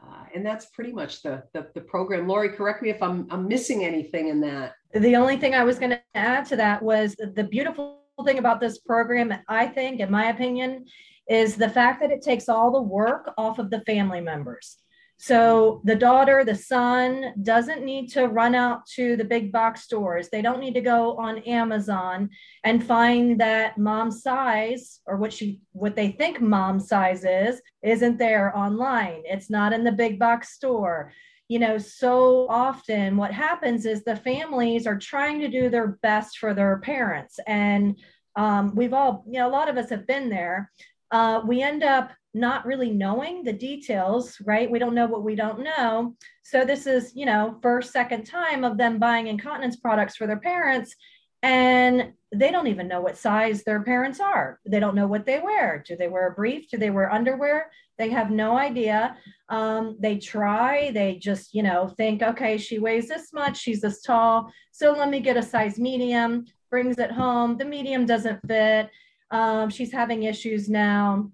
Uh, 0.00 0.24
and 0.34 0.44
that's 0.44 0.66
pretty 0.66 0.92
much 0.92 1.22
the, 1.22 1.42
the, 1.54 1.68
the 1.74 1.80
program. 1.80 2.28
Lori, 2.28 2.50
correct 2.50 2.82
me 2.82 2.90
if 2.90 3.02
I'm, 3.02 3.26
I'm 3.30 3.48
missing 3.48 3.84
anything 3.84 4.28
in 4.28 4.40
that. 4.42 4.74
The 4.92 5.16
only 5.16 5.36
thing 5.36 5.54
I 5.54 5.64
was 5.64 5.78
going 5.78 5.90
to 5.90 6.02
add 6.14 6.46
to 6.46 6.56
that 6.56 6.82
was 6.82 7.16
the 7.16 7.44
beautiful 7.44 8.05
thing 8.24 8.38
about 8.38 8.60
this 8.60 8.78
program, 8.78 9.32
I 9.48 9.66
think, 9.66 10.00
in 10.00 10.10
my 10.10 10.30
opinion, 10.30 10.86
is 11.28 11.56
the 11.56 11.68
fact 11.68 12.00
that 12.00 12.10
it 12.10 12.22
takes 12.22 12.48
all 12.48 12.70
the 12.70 12.82
work 12.82 13.32
off 13.36 13.58
of 13.58 13.70
the 13.70 13.80
family 13.80 14.20
members. 14.20 14.78
So 15.18 15.80
the 15.84 15.94
daughter, 15.94 16.44
the 16.44 16.54
son 16.54 17.32
doesn't 17.42 17.84
need 17.84 18.08
to 18.12 18.26
run 18.26 18.54
out 18.54 18.86
to 18.96 19.16
the 19.16 19.24
big 19.24 19.50
box 19.50 19.82
stores. 19.82 20.28
They 20.28 20.42
don't 20.42 20.60
need 20.60 20.74
to 20.74 20.82
go 20.82 21.16
on 21.16 21.38
Amazon 21.38 22.28
and 22.64 22.84
find 22.84 23.40
that 23.40 23.78
mom 23.78 24.10
size 24.10 25.00
or 25.06 25.16
what 25.16 25.32
she 25.32 25.60
what 25.72 25.96
they 25.96 26.10
think 26.12 26.42
mom 26.42 26.78
size 26.78 27.24
is 27.24 27.62
isn't 27.82 28.18
there 28.18 28.54
online. 28.56 29.22
It's 29.24 29.48
not 29.48 29.72
in 29.72 29.84
the 29.84 29.92
big 29.92 30.18
box 30.18 30.50
store 30.50 31.12
you 31.48 31.58
know, 31.58 31.78
so 31.78 32.46
often 32.48 33.16
what 33.16 33.32
happens 33.32 33.86
is 33.86 34.02
the 34.02 34.16
families 34.16 34.86
are 34.86 34.98
trying 34.98 35.40
to 35.40 35.48
do 35.48 35.68
their 35.68 35.98
best 36.02 36.38
for 36.38 36.54
their 36.54 36.78
parents. 36.78 37.38
And 37.46 37.98
um, 38.34 38.74
we've 38.74 38.92
all, 38.92 39.24
you 39.26 39.38
know, 39.38 39.48
a 39.48 39.50
lot 39.50 39.68
of 39.68 39.76
us 39.76 39.90
have 39.90 40.06
been 40.06 40.28
there. 40.28 40.70
Uh, 41.10 41.40
we 41.46 41.62
end 41.62 41.84
up 41.84 42.10
not 42.34 42.66
really 42.66 42.90
knowing 42.90 43.42
the 43.42 43.52
details, 43.52 44.36
right? 44.44 44.70
We 44.70 44.78
don't 44.78 44.94
know 44.94 45.06
what 45.06 45.24
we 45.24 45.34
don't 45.34 45.62
know. 45.62 46.14
So 46.42 46.64
this 46.64 46.86
is, 46.86 47.12
you 47.14 47.24
know, 47.24 47.58
first, 47.62 47.92
second 47.92 48.24
time 48.24 48.62
of 48.62 48.76
them 48.76 48.98
buying 48.98 49.28
incontinence 49.28 49.76
products 49.76 50.16
for 50.16 50.26
their 50.26 50.38
parents. 50.38 50.94
And 51.42 52.12
they 52.32 52.50
don't 52.50 52.66
even 52.66 52.88
know 52.88 53.00
what 53.00 53.16
size 53.16 53.62
their 53.62 53.82
parents 53.82 54.20
are. 54.20 54.60
They 54.66 54.80
don't 54.80 54.94
know 54.94 55.06
what 55.06 55.26
they 55.26 55.38
wear. 55.38 55.82
Do 55.86 55.96
they 55.96 56.08
wear 56.08 56.28
a 56.28 56.34
brief? 56.34 56.68
Do 56.68 56.76
they 56.76 56.90
wear 56.90 57.12
underwear? 57.12 57.70
They 57.98 58.10
have 58.10 58.30
no 58.30 58.58
idea. 58.58 59.16
Um, 59.48 59.96
they 60.00 60.18
try, 60.18 60.90
they 60.90 61.16
just, 61.16 61.54
you 61.54 61.62
know, 61.62 61.88
think, 61.88 62.22
okay, 62.22 62.58
she 62.58 62.78
weighs 62.78 63.08
this 63.08 63.32
much, 63.32 63.58
she's 63.58 63.80
this 63.80 64.02
tall. 64.02 64.52
So 64.72 64.92
let 64.92 65.08
me 65.08 65.20
get 65.20 65.36
a 65.36 65.42
size 65.42 65.78
medium, 65.78 66.46
brings 66.68 66.98
it 66.98 67.12
home. 67.12 67.56
The 67.56 67.64
medium 67.64 68.04
doesn't 68.04 68.40
fit. 68.46 68.90
Um, 69.30 69.70
she's 69.70 69.92
having 69.92 70.24
issues 70.24 70.68
now. 70.68 71.30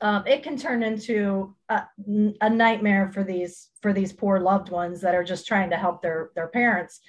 Um, 0.00 0.26
it 0.26 0.42
can 0.42 0.56
turn 0.56 0.82
into 0.82 1.54
a, 1.68 1.82
a 2.40 2.48
nightmare 2.50 3.10
for 3.12 3.24
these 3.24 3.68
for 3.82 3.92
these 3.92 4.12
poor 4.12 4.40
loved 4.40 4.70
ones 4.70 5.00
that 5.00 5.14
are 5.14 5.24
just 5.24 5.46
trying 5.46 5.70
to 5.70 5.76
help 5.76 6.00
their 6.00 6.30
their 6.36 6.48
parents 6.48 7.00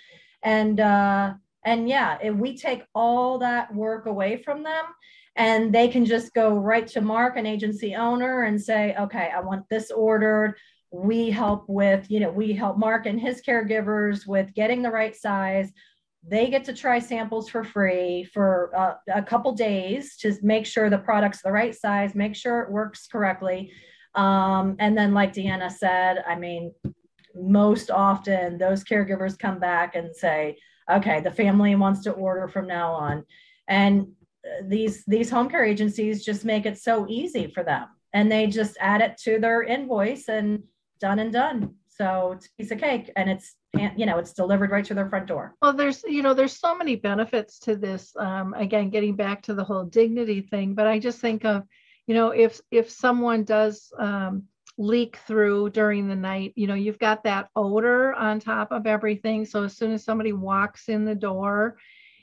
and 0.41 0.80
uh 0.80 1.34
and 1.65 1.88
yeah 1.88 2.17
if 2.21 2.36
we 2.36 2.58
take 2.58 2.84
all 2.93 3.38
that 3.38 3.74
work 3.74 4.06
away 4.06 4.41
from 4.43 4.63
them 4.63 4.86
and 5.36 5.74
they 5.74 5.88
can 5.88 6.06
just 6.06 6.34
go 6.34 6.58
right 6.58 6.88
to 6.88 7.02
Mark, 7.02 7.38
an 7.38 7.45
agency 7.45 7.95
owner, 7.95 8.43
and 8.43 8.62
say, 8.62 8.95
okay, 9.00 9.32
I 9.34 9.39
want 9.39 9.67
this 9.69 9.89
ordered. 9.91 10.56
We 10.91 11.30
help 11.30 11.65
with, 11.69 12.12
you 12.12 12.19
know, 12.19 12.32
we 12.32 12.54
help 12.54 12.78
Mark 12.78 13.06
and 13.06 13.19
his 13.19 13.41
caregivers 13.41 14.28
with 14.28 14.54
getting 14.54 14.82
the 14.82 14.91
right 14.91 15.15
size. 15.15 15.71
They 16.28 16.50
get 16.50 16.65
to 16.65 16.74
try 16.74 17.00
samples 17.00 17.50
for 17.50 17.63
free 17.63 18.26
for 18.26 18.71
uh, 18.76 18.93
a 19.13 19.24
couple 19.24 19.54
days 19.54 20.17
to 20.17 20.36
make 20.43 20.65
sure 20.65 20.89
the 20.89 20.97
product's 20.97 21.41
the 21.41 21.52
right 21.52 21.74
size, 21.74 22.13
make 22.13 22.36
sure 22.36 22.62
it 22.62 22.71
works 22.71 23.08
correctly. 23.08 23.71
Um, 24.13 24.76
and 24.80 24.97
then, 24.97 25.13
like 25.13 25.34
Deanna 25.34 25.71
said, 25.71 26.21
I 26.28 26.36
mean, 26.36 26.74
most 27.34 27.89
often 27.89 28.58
those 28.58 28.84
caregivers 28.84 29.39
come 29.39 29.60
back 29.60 29.95
and 29.95 30.13
say, 30.13 30.58
okay, 30.89 31.22
the 31.22 31.32
family 31.32 31.76
wants 31.76 32.04
to 32.04 32.12
order 32.12 32.48
from 32.48 32.67
now 32.67 32.94
on. 32.94 33.26
And 33.67 34.08
these 34.63 35.04
these 35.06 35.30
home 35.30 35.50
care 35.50 35.65
agencies 35.65 36.26
just 36.26 36.46
make 36.46 36.65
it 36.65 36.78
so 36.78 37.06
easy 37.08 37.48
for 37.48 37.63
them. 37.63 37.88
And 38.13 38.32
they 38.32 38.48
just 38.48 38.78
add 38.80 39.02
it 39.02 39.17
to 39.24 39.39
their 39.39 39.63
invoice 39.63 40.28
and 40.28 40.63
done 41.00 41.20
and 41.20 41.32
done. 41.32 41.76
So 41.88 42.34
it's 42.34 42.48
a 42.48 42.50
piece 42.58 42.72
of 42.72 42.80
cake 42.80 43.12
and 43.15 43.30
it's 43.30 43.56
you 43.96 44.06
know 44.06 44.17
it's 44.17 44.34
delivered 44.34 44.72
right 44.72 44.84
to 44.86 44.94
their 44.94 45.10
front 45.10 45.28
door. 45.28 45.56
Well 45.62 45.74
there's 45.74 46.04
you 46.04 46.24
know 46.24 46.34
there's 46.34 46.60
so 46.60 46.76
many 46.76 46.96
benefits 46.96 47.60
to 47.60 47.76
this 47.76 48.13
um, 48.17 48.54
again 48.54 48.89
getting 48.89 49.15
back 49.15 49.44
to 49.44 49.54
the 49.54 49.63
whole 49.63 49.86
dignity 49.86 50.41
thing 50.41 50.74
but 50.74 50.88
i 50.88 51.00
just 51.00 51.20
think 51.20 51.46
of 51.46 51.63
you 52.08 52.15
know 52.15 52.30
if 52.30 52.60
if 52.72 52.89
someone 52.89 53.44
does 53.44 53.94
um, 54.00 54.44
leak 54.82 55.17
through 55.28 55.70
during 55.70 56.08
the 56.08 56.15
night. 56.15 56.54
You 56.56 56.67
know, 56.67 56.74
you've 56.74 57.00
got 57.00 57.24
that 57.24 57.50
odor 57.56 58.13
on 58.13 58.39
top 58.39 58.72
of 58.72 58.88
everything. 58.88 59.46
So 59.46 59.63
as 59.63 59.78
soon 59.78 59.91
as 59.91 60.04
somebody 60.04 60.34
walks 60.34 60.89
in 60.89 61.06
the 61.06 61.15
door, 61.15 61.78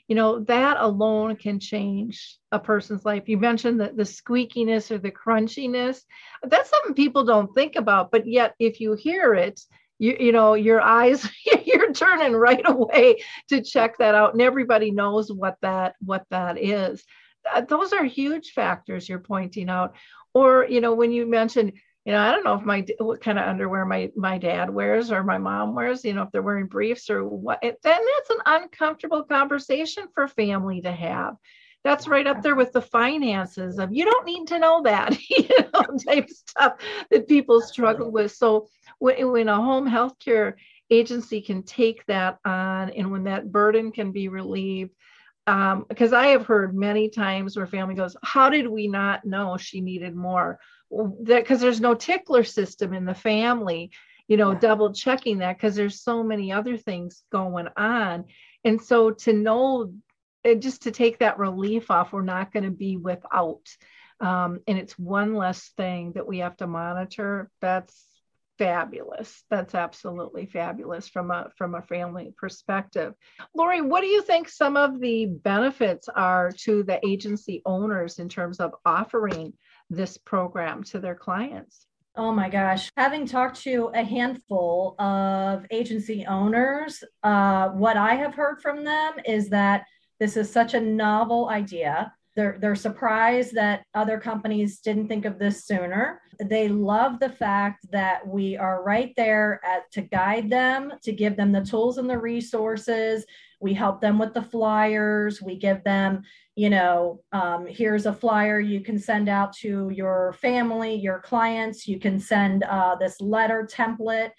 you 0.07 0.15
know, 0.15 0.39
that 0.45 0.77
alone 0.79 1.35
can 1.35 1.59
change 1.59 2.37
a 2.51 2.59
person's 2.59 3.05
life. 3.05 3.29
You 3.29 3.37
mentioned 3.37 3.79
that 3.79 3.95
the 3.95 4.03
squeakiness 4.03 4.91
or 4.91 4.97
the 4.97 5.11
crunchiness. 5.11 6.01
That's 6.43 6.69
something 6.69 6.95
people 6.95 7.23
don't 7.23 7.53
think 7.53 7.75
about, 7.75 8.11
but 8.11 8.27
yet 8.27 8.55
if 8.59 8.81
you 8.81 8.93
hear 8.93 9.35
it, 9.35 9.61
you, 9.99 10.17
you 10.19 10.31
know, 10.31 10.55
your 10.55 10.81
eyes, 10.81 11.29
you're 11.65 11.93
turning 11.93 12.33
right 12.33 12.63
away 12.65 13.21
to 13.49 13.61
check 13.61 13.99
that 13.99 14.15
out. 14.15 14.33
And 14.33 14.41
everybody 14.41 14.91
knows 14.91 15.31
what 15.31 15.57
that 15.61 15.95
what 15.99 16.25
that 16.31 16.57
is. 16.57 17.03
Those 17.67 17.93
are 17.93 18.03
huge 18.03 18.51
factors 18.51 19.07
you're 19.07 19.19
pointing 19.19 19.69
out. 19.69 19.95
Or, 20.33 20.65
you 20.65 20.81
know, 20.81 20.93
when 20.93 21.11
you 21.11 21.25
mentioned 21.25 21.73
you 22.09 22.15
know, 22.15 22.21
I 22.21 22.31
don't 22.31 22.43
know 22.43 22.55
if 22.55 22.65
my 22.65 22.83
what 22.97 23.21
kind 23.21 23.37
of 23.37 23.47
underwear 23.47 23.85
my 23.85 24.09
my 24.15 24.39
dad 24.39 24.71
wears 24.71 25.11
or 25.11 25.23
my 25.23 25.37
mom 25.37 25.75
wears. 25.75 26.03
You 26.03 26.13
know, 26.13 26.23
if 26.23 26.31
they're 26.31 26.41
wearing 26.41 26.65
briefs 26.65 27.07
or 27.07 27.23
what. 27.23 27.59
Then 27.61 27.75
that's 27.83 28.29
an 28.31 28.39
uncomfortable 28.47 29.21
conversation 29.25 30.07
for 30.15 30.27
family 30.27 30.81
to 30.81 30.91
have. 30.91 31.35
That's 31.83 32.07
right 32.07 32.25
up 32.25 32.41
there 32.41 32.55
with 32.55 32.71
the 32.71 32.81
finances 32.81 33.77
of 33.77 33.93
you 33.93 34.05
don't 34.05 34.25
need 34.25 34.47
to 34.47 34.57
know 34.57 34.81
that, 34.85 35.19
you 35.29 35.49
know, 35.71 35.83
type 36.03 36.27
stuff 36.31 36.77
that 37.11 37.27
people 37.27 37.61
struggle 37.61 38.11
with. 38.11 38.31
So 38.31 38.69
when, 38.97 39.29
when 39.31 39.47
a 39.47 39.57
home 39.57 39.85
health 39.85 40.17
care 40.17 40.57
agency 40.89 41.41
can 41.41 41.61
take 41.61 42.03
that 42.07 42.39
on 42.43 42.89
and 42.89 43.11
when 43.11 43.25
that 43.25 43.51
burden 43.51 43.91
can 43.91 44.11
be 44.11 44.29
relieved, 44.29 44.95
because 45.45 46.13
um, 46.13 46.19
I 46.19 46.29
have 46.29 46.47
heard 46.47 46.75
many 46.75 47.07
times 47.09 47.55
where 47.55 47.67
family 47.67 47.93
goes, 47.93 48.17
How 48.23 48.49
did 48.49 48.67
we 48.67 48.87
not 48.87 49.25
know 49.25 49.57
she 49.57 49.79
needed 49.79 50.15
more? 50.15 50.59
Because 51.23 51.61
there's 51.61 51.81
no 51.81 51.93
tickler 51.93 52.43
system 52.43 52.93
in 52.93 53.05
the 53.05 53.13
family 53.13 53.91
you 54.29 54.37
know 54.37 54.51
yeah. 54.51 54.59
double 54.59 54.93
checking 54.93 55.39
that 55.39 55.57
because 55.57 55.75
there's 55.75 56.01
so 56.01 56.23
many 56.23 56.53
other 56.53 56.77
things 56.77 57.23
going 57.29 57.67
on. 57.75 58.25
And 58.63 58.81
so 58.81 59.11
to 59.11 59.33
know 59.33 59.91
eh, 60.45 60.55
just 60.55 60.83
to 60.83 60.91
take 60.91 61.19
that 61.19 61.39
relief 61.39 61.91
off 61.91 62.13
we're 62.13 62.21
not 62.21 62.53
going 62.53 62.63
to 62.63 62.71
be 62.71 62.95
without. 62.95 63.67
Um, 64.21 64.59
and 64.67 64.77
it's 64.77 64.99
one 64.99 65.33
less 65.33 65.69
thing 65.75 66.13
that 66.13 66.27
we 66.27 66.39
have 66.39 66.55
to 66.57 66.67
monitor. 66.67 67.49
That's 67.61 68.05
fabulous. 68.57 69.43
That's 69.49 69.73
absolutely 69.73 70.45
fabulous 70.45 71.07
from 71.07 71.31
a 71.31 71.49
from 71.57 71.73
a 71.73 71.81
family 71.81 72.33
perspective. 72.37 73.15
Lori 73.55 73.81
what 73.81 74.01
do 74.01 74.07
you 74.07 74.21
think 74.21 74.47
some 74.47 74.77
of 74.77 74.99
the 74.99 75.25
benefits 75.25 76.07
are 76.07 76.51
to 76.65 76.83
the 76.83 76.99
agency 77.03 77.63
owners 77.65 78.19
in 78.19 78.29
terms 78.29 78.59
of 78.59 78.75
offering 78.85 79.53
this 79.89 80.17
program 80.17 80.83
to 80.85 80.99
their 80.99 81.15
clients? 81.15 81.85
Oh 82.15 82.31
my 82.31 82.49
gosh. 82.49 82.91
Having 82.97 83.27
talked 83.27 83.61
to 83.61 83.91
a 83.93 84.03
handful 84.03 84.99
of 84.99 85.65
agency 85.71 86.25
owners, 86.25 87.03
uh, 87.23 87.69
what 87.69 87.97
I 87.97 88.15
have 88.15 88.35
heard 88.35 88.61
from 88.61 88.83
them 88.83 89.13
is 89.25 89.49
that 89.49 89.85
this 90.19 90.35
is 90.35 90.51
such 90.51 90.73
a 90.73 90.81
novel 90.81 91.49
idea. 91.49 92.13
They're, 92.35 92.57
they're 92.59 92.75
surprised 92.75 93.53
that 93.55 93.83
other 93.93 94.19
companies 94.19 94.79
didn't 94.79 95.07
think 95.07 95.25
of 95.25 95.39
this 95.39 95.65
sooner. 95.65 96.21
They 96.39 96.69
love 96.69 97.19
the 97.19 97.29
fact 97.29 97.85
that 97.91 98.25
we 98.25 98.55
are 98.57 98.83
right 98.83 99.13
there 99.17 99.59
at, 99.65 99.91
to 99.91 100.01
guide 100.01 100.49
them, 100.49 100.93
to 101.03 101.11
give 101.11 101.35
them 101.35 101.51
the 101.51 101.65
tools 101.65 101.97
and 101.97 102.09
the 102.09 102.17
resources. 102.17 103.25
We 103.59 103.73
help 103.73 103.99
them 103.99 104.17
with 104.17 104.33
the 104.33 104.41
flyers. 104.41 105.41
We 105.41 105.57
give 105.57 105.83
them, 105.83 106.23
you 106.59 106.69
know, 106.69 107.21
um, 107.31 107.65
here's 107.65 108.05
a 108.05 108.11
flyer 108.11 108.59
you 108.59 108.81
can 108.81 108.99
send 108.99 109.29
out 109.29 109.53
to 109.53 109.89
your 109.91 110.35
family, 110.41 110.93
your 110.93 111.21
clients. 111.21 111.87
You 111.87 112.01
can 112.01 112.19
send 112.19 112.63
uh, 112.63 112.97
this 112.99 113.21
letter 113.21 113.65
template. 113.71 114.31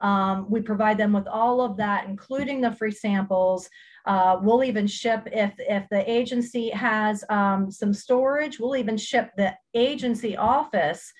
Um, 0.00 0.50
we 0.50 0.60
provide 0.60 0.98
them 0.98 1.12
with 1.12 1.28
all 1.28 1.60
of 1.60 1.76
that, 1.76 2.08
including 2.08 2.60
the 2.60 2.72
free 2.72 2.90
samples. 2.90 3.70
Uh, 4.06 4.40
we'll 4.42 4.64
even 4.64 4.88
ship 4.88 5.28
if 5.30 5.52
if 5.58 5.88
the 5.88 6.02
agency 6.10 6.68
has 6.70 7.22
um, 7.28 7.70
some 7.70 7.94
storage. 7.94 8.58
We'll 8.58 8.74
even 8.74 8.96
ship 8.96 9.30
the 9.36 9.54
agency 9.72 10.36
office 10.36 11.12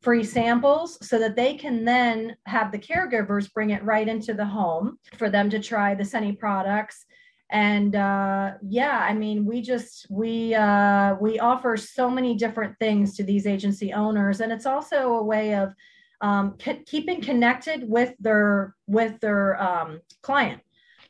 free 0.00 0.24
samples 0.24 0.96
so 1.06 1.18
that 1.18 1.36
they 1.36 1.58
can 1.58 1.84
then 1.84 2.36
have 2.46 2.72
the 2.72 2.78
caregivers 2.78 3.52
bring 3.52 3.68
it 3.68 3.84
right 3.84 4.08
into 4.08 4.32
the 4.32 4.46
home 4.46 4.98
for 5.18 5.28
them 5.28 5.50
to 5.50 5.58
try 5.58 5.94
the 5.94 6.06
Seni 6.06 6.32
products 6.32 7.04
and 7.50 7.94
uh, 7.94 8.52
yeah 8.62 8.98
i 9.08 9.14
mean 9.14 9.44
we 9.44 9.60
just 9.60 10.06
we 10.10 10.54
uh, 10.54 11.14
we 11.20 11.38
offer 11.38 11.76
so 11.76 12.10
many 12.10 12.34
different 12.34 12.76
things 12.78 13.16
to 13.16 13.22
these 13.22 13.46
agency 13.46 13.92
owners. 13.92 14.40
And 14.40 14.52
it's 14.52 14.66
also 14.66 15.14
a 15.14 15.22
way 15.22 15.54
of 15.54 15.74
um, 16.20 16.56
c- 16.62 16.82
keeping 16.86 17.20
connected 17.20 17.88
with 17.88 18.14
their 18.18 18.74
with 18.86 19.20
their 19.20 19.60
um, 19.62 20.00
client. 20.22 20.60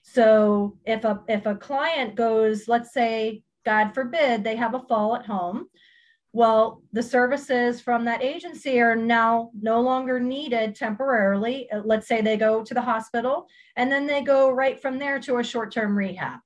So 0.03 0.79
if 0.85 1.05
a 1.05 1.23
if 1.29 1.47
a 1.47 1.55
client 1.55 2.15
goes 2.15 2.69
let's 2.69 2.93
say 2.93 3.43
god 3.65 3.93
forbid 3.95 4.45
they 4.45 4.57
have 4.57 4.75
a 4.75 4.85
fall 4.89 5.17
at 5.17 5.27
home 5.27 5.67
well, 6.37 6.83
the 6.93 7.03
services 7.03 7.81
from 7.81 8.05
that 8.05 8.23
agency 8.23 8.79
are 8.79 8.95
now 8.95 9.51
no 9.59 9.81
longer 9.81 10.21
needed 10.21 10.75
temporarily. 10.75 11.67
Uh, 11.71 11.81
let's 11.83 12.07
say 12.07 12.21
they 12.21 12.37
go 12.37 12.63
to 12.63 12.75
the 12.75 12.83
hospital 12.83 13.49
and 13.77 13.91
then 13.91 14.07
they 14.07 14.21
go 14.21 14.51
right 14.51 14.79
from 14.79 14.99
there 14.99 15.19
to 15.19 15.39
a 15.39 15.43
short 15.43 15.73
term 15.73 15.97
rehab. 15.97 16.41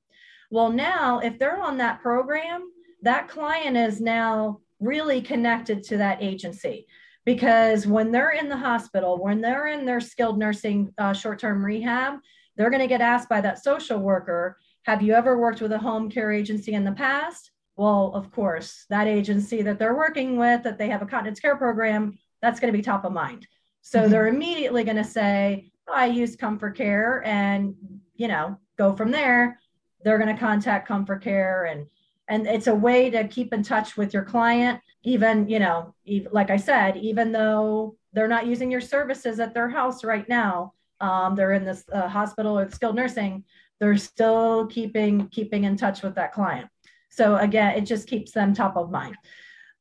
Well, 0.49 0.71
now 0.71 1.19
if 1.19 1.41
they're 1.41 1.61
on 1.61 1.77
that 1.79 2.03
program, 2.03 2.71
that 3.03 3.27
client 3.27 3.77
is 3.77 4.01
now 4.01 4.61
really 4.79 5.21
connected 5.21 5.83
to 5.83 5.97
that 5.97 6.23
agency 6.23 6.87
because 7.25 7.85
when 7.85 8.13
they're 8.13 8.31
in 8.31 8.49
the 8.49 8.57
hospital, 8.57 9.21
when 9.21 9.41
they're 9.41 9.67
in 9.67 9.85
their 9.85 10.01
skilled 10.01 10.39
nursing 10.39 10.95
uh, 10.99 11.13
short 11.13 11.41
term 11.41 11.65
rehab, 11.65 12.21
they're 12.57 12.71
going 12.71 12.79
to 12.79 12.87
get 12.87 13.01
asked 13.01 13.29
by 13.29 13.41
that 13.41 13.65
social 13.65 13.99
worker 13.99 14.57
Have 14.85 15.03
you 15.03 15.15
ever 15.15 15.37
worked 15.37 15.61
with 15.61 15.73
a 15.73 15.79
home 15.79 16.09
care 16.09 16.31
agency 16.31 16.75
in 16.75 16.85
the 16.85 16.93
past? 16.93 17.51
Well, 17.81 18.13
of 18.13 18.31
course, 18.31 18.85
that 18.91 19.07
agency 19.07 19.63
that 19.63 19.79
they're 19.79 19.97
working 19.97 20.37
with, 20.37 20.65
that 20.65 20.77
they 20.77 20.91
have 20.91 21.01
a 21.01 21.07
continence 21.07 21.41
care 21.41 21.57
program, 21.57 22.19
that's 22.43 22.61
going 22.61 22.71
to 22.71 22.77
be 22.77 22.83
top 22.83 23.07
of 23.07 23.13
mind. 23.13 23.47
So 23.81 24.01
mm-hmm. 24.01 24.11
they're 24.11 24.27
immediately 24.27 24.85
going 24.85 24.99
to 24.99 25.05
say, 25.05 25.73
oh, 25.89 25.95
I 25.95 26.05
use 26.05 26.37
ComforCare 26.37 27.27
and, 27.27 27.75
you 28.17 28.29
know, 28.29 28.59
go 28.77 28.93
from 28.93 29.11
there. 29.11 29.59
They're 30.05 30.19
going 30.19 30.35
to 30.35 30.39
contact 30.39 30.91
ComforCare 30.91 31.73
and 31.73 31.87
and 32.29 32.47
it's 32.47 32.67
a 32.67 32.75
way 32.75 33.09
to 33.11 33.27
keep 33.27 33.55
in 33.55 33.63
touch 33.63 33.97
with 33.97 34.13
your 34.13 34.25
client 34.25 34.79
even 35.03 35.49
you 35.49 35.59
know 35.59 35.95
even, 36.05 36.31
like 36.33 36.51
i 36.51 36.57
said 36.57 36.97
even 36.97 37.33
though 37.33 37.97
they're 38.13 38.29
not 38.29 38.47
using 38.47 38.71
your 38.71 38.81
services 38.81 39.41
at 39.41 39.53
their 39.53 39.69
house 39.69 40.05
right 40.05 40.29
now 40.29 40.73
um, 41.01 41.35
they're 41.35 41.55
in 41.55 41.65
this 41.65 41.83
uh, 41.93 42.07
hospital 42.07 42.57
or 42.57 42.71
skilled 42.71 42.95
nursing 42.95 43.43
they're 43.81 43.97
still 43.97 44.67
keeping 44.69 45.27
keeping 45.29 45.65
in 45.65 45.77
touch 45.77 46.03
with 46.03 46.15
that 46.15 46.33
client 46.33 46.69
so 47.11 47.37
again, 47.37 47.77
it 47.77 47.83
just 47.83 48.09
keeps 48.09 48.33
them 48.33 48.55
top 48.55 48.77
of 48.77 48.91
mind. 48.91 49.17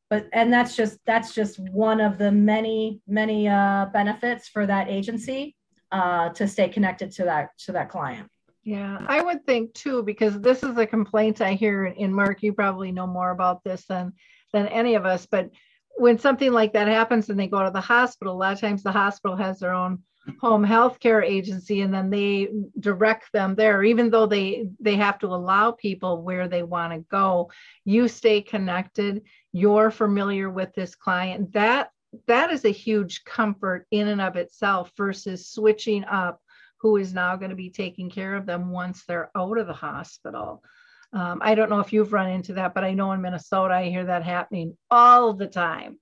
But 0.10 0.28
and 0.34 0.52
that's 0.52 0.76
just 0.76 0.98
that's 1.06 1.34
just 1.34 1.60
one 1.60 2.02
of 2.02 2.18
the 2.18 2.32
many 2.32 3.00
many 3.08 3.48
uh, 3.48 3.86
benefits 3.94 4.48
for 4.48 4.65
that 4.65 4.89
agency 4.89 5.56
uh, 5.92 6.30
to 6.30 6.48
stay 6.48 6.68
connected 6.68 7.12
to 7.13 7.26
that 7.26 7.50
to 7.60 7.72
that 7.74 7.89
client. 7.89 8.28
Yeah, 8.63 9.00
I 9.08 9.22
would 9.22 9.46
think 9.46 9.74
too, 9.74 10.04
because 10.04 10.39
this 10.42 10.63
is 10.63 10.78
a 10.78 10.86
complaint 10.86 11.42
I 11.42 11.54
hear 11.54 11.86
in 11.86 12.13
Mark. 12.13 12.42
You 12.42 12.54
probably 12.54 12.92
know 12.92 13.08
more 13.08 13.30
about 13.30 13.63
this 13.63 13.86
than 13.86 14.13
than 14.52 14.68
any 14.68 14.96
of 14.96 15.06
us. 15.06 15.28
But 15.28 15.52
when 15.98 16.18
something 16.18 16.52
like 16.52 16.74
that 16.74 16.88
happens 16.88 17.30
and 17.30 17.39
they 17.39 17.48
go 17.48 17.63
to 17.63 17.72
the 17.72 17.82
hospital, 17.82 18.34
a 18.34 18.38
lot 18.38 18.54
of 18.54 18.60
times 18.60 18.84
the 18.84 18.92
hospital 18.92 19.38
has 19.38 19.60
their 19.60 19.74
own 19.74 20.00
home 20.42 20.63
health 20.63 21.00
care 21.00 21.22
agency 21.24 21.82
and 21.82 21.94
then 21.94 22.10
they 22.10 22.50
direct 22.80 23.32
them 23.32 23.56
there. 23.56 23.84
Even 23.84 24.10
though 24.10 24.26
they 24.26 24.70
they 24.80 24.96
have 24.96 25.20
to 25.20 25.28
allow 25.28 25.72
people 25.72 26.22
where 26.22 26.48
they 26.48 26.63
want 26.63 26.94
to 26.94 27.00
go 27.10 27.52
you 27.86 28.08
stay 28.08 28.42
connected 28.42 29.24
you're 29.52 29.92
familiar 29.92 30.50
with 30.50 30.74
this 30.74 30.96
client. 30.96 31.54
That 31.54 31.89
that 32.28 32.52
is 32.52 32.65
a 32.65 32.70
huge 32.70 33.24
comfort 33.24 33.86
in 33.92 34.08
and 34.08 34.22
of 34.22 34.36
itself 34.36 34.92
versus 34.98 35.50
switching 35.50 36.04
up 36.06 36.42
who 36.82 36.98
is 36.98 37.13
now 37.13 37.36
going 37.36 37.50
to 37.50 37.56
be 37.56 37.70
taking 37.70 38.10
care 38.10 38.36
of 38.36 38.46
them 38.46 38.72
once 38.72 39.04
they're 39.06 39.32
out 39.36 39.58
of 39.58 39.68
the 39.68 39.74
hospital. 39.74 40.63
Um, 41.12 41.39
i 41.42 41.56
don't 41.56 41.72
know 41.72 41.80
if 41.80 41.92
you've 41.92 42.13
run 42.13 42.30
into 42.30 42.54
that 42.54 42.76
but 42.76 42.84
i 42.84 42.94
know 42.94 43.13
in 43.13 43.22
minnesota 43.24 43.74
i 43.74 43.89
hear 43.89 44.06
that 44.06 44.22
happening 44.22 44.78
all 44.92 45.34
the 45.34 45.48
time 45.48 45.98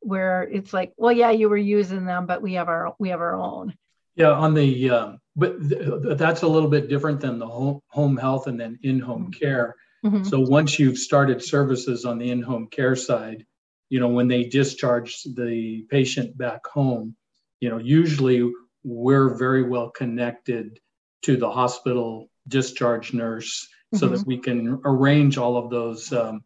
where 0.00 0.42
it's 0.42 0.72
like, 0.72 0.92
well, 0.96 1.12
yeah, 1.12 1.30
you 1.30 1.48
were 1.48 1.56
using 1.56 2.04
them, 2.04 2.26
but 2.26 2.42
we 2.42 2.54
have 2.54 2.68
our 2.68 2.94
we 2.98 3.10
have 3.10 3.20
our 3.20 3.34
own. 3.34 3.74
Yeah, 4.16 4.32
on 4.32 4.54
the 4.54 4.90
uh, 4.90 5.12
but 5.36 5.60
th- 5.68 6.18
that's 6.18 6.42
a 6.42 6.48
little 6.48 6.68
bit 6.68 6.88
different 6.88 7.20
than 7.20 7.38
the 7.38 7.46
home 7.46 7.80
home 7.88 8.16
health 8.16 8.46
and 8.46 8.60
then 8.60 8.78
in 8.82 9.00
home 9.00 9.30
mm-hmm. 9.30 9.44
care. 9.44 9.76
Mm-hmm. 10.04 10.24
So 10.24 10.40
once 10.40 10.78
you've 10.78 10.98
started 10.98 11.42
services 11.42 12.04
on 12.04 12.18
the 12.18 12.30
in 12.30 12.42
home 12.42 12.68
care 12.68 12.96
side, 12.96 13.46
you 13.88 14.00
know 14.00 14.08
when 14.08 14.28
they 14.28 14.44
discharge 14.44 15.22
the 15.22 15.86
patient 15.90 16.36
back 16.36 16.66
home, 16.66 17.16
you 17.60 17.68
know 17.68 17.78
usually 17.78 18.50
we're 18.82 19.34
very 19.34 19.62
well 19.62 19.90
connected 19.90 20.80
to 21.22 21.36
the 21.36 21.50
hospital 21.50 22.30
discharge 22.48 23.12
nurse 23.12 23.68
so 23.94 24.06
mm-hmm. 24.06 24.16
that 24.16 24.26
we 24.26 24.38
can 24.38 24.80
arrange 24.84 25.36
all 25.36 25.56
of 25.56 25.70
those 25.70 26.12
um, 26.12 26.42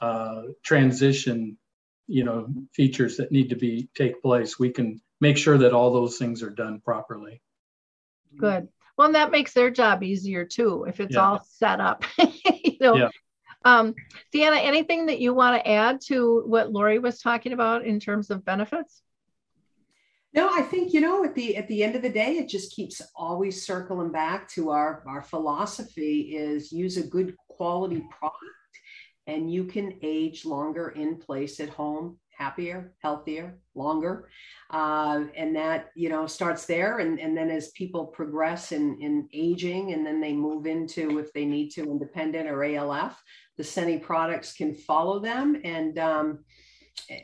uh, 0.00 0.42
transition 0.62 1.58
you 2.06 2.24
know 2.24 2.46
features 2.72 3.16
that 3.16 3.32
need 3.32 3.48
to 3.48 3.56
be 3.56 3.88
take 3.94 4.20
place 4.20 4.58
we 4.58 4.70
can 4.70 5.00
make 5.20 5.36
sure 5.36 5.58
that 5.58 5.72
all 5.72 5.92
those 5.92 6.18
things 6.18 6.42
are 6.42 6.50
done 6.50 6.80
properly 6.84 7.40
good 8.36 8.68
well 8.96 9.06
and 9.06 9.14
that 9.14 9.30
makes 9.30 9.52
their 9.52 9.70
job 9.70 10.02
easier 10.02 10.44
too 10.44 10.84
if 10.88 11.00
it's 11.00 11.14
yeah. 11.14 11.20
all 11.20 11.46
set 11.48 11.80
up 11.80 12.04
you 12.18 12.76
know 12.80 12.96
yeah. 12.96 13.08
um 13.64 13.94
deanna 14.34 14.62
anything 14.62 15.06
that 15.06 15.20
you 15.20 15.32
want 15.32 15.56
to 15.56 15.70
add 15.70 16.00
to 16.00 16.42
what 16.46 16.72
lori 16.72 16.98
was 16.98 17.20
talking 17.20 17.52
about 17.52 17.84
in 17.84 17.98
terms 17.98 18.30
of 18.30 18.44
benefits 18.44 19.02
no 20.34 20.48
i 20.52 20.60
think 20.60 20.92
you 20.92 21.00
know 21.00 21.24
at 21.24 21.34
the 21.34 21.56
at 21.56 21.68
the 21.68 21.82
end 21.82 21.94
of 21.94 22.02
the 22.02 22.10
day 22.10 22.36
it 22.36 22.48
just 22.48 22.74
keeps 22.74 23.00
always 23.14 23.64
circling 23.64 24.10
back 24.10 24.48
to 24.48 24.70
our 24.70 25.02
our 25.06 25.22
philosophy 25.22 26.36
is 26.36 26.72
use 26.72 26.96
a 26.96 27.06
good 27.06 27.34
quality 27.48 28.04
product 28.10 28.40
and 29.26 29.52
you 29.52 29.64
can 29.64 29.98
age 30.02 30.44
longer 30.44 30.90
in 30.90 31.16
place 31.16 31.60
at 31.60 31.68
home 31.68 32.18
happier 32.36 32.92
healthier 33.00 33.58
longer. 33.74 34.28
Uh, 34.70 35.24
and 35.36 35.54
that 35.54 35.90
you 35.94 36.08
know 36.08 36.26
starts 36.26 36.66
there 36.66 36.98
and, 36.98 37.20
and 37.20 37.36
then 37.36 37.50
as 37.50 37.70
people 37.72 38.06
progress 38.06 38.72
in, 38.72 38.98
in 39.00 39.28
aging 39.32 39.92
and 39.92 40.04
then 40.04 40.20
they 40.20 40.32
move 40.32 40.66
into 40.66 41.18
if 41.18 41.32
they 41.32 41.44
need 41.44 41.70
to 41.70 41.82
independent 41.82 42.48
or 42.48 42.64
alf 42.64 43.22
the 43.56 43.64
seni 43.64 43.98
products 43.98 44.52
can 44.52 44.74
follow 44.74 45.20
them 45.20 45.60
and 45.64 45.98
um, 45.98 46.38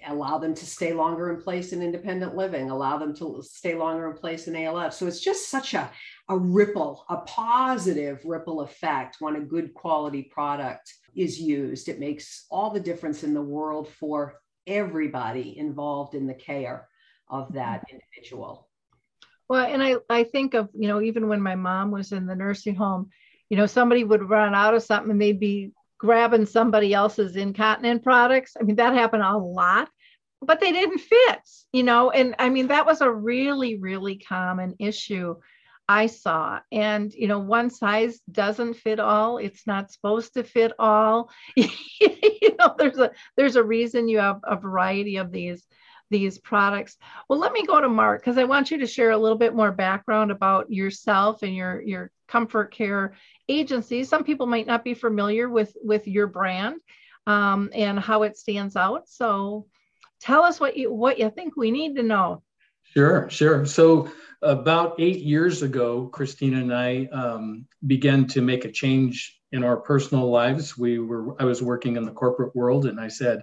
allow 0.09 0.39
them 0.39 0.55
to 0.55 0.67
stay 0.67 0.93
longer 0.93 1.33
in 1.33 1.41
place 1.41 1.73
in 1.73 1.83
independent 1.83 2.37
living 2.37 2.71
allow 2.71 2.99
them 2.99 3.15
to 3.15 3.43
stay 3.43 3.75
longer 3.75 4.11
in 4.11 4.17
place 4.17 4.47
in 4.47 4.55
alf 4.55 4.93
so 4.93 5.07
it's 5.07 5.21
just 5.21 5.49
such 5.49 5.75
a, 5.75 5.91
a 6.29 6.37
ripple 6.37 7.05
a 7.09 7.17
positive 7.19 8.21
ripple 8.25 8.61
effect 8.61 9.17
when 9.21 9.37
a 9.37 9.41
good 9.41 9.73
quality 9.75 10.23
product 10.23 10.93
is 11.15 11.41
used. 11.41 11.89
It 11.89 12.01
makes 12.01 12.47
all 12.51 12.71
the 12.71 12.81
difference 12.81 13.25
in 13.25 13.35
the 13.35 13.43
world 13.43 13.89
for 13.89 14.41
everybody 14.67 15.59
involved 15.59 16.15
in 16.15 16.27
the 16.27 16.35
care 16.35 16.89
of 17.29 17.53
that 17.55 17.81
mm-hmm. 17.81 17.97
individual. 17.97 18.69
Well, 19.49 19.67
and 19.67 19.83
I, 19.83 19.97
I 20.09 20.25
think 20.25 20.55
of, 20.55 20.69
you 20.75 20.87
know, 20.87 21.01
even 21.01 21.29
when 21.29 21.43
my 21.43 21.57
mom 21.57 21.91
was 21.91 22.13
in 22.13 22.27
the 22.27 22.37
nursing 22.37 22.77
home, 22.77 23.11
you 23.49 23.57
know, 23.57 23.67
somebody 23.67 24.05
would 24.05 24.29
run 24.29 24.55
out 24.55 24.75
of 24.75 24.83
something 24.85 25.11
and 25.11 25.21
they'd 25.21 25.41
be 25.41 25.73
grabbing 25.99 26.47
somebody 26.47 26.95
else's 26.95 27.37
incontinent 27.37 28.05
products. 28.05 28.53
I 28.59 28.63
mean, 28.63 28.77
that 28.77 28.95
happened 28.95 29.25
a 29.25 29.37
lot, 29.37 29.89
but 30.41 30.61
they 30.61 30.71
didn't 30.71 31.01
fit, 31.01 31.41
you 31.73 31.83
know, 31.83 32.11
and 32.11 32.37
I 32.39 32.49
mean, 32.49 32.69
that 32.69 32.87
was 32.87 33.01
a 33.01 33.11
really, 33.11 33.79
really 33.79 34.19
common 34.19 34.77
issue 34.79 35.35
I 35.91 36.07
saw. 36.07 36.61
And, 36.71 37.13
you 37.13 37.27
know, 37.27 37.41
one 37.41 37.69
size 37.69 38.21
doesn't 38.31 38.75
fit 38.75 39.01
all. 39.01 39.39
It's 39.39 39.67
not 39.67 39.91
supposed 39.91 40.35
to 40.35 40.45
fit 40.45 40.71
all. 40.79 41.31
you 41.57 42.57
know, 42.57 42.77
there's 42.79 42.99
a 42.99 43.11
there's 43.37 43.57
a 43.57 43.65
reason 43.65 44.07
you 44.07 44.21
have 44.21 44.39
a 44.45 44.55
variety 44.55 45.17
of 45.17 45.33
these 45.33 45.67
these 46.09 46.39
products. 46.39 46.97
Well, 47.29 47.41
let 47.41 47.53
me 47.53 47.67
go 47.67 47.81
to 47.81 47.89
Mark 47.89 48.21
because 48.21 48.39
I 48.39 48.45
want 48.45 48.71
you 48.71 48.79
to 48.79 48.87
share 48.87 49.11
a 49.11 49.19
little 49.19 49.37
bit 49.37 49.53
more 49.53 49.73
background 49.73 50.31
about 50.31 50.71
yourself 50.71 51.43
and 51.43 51.57
your 51.57 51.83
your 51.83 52.13
ComforCare 52.29 53.11
agency. 53.49 54.05
Some 54.05 54.23
people 54.23 54.47
might 54.47 54.69
not 54.69 54.85
be 54.85 54.95
familiar 54.95 55.49
with 55.49 55.77
with 55.83 56.07
your 56.07 56.29
brand 56.29 56.77
um, 57.27 57.69
and 57.75 57.99
how 57.99 58.23
it 58.23 58.39
stands 58.39 58.77
out. 58.77 59.09
So, 59.09 59.67
tell 60.21 60.45
us 60.45 60.61
what 60.61 60.77
you 60.77 60.95
what 60.95 61.19
you 61.19 61.31
think 61.31 61.57
we 61.57 61.73
need 61.73 61.97
to 61.97 62.05
know. 62.05 62.45
Sure, 62.95 63.29
sure. 63.31 63.67
So 63.67 64.11
about 64.43 64.97
eight 64.99 65.21
years 65.21 65.63
ago, 65.63 66.09
Christina 66.09 66.59
and 66.59 66.75
I 66.75 67.07
um, 67.13 67.67
began 67.87 68.27
to 68.29 68.41
make 68.41 68.65
a 68.65 68.73
change 68.73 69.39
in 69.53 69.63
our 69.65 69.77
personal 69.77 70.31
lives. 70.31 70.77
We 70.77 70.99
were 70.99 71.41
I 71.41 71.45
was 71.45 71.63
working 71.63 71.97
in 71.97 72.05
the 72.05 72.13
corporate 72.13 72.55
world, 72.57 72.87
and 72.87 72.99
I 73.01 73.09
said, 73.09 73.43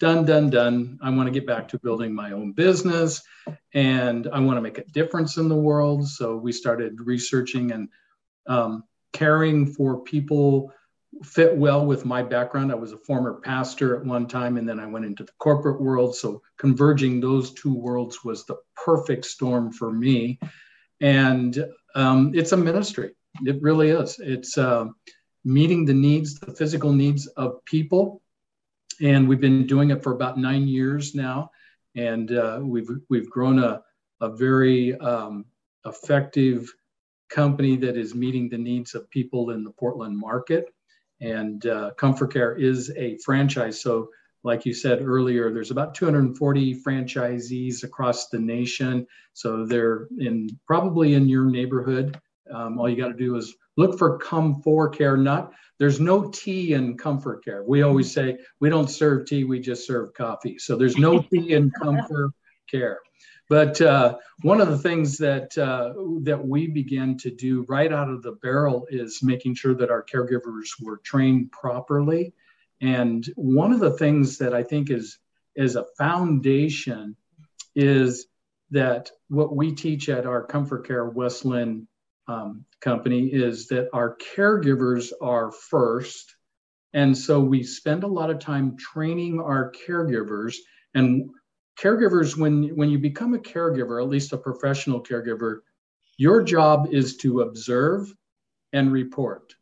"Done, 0.00 0.24
done, 0.24 0.50
done. 0.50 0.98
I 1.02 1.10
want 1.10 1.26
to 1.26 1.32
get 1.32 1.46
back 1.46 1.68
to 1.68 1.78
building 1.78 2.12
my 2.14 2.32
own 2.32 2.52
business, 2.52 3.22
and 3.74 4.26
I 4.32 4.40
want 4.40 4.56
to 4.56 4.62
make 4.62 4.78
a 4.78 4.84
difference 4.84 5.36
in 5.36 5.48
the 5.48 5.56
world." 5.56 6.08
So 6.08 6.36
we 6.36 6.50
started 6.52 7.00
researching 7.00 7.70
and 7.72 7.88
um, 8.48 8.84
caring 9.12 9.66
for 9.74 10.00
people 10.00 10.72
fit 11.22 11.56
well 11.56 11.84
with 11.84 12.04
my 12.04 12.22
background. 12.22 12.70
I 12.70 12.76
was 12.76 12.92
a 12.92 12.98
former 12.98 13.34
pastor 13.34 13.96
at 13.96 14.04
one 14.04 14.26
time, 14.26 14.56
and 14.56 14.68
then 14.68 14.80
I 14.80 14.86
went 14.86 15.04
into 15.04 15.24
the 15.24 15.32
corporate 15.38 15.80
world. 15.80 16.14
So 16.14 16.42
converging 16.58 17.20
those 17.20 17.52
two 17.52 17.74
worlds 17.74 18.24
was 18.24 18.44
the 18.44 18.56
perfect 18.76 19.24
storm 19.24 19.72
for 19.72 19.92
me. 19.92 20.38
And 21.00 21.64
um, 21.94 22.32
it's 22.34 22.52
a 22.52 22.56
ministry. 22.56 23.14
It 23.44 23.62
really 23.62 23.90
is. 23.90 24.18
It's 24.18 24.58
uh, 24.58 24.86
meeting 25.44 25.84
the 25.84 25.94
needs, 25.94 26.38
the 26.38 26.52
physical 26.52 26.92
needs 26.92 27.26
of 27.26 27.64
people. 27.64 28.22
And 29.00 29.28
we've 29.28 29.40
been 29.40 29.66
doing 29.66 29.90
it 29.90 30.02
for 30.02 30.12
about 30.12 30.38
nine 30.38 30.66
years 30.66 31.14
now. 31.14 31.50
And 31.94 32.32
uh, 32.32 32.60
we've, 32.62 32.88
we've 33.08 33.30
grown 33.30 33.58
a, 33.58 33.82
a 34.20 34.28
very 34.28 34.98
um, 34.98 35.44
effective 35.86 36.72
company 37.28 37.76
that 37.76 37.96
is 37.96 38.14
meeting 38.14 38.48
the 38.48 38.58
needs 38.58 38.94
of 38.94 39.10
people 39.10 39.50
in 39.50 39.62
the 39.62 39.70
Portland 39.70 40.18
market. 40.18 40.72
And 41.20 41.64
uh, 41.66 41.92
ComforCare 41.96 42.60
is 42.60 42.92
a 42.96 43.18
franchise. 43.18 43.80
So, 43.80 44.10
like 44.44 44.64
you 44.64 44.72
said 44.72 45.02
earlier, 45.02 45.52
there's 45.52 45.72
about 45.72 45.94
240 45.94 46.82
franchisees 46.82 47.82
across 47.82 48.28
the 48.28 48.38
nation. 48.38 49.06
So 49.32 49.66
they're 49.66 50.06
in 50.18 50.48
probably 50.66 51.14
in 51.14 51.28
your 51.28 51.44
neighborhood. 51.44 52.18
Um, 52.52 52.78
all 52.78 52.88
you 52.88 52.96
got 52.96 53.08
to 53.08 53.14
do 53.14 53.36
is 53.36 53.54
look 53.76 53.98
for 53.98 54.18
ComforCare. 54.20 55.20
Not 55.20 55.52
there's 55.78 56.00
no 56.00 56.28
tea 56.30 56.74
in 56.74 56.96
ComforCare. 56.96 57.64
We 57.64 57.82
always 57.82 58.12
say 58.12 58.38
we 58.60 58.68
don't 58.68 58.88
serve 58.88 59.26
tea, 59.26 59.44
we 59.44 59.60
just 59.60 59.86
serve 59.86 60.12
coffee. 60.14 60.58
So 60.58 60.76
there's 60.76 60.96
no 60.96 61.22
tea 61.22 61.52
in 61.52 61.70
Comfort 61.82 62.30
Care. 62.70 62.98
But 63.48 63.80
uh, 63.80 64.18
one 64.42 64.60
of 64.60 64.68
the 64.68 64.78
things 64.78 65.16
that 65.18 65.56
uh, 65.56 65.94
that 66.24 66.46
we 66.46 66.66
began 66.66 67.16
to 67.18 67.30
do 67.30 67.64
right 67.68 67.92
out 67.92 68.10
of 68.10 68.22
the 68.22 68.32
barrel 68.32 68.86
is 68.90 69.22
making 69.22 69.54
sure 69.54 69.74
that 69.74 69.90
our 69.90 70.04
caregivers 70.04 70.68
were 70.80 70.98
trained 70.98 71.50
properly. 71.50 72.34
And 72.80 73.26
one 73.36 73.72
of 73.72 73.80
the 73.80 73.96
things 73.96 74.38
that 74.38 74.54
I 74.54 74.62
think 74.62 74.90
is 74.90 75.18
is 75.56 75.76
a 75.76 75.86
foundation 75.96 77.16
is 77.74 78.26
that 78.70 79.10
what 79.28 79.56
we 79.56 79.74
teach 79.74 80.08
at 80.08 80.26
our 80.26 80.46
ComforCare 80.46 81.12
West 81.12 81.44
Linn 81.44 81.88
um, 82.28 82.66
company 82.80 83.28
is 83.28 83.68
that 83.68 83.88
our 83.92 84.16
caregivers 84.36 85.12
are 85.22 85.50
first. 85.50 86.36
And 86.92 87.16
so 87.16 87.40
we 87.40 87.62
spend 87.62 88.04
a 88.04 88.08
lot 88.08 88.30
of 88.30 88.38
time 88.38 88.76
training 88.76 89.40
our 89.40 89.72
caregivers. 89.72 90.56
And 90.94 91.30
caregivers 91.80 92.36
when 92.36 92.76
when 92.76 92.90
you 92.90 92.98
become 92.98 93.34
a 93.34 93.38
caregiver 93.38 94.02
at 94.02 94.08
least 94.08 94.32
a 94.32 94.38
professional 94.38 95.02
caregiver 95.02 95.60
your 96.18 96.42
job 96.42 96.88
is 96.90 97.16
to 97.18 97.40
observe 97.40 98.12
and 98.72 98.92
report. 98.92 99.54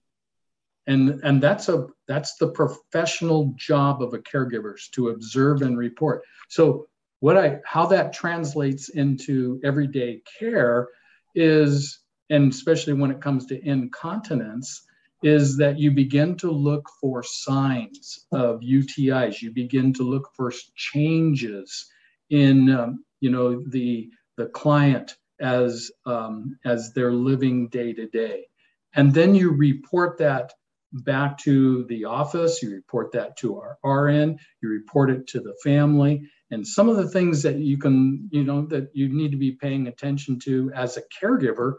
And 0.88 1.20
and 1.22 1.42
that's 1.42 1.68
a 1.68 1.86
that's 2.08 2.36
the 2.36 2.48
professional 2.48 3.54
job 3.56 4.02
of 4.02 4.14
a 4.14 4.18
caregiver 4.18 4.74
is 4.76 4.88
to 4.92 5.10
observe 5.10 5.62
and 5.62 5.76
report. 5.76 6.22
So 6.48 6.86
what 7.20 7.36
i 7.36 7.58
how 7.64 7.86
that 7.86 8.12
translates 8.12 8.88
into 8.90 9.60
everyday 9.64 10.22
care 10.38 10.88
is 11.34 12.00
and 12.28 12.52
especially 12.52 12.92
when 12.92 13.10
it 13.10 13.20
comes 13.22 13.46
to 13.46 13.66
incontinence 13.66 14.82
is 15.22 15.56
that 15.56 15.78
you 15.78 15.90
begin 15.90 16.36
to 16.36 16.50
look 16.50 16.86
for 17.00 17.22
signs 17.22 18.26
of 18.32 18.60
utis 18.60 19.40
you 19.40 19.50
begin 19.50 19.94
to 19.94 20.02
look 20.02 20.28
for 20.36 20.52
changes 20.74 21.90
in 22.30 22.70
um, 22.70 23.04
you 23.20 23.30
know 23.30 23.62
the 23.68 24.10
the 24.36 24.46
client 24.46 25.16
as 25.40 25.90
um, 26.04 26.58
as 26.64 26.92
they're 26.92 27.12
living 27.12 27.68
day 27.68 27.92
to 27.92 28.06
day. 28.06 28.46
And 28.94 29.12
then 29.12 29.34
you 29.34 29.50
report 29.52 30.18
that 30.18 30.52
back 30.92 31.36
to 31.36 31.84
the 31.84 32.04
office 32.04 32.62
you 32.62 32.70
report 32.70 33.12
that 33.12 33.36
to 33.36 33.58
our 33.58 33.76
rn 33.84 34.38
you 34.62 34.68
report 34.68 35.10
it 35.10 35.26
to 35.26 35.40
the 35.40 35.54
family. 35.62 36.22
And 36.50 36.66
some 36.66 36.88
of 36.88 36.96
the 36.96 37.08
things 37.08 37.42
that 37.42 37.56
you 37.56 37.76
can 37.76 38.28
you 38.32 38.44
know 38.44 38.66
that 38.66 38.90
you 38.94 39.08
need 39.08 39.32
to 39.32 39.36
be 39.36 39.52
paying 39.52 39.88
attention 39.88 40.38
to 40.44 40.70
as 40.74 40.96
a 40.96 41.02
caregiver 41.20 41.74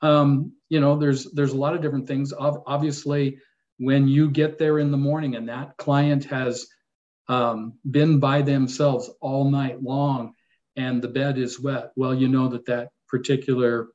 um, 0.00 0.52
you 0.68 0.80
know 0.80 0.96
there's 0.96 1.30
there's 1.32 1.52
a 1.52 1.56
lot 1.56 1.74
of 1.74 1.82
different 1.82 2.08
things. 2.08 2.32
Obviously 2.36 3.38
when 3.78 4.08
you 4.08 4.30
get 4.30 4.58
there 4.58 4.78
in 4.78 4.90
the 4.90 4.96
morning 4.96 5.36
and 5.36 5.48
that 5.48 5.76
client 5.76 6.24
has 6.24 6.66
um, 7.28 7.74
been 7.88 8.18
by 8.18 8.42
themselves 8.42 9.10
all 9.20 9.50
night 9.50 9.82
long 9.82 10.34
and 10.78 11.02
the 11.02 11.08
bed 11.08 11.38
is 11.38 11.60
wet, 11.60 11.90
well, 11.96 12.14
you 12.14 12.28
know 12.28 12.48
that 12.48 12.66
that 12.66 12.90
particular 13.08 13.88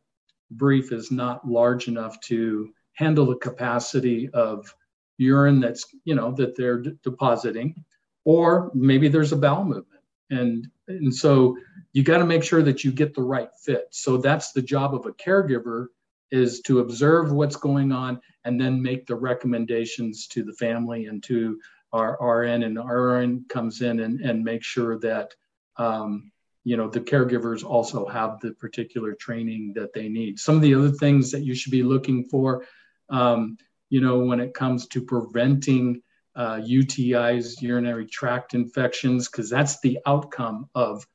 brief 0.51 0.91
is 0.91 1.11
not 1.11 1.47
large 1.47 1.87
enough 1.87 2.19
to 2.21 2.69
handle 2.93 3.25
the 3.25 3.37
capacity 3.37 4.29
of 4.33 4.75
urine 5.17 5.61
that's, 5.61 5.85
you 6.03 6.13
know, 6.13 6.31
that 6.33 6.55
they're 6.55 6.81
d- 6.81 6.91
depositing, 7.01 7.83
or 8.25 8.69
maybe 8.73 9.07
there's 9.07 9.31
a 9.31 9.37
bowel 9.37 9.63
movement. 9.63 10.01
And, 10.29 10.67
and 10.87 11.15
so 11.15 11.57
you 11.93 12.03
got 12.03 12.17
to 12.17 12.25
make 12.25 12.43
sure 12.43 12.61
that 12.63 12.83
you 12.83 12.91
get 12.91 13.13
the 13.13 13.23
right 13.23 13.49
fit. 13.63 13.87
So 13.91 14.17
that's 14.17 14.51
the 14.51 14.61
job 14.61 14.93
of 14.93 15.05
a 15.05 15.13
caregiver 15.13 15.87
is 16.31 16.61
to 16.61 16.79
observe 16.79 17.31
what's 17.31 17.55
going 17.55 17.91
on 17.91 18.19
and 18.43 18.59
then 18.59 18.81
make 18.81 19.05
the 19.05 19.15
recommendations 19.15 20.27
to 20.27 20.43
the 20.43 20.53
family 20.53 21.05
and 21.05 21.23
to 21.23 21.59
our 21.93 22.17
RN 22.19 22.63
and 22.63 22.77
RN 22.77 23.45
comes 23.49 23.81
in 23.81 23.99
and, 24.01 24.19
and 24.21 24.43
makes 24.43 24.65
sure 24.65 24.99
that 24.99 25.33
um, 25.77 26.31
you 26.63 26.77
know 26.77 26.89
the 26.89 26.99
caregivers 26.99 27.63
also 27.63 28.05
have 28.07 28.39
the 28.39 28.51
particular 28.53 29.13
training 29.13 29.73
that 29.75 29.93
they 29.93 30.09
need. 30.09 30.39
Some 30.39 30.55
of 30.55 30.61
the 30.61 30.75
other 30.75 30.91
things 30.91 31.31
that 31.31 31.43
you 31.43 31.55
should 31.55 31.71
be 31.71 31.83
looking 31.83 32.25
for, 32.25 32.65
um, 33.09 33.57
you 33.89 34.01
know, 34.01 34.19
when 34.19 34.39
it 34.39 34.53
comes 34.53 34.87
to 34.87 35.01
preventing 35.01 36.01
uh, 36.35 36.55
UTIs, 36.55 37.61
urinary 37.61 38.07
tract 38.07 38.53
infections, 38.53 39.29
because 39.29 39.49
that's 39.49 39.79
the 39.81 39.99
outcome 40.05 40.69
of 40.73 41.05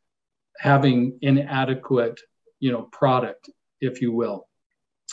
having 0.59 1.19
inadequate, 1.23 2.21
you 2.61 2.71
know, 2.71 2.83
product, 2.93 3.51
if 3.81 4.01
you 4.01 4.13
will. 4.13 4.49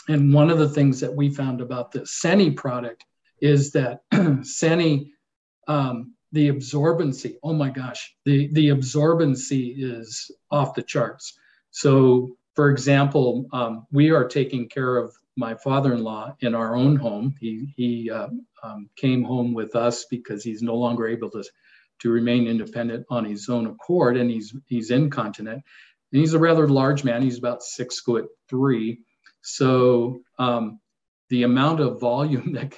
And 0.08 0.32
one 0.32 0.50
of 0.50 0.58
the 0.58 0.68
things 0.68 1.00
that 1.00 1.14
we 1.14 1.30
found 1.30 1.60
about 1.60 1.90
the 1.90 2.06
Seni 2.06 2.50
product 2.52 3.04
is 3.40 3.72
that 3.72 4.00
Seni, 4.42 5.12
um, 5.66 6.14
the 6.32 6.48
absorbency, 6.50 7.36
oh 7.42 7.52
my 7.52 7.70
gosh, 7.70 8.14
the, 8.24 8.48
the 8.52 8.68
absorbency 8.68 9.74
is 9.76 10.30
off 10.50 10.74
the 10.74 10.82
charts. 10.82 11.38
So, 11.70 12.36
for 12.54 12.70
example, 12.70 13.46
um, 13.52 13.86
we 13.92 14.10
are 14.10 14.26
taking 14.26 14.68
care 14.68 14.96
of 14.96 15.14
my 15.36 15.54
father-in-law 15.54 16.36
in 16.40 16.54
our 16.54 16.74
own 16.74 16.96
home. 16.96 17.34
He, 17.40 17.72
he 17.76 18.10
uh, 18.10 18.28
um, 18.62 18.88
came 18.96 19.22
home 19.22 19.52
with 19.52 19.76
us 19.76 20.06
because 20.06 20.42
he's 20.42 20.62
no 20.62 20.74
longer 20.74 21.06
able 21.06 21.30
to, 21.30 21.44
to 22.00 22.10
remain 22.10 22.46
independent 22.46 23.06
on 23.10 23.24
his 23.24 23.48
own 23.48 23.66
accord, 23.66 24.16
and 24.16 24.30
he's, 24.30 24.54
he's 24.66 24.90
incontinent. 24.90 25.62
And 26.12 26.20
he's 26.20 26.34
a 26.34 26.38
rather 26.38 26.68
large 26.68 27.04
man. 27.04 27.22
He's 27.22 27.38
about 27.38 27.62
six 27.62 28.00
foot 28.00 28.26
three. 28.48 29.00
So 29.42 30.20
um, 30.38 30.80
the 31.28 31.42
amount 31.42 31.80
of 31.80 32.00
volume 32.00 32.52
that 32.54 32.74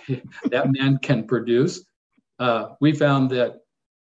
that 0.51 0.73
man 0.73 0.99
can 0.99 1.27
produce, 1.27 1.85
uh, 2.39 2.71
we 2.81 2.93
found 2.93 3.31
that 3.31 3.61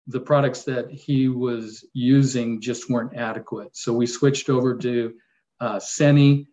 the 0.08 0.20
products 0.20 0.64
that 0.64 0.90
he 0.92 1.28
was 1.28 1.86
using 1.94 2.60
just 2.60 2.90
weren't 2.90 3.16
adequate. 3.16 3.76
So 3.76 3.94
we 3.94 4.06
switched 4.06 4.50
over 4.50 4.76
to 4.78 5.14
uh, 5.60 5.80
Seni, 5.80 6.48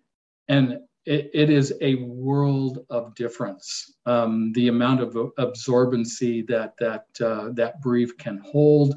and 0.48 0.78
it, 1.04 1.30
it 1.34 1.50
is 1.50 1.74
a 1.80 1.96
world 1.96 2.84
of 2.90 3.14
difference. 3.14 3.92
Um, 4.06 4.52
the 4.52 4.68
amount 4.68 5.00
of 5.00 5.14
absorbency 5.38 6.46
that 6.46 6.74
that 6.78 7.06
uh, 7.20 7.50
that 7.54 7.80
brief 7.80 8.16
can 8.18 8.40
hold. 8.44 8.94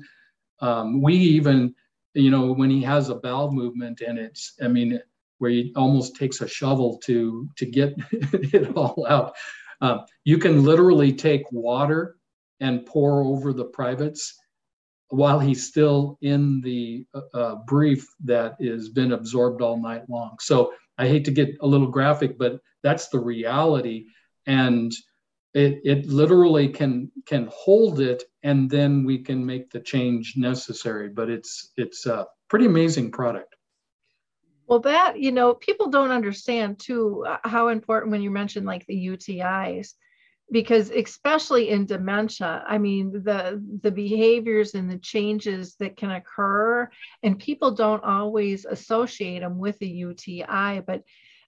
Um, 0.59 1.01
we 1.01 1.15
even, 1.15 1.73
you 2.13 2.29
know, 2.29 2.53
when 2.53 2.69
he 2.69 2.83
has 2.83 3.09
a 3.09 3.15
bowel 3.15 3.51
movement 3.51 4.01
and 4.01 4.17
it's, 4.19 4.53
I 4.61 4.67
mean, 4.67 4.99
where 5.39 5.51
he 5.51 5.73
almost 5.75 6.15
takes 6.15 6.41
a 6.41 6.47
shovel 6.47 6.99
to 7.05 7.49
to 7.57 7.65
get 7.65 7.95
it 8.11 8.75
all 8.75 9.05
out. 9.09 9.33
Um, 9.81 10.05
you 10.23 10.37
can 10.37 10.63
literally 10.63 11.11
take 11.11 11.43
water 11.51 12.17
and 12.59 12.85
pour 12.85 13.23
over 13.23 13.53
the 13.53 13.65
privates 13.65 14.35
while 15.09 15.39
he's 15.39 15.67
still 15.67 16.17
in 16.21 16.59
the 16.61 17.05
uh, 17.13 17.37
uh, 17.37 17.55
brief 17.67 18.07
that 18.23 18.55
has 18.61 18.89
been 18.89 19.11
absorbed 19.11 19.61
all 19.61 19.77
night 19.77 20.09
long. 20.09 20.35
So 20.39 20.73
I 20.97 21.07
hate 21.07 21.25
to 21.25 21.31
get 21.31 21.55
a 21.61 21.67
little 21.67 21.87
graphic, 21.87 22.37
but 22.37 22.59
that's 22.81 23.09
the 23.09 23.19
reality, 23.19 24.05
and 24.45 24.91
it 25.53 25.81
it 25.83 26.07
literally 26.07 26.67
can 26.67 27.11
can 27.25 27.49
hold 27.51 27.99
it, 27.99 28.23
and 28.41 28.69
then 28.69 29.03
we 29.03 29.19
can 29.19 29.45
make 29.45 29.69
the 29.69 29.79
change 29.79 30.33
necessary. 30.35 31.09
But 31.09 31.29
it's 31.29 31.71
it's 31.77 32.05
a 32.05 32.27
pretty 32.49 32.65
amazing 32.65 33.11
product. 33.11 33.55
Well, 34.67 34.79
that, 34.79 35.19
you 35.19 35.31
know, 35.31 35.53
people 35.53 35.89
don't 35.89 36.11
understand 36.11 36.79
too 36.79 37.25
uh, 37.27 37.37
how 37.43 37.67
important 37.67 38.11
when 38.11 38.21
you 38.21 38.31
mention 38.31 38.63
like 38.63 38.85
the 38.85 39.07
UTIs, 39.07 39.93
because 40.53 40.91
especially 40.91 41.69
in 41.69 41.87
dementia, 41.87 42.63
I 42.65 42.77
mean, 42.77 43.11
the 43.11 43.61
the 43.81 43.91
behaviors 43.91 44.75
and 44.75 44.89
the 44.89 44.99
changes 44.99 45.75
that 45.79 45.97
can 45.97 46.11
occur, 46.11 46.87
and 47.23 47.39
people 47.39 47.71
don't 47.71 48.03
always 48.03 48.63
associate 48.65 49.39
them 49.39 49.57
with 49.57 49.81
a 49.81 49.87
UTI, 49.87 50.81
but 50.85 51.01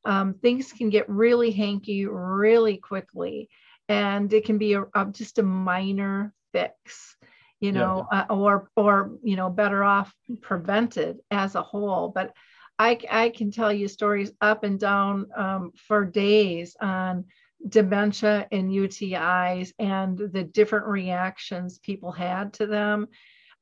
um, 0.06 0.34
things 0.34 0.74
can 0.74 0.90
get 0.90 1.08
really 1.08 1.52
hanky 1.52 2.08
really 2.08 2.78
quickly, 2.78 3.48
and 3.88 4.34
it 4.34 4.44
can 4.44 4.58
be 4.58 4.74
a, 4.74 4.86
a, 4.96 5.06
just 5.12 5.38
a 5.38 5.44
minor 5.44 6.34
fix 6.52 7.16
you 7.62 7.72
know 7.72 8.08
yeah. 8.12 8.26
uh, 8.30 8.34
or 8.34 8.70
or 8.76 9.12
you 9.24 9.36
know 9.36 9.50
better 9.50 9.84
off 9.84 10.14
prevented 10.42 11.20
as 11.32 11.56
a 11.56 11.62
whole 11.62 12.10
but 12.10 12.34
I, 12.78 13.00
I 13.10 13.30
can 13.30 13.52
tell 13.52 13.72
you 13.72 13.88
stories 13.88 14.34
up 14.42 14.66
and 14.66 14.78
down 14.78 15.28
um, 15.36 15.72
for 15.88 16.04
days 16.04 16.76
on 16.82 17.24
dementia 17.68 18.48
and 18.52 18.70
UTIs 18.70 19.74
and 19.80 20.18
the 20.18 20.44
different 20.44 20.86
reactions 20.88 21.80
people 21.80 22.12
had 22.12 22.54
to 22.54 22.68
them. 22.68 23.08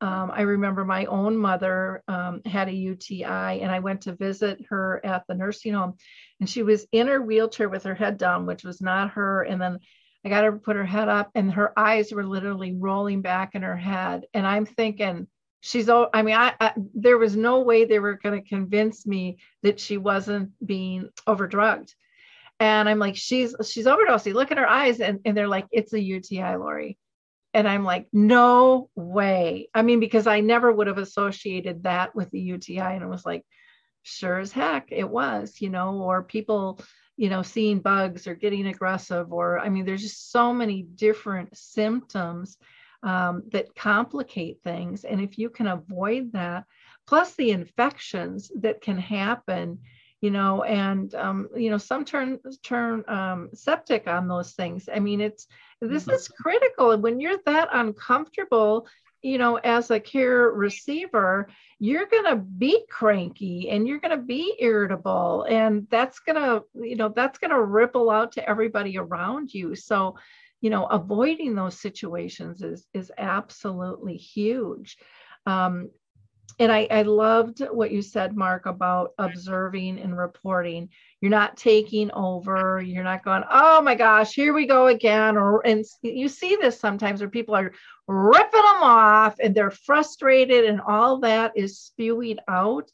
Um, 0.02 0.32
I 0.34 0.42
remember 0.42 0.84
my 0.84 1.06
own 1.06 1.38
mother 1.38 2.04
um, 2.10 2.42
had 2.46 2.68
a 2.68 2.74
UTI, 2.74 3.62
and 3.62 3.72
I 3.72 3.80
went 3.80 4.02
to 4.02 4.16
visit 4.16 4.60
her 4.70 5.00
at 5.06 5.24
the 5.28 5.36
nursing 5.36 5.74
home, 5.74 5.94
and 6.40 6.50
she 6.50 6.62
was 6.62 6.86
in 6.92 7.08
her 7.08 7.22
wheelchair 7.22 7.70
with 7.70 7.84
her 7.84 7.96
head 7.96 8.18
down, 8.18 8.46
which 8.46 8.66
was 8.66 8.82
not 8.82 9.12
her. 9.12 9.44
And 9.44 9.62
then 9.62 9.80
I 10.26 10.30
got 10.30 10.44
her 10.44 10.52
to 10.52 10.58
put 10.58 10.76
her 10.76 10.86
head 10.86 11.08
up, 11.08 11.32
and 11.36 11.54
her 11.54 11.78
eyes 11.80 12.12
were 12.12 12.26
literally 12.26 12.76
rolling 12.78 13.22
back 13.22 13.56
in 13.56 13.62
her 13.62 13.78
head. 13.78 14.26
And 14.34 14.46
I'm 14.46 14.66
thinking, 14.66 15.28
she's 15.66 15.88
all 15.88 16.10
i 16.14 16.22
mean 16.22 16.36
I, 16.36 16.54
I, 16.60 16.74
there 16.94 17.18
was 17.18 17.38
no 17.38 17.62
way 17.62 17.86
they 17.86 18.00
were 18.00 18.16
going 18.16 18.40
to 18.40 18.48
convince 18.48 19.08
me 19.08 19.38
that 19.62 19.80
she 19.80 19.98
wasn't 19.98 20.52
being 20.64 21.08
overdrugged 21.26 21.96
and 22.64 22.88
i'm 22.88 23.00
like 23.00 23.18
she's 23.18 23.54
she's 23.66 23.86
overdosing 23.86 24.34
look 24.34 24.52
at 24.52 24.58
her 24.58 24.68
eyes 24.68 25.02
and, 25.02 25.20
and 25.26 25.36
they're 25.36 25.48
like 25.50 25.68
it's 25.72 25.94
a 25.94 26.00
uti 26.00 26.42
lori. 26.56 26.98
And 27.54 27.68
i'm 27.68 27.84
like 27.84 28.08
no 28.14 28.90
way. 28.96 29.70
I 29.74 29.82
mean 29.82 30.00
because 30.00 30.28
i 30.28 30.40
never 30.40 30.72
would 30.72 30.88
have 30.88 30.98
associated 30.98 31.84
that 31.84 32.16
with 32.16 32.32
the 32.32 32.40
uti 32.40 32.80
and 32.80 33.04
it 33.04 33.08
was 33.08 33.26
like 33.26 33.46
sure 34.04 34.40
as 34.40 34.52
heck 34.52 34.88
it 34.92 35.10
was 35.10 35.58
you 35.60 35.70
know 35.70 35.98
or 36.02 36.24
people 36.24 36.80
you 37.16 37.30
know 37.30 37.42
seeing 37.42 37.80
bugs 37.80 38.28
or 38.28 38.36
getting 38.36 38.68
aggressive 38.68 39.32
or 39.32 39.60
i 39.60 39.70
mean 39.70 39.86
there's 39.86 40.02
just 40.02 40.32
so 40.32 40.54
many 40.54 40.82
different 40.82 41.56
symptoms 41.56 42.58
um, 43.04 43.44
that 43.52 43.76
complicate 43.76 44.60
things. 44.64 45.04
And 45.04 45.22
if 45.22 45.38
you 45.38 45.50
can 45.50 45.68
avoid 45.68 46.32
that, 46.34 46.64
plus 47.06 47.36
the 47.36 47.52
infections 47.52 48.50
that 48.62 48.82
can 48.82 48.98
happen, 48.98 49.80
you 50.24 50.32
know, 50.32 50.64
and 50.64 51.14
um, 51.16 51.50
you 51.54 51.70
know, 51.70 51.78
some 51.78 52.06
turn 52.06 52.40
turn 52.64 53.04
um, 53.10 53.50
septic 53.54 54.08
on 54.08 54.30
those 54.30 54.54
things. 54.54 54.88
I 54.88 55.00
mean, 55.00 55.20
it's 55.20 55.48
this 55.82 56.08
is 56.08 56.30
critical. 56.30 56.92
And 56.92 57.04
when 57.04 57.20
you're 57.20 57.40
that 57.46 57.68
uncomfortable, 57.74 58.88
you 59.22 59.38
know, 59.38 59.58
as 59.58 59.92
a 59.92 60.00
care 60.00 60.50
receiver, 60.50 61.50
you're 61.78 62.06
going 62.06 62.24
to 62.24 62.38
be 62.38 62.86
cranky 62.90 63.70
and 63.70 63.86
you're 63.86 64.00
going 64.00 64.18
to 64.18 64.26
be 64.26 64.56
irritable. 64.60 65.46
And 65.50 65.88
that's 65.92 66.20
going 66.20 66.42
to, 66.42 66.64
you 66.74 66.96
know, 66.96 67.10
that's 67.10 67.38
going 67.38 67.52
to 67.52 67.62
ripple 67.62 68.10
out 68.10 68.32
to 68.34 68.50
everybody 68.50 68.98
around 68.98 69.54
you. 69.54 69.76
So, 69.76 70.16
you 70.62 70.70
know 70.70 70.86
avoiding 70.86 71.56
those 71.56 71.78
situations 71.82 72.62
is 72.62 72.88
is 72.94 73.12
absolutely 73.18 74.16
huge 74.16 74.98
um, 75.46 75.90
and 76.60 76.72
I, 76.72 76.88
I 76.90 77.02
loved 77.04 77.60
what 77.72 77.92
you 77.92 78.02
said 78.02 78.36
mark 78.36 78.66
about 78.66 79.14
observing 79.18 80.00
and 80.00 80.18
reporting 80.18 80.90
you're 81.22 81.32
not 81.32 81.58
taking 81.58 82.12
over 82.12 82.82
you're 82.82 83.04
not 83.04 83.24
going 83.24 83.44
oh 83.50 83.82
my 83.82 83.96
gosh 83.96 84.34
here 84.34 84.54
we 84.54 84.66
go 84.66 84.88
again 84.88 85.38
or 85.38 85.66
and 85.66 85.86
you 86.02 86.28
see 86.28 86.58
this 86.60 86.80
sometimes 86.80 87.22
where 87.22 87.30
people 87.30 87.56
are 87.56 87.74
ripping 88.08 88.62
them 88.62 88.84
off 88.84 89.36
and 89.40 89.56
they're 89.56 89.72
frustrated 89.72 90.66
and 90.66 90.82
all 90.82 91.20
that 91.20 91.54
is 91.56 91.80
spewing 91.80 92.38
out 92.48 92.92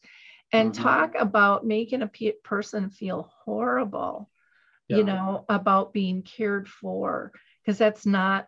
and 0.51 0.73
mm-hmm. 0.73 0.83
talk 0.83 1.15
about 1.17 1.65
making 1.65 2.01
a 2.01 2.11
person 2.43 2.89
feel 2.89 3.31
horrible 3.43 4.29
yeah. 4.87 4.97
you 4.97 5.03
know 5.03 5.45
about 5.49 5.93
being 5.93 6.21
cared 6.21 6.67
for 6.67 7.31
because 7.63 7.77
that's 7.77 8.05
not 8.05 8.47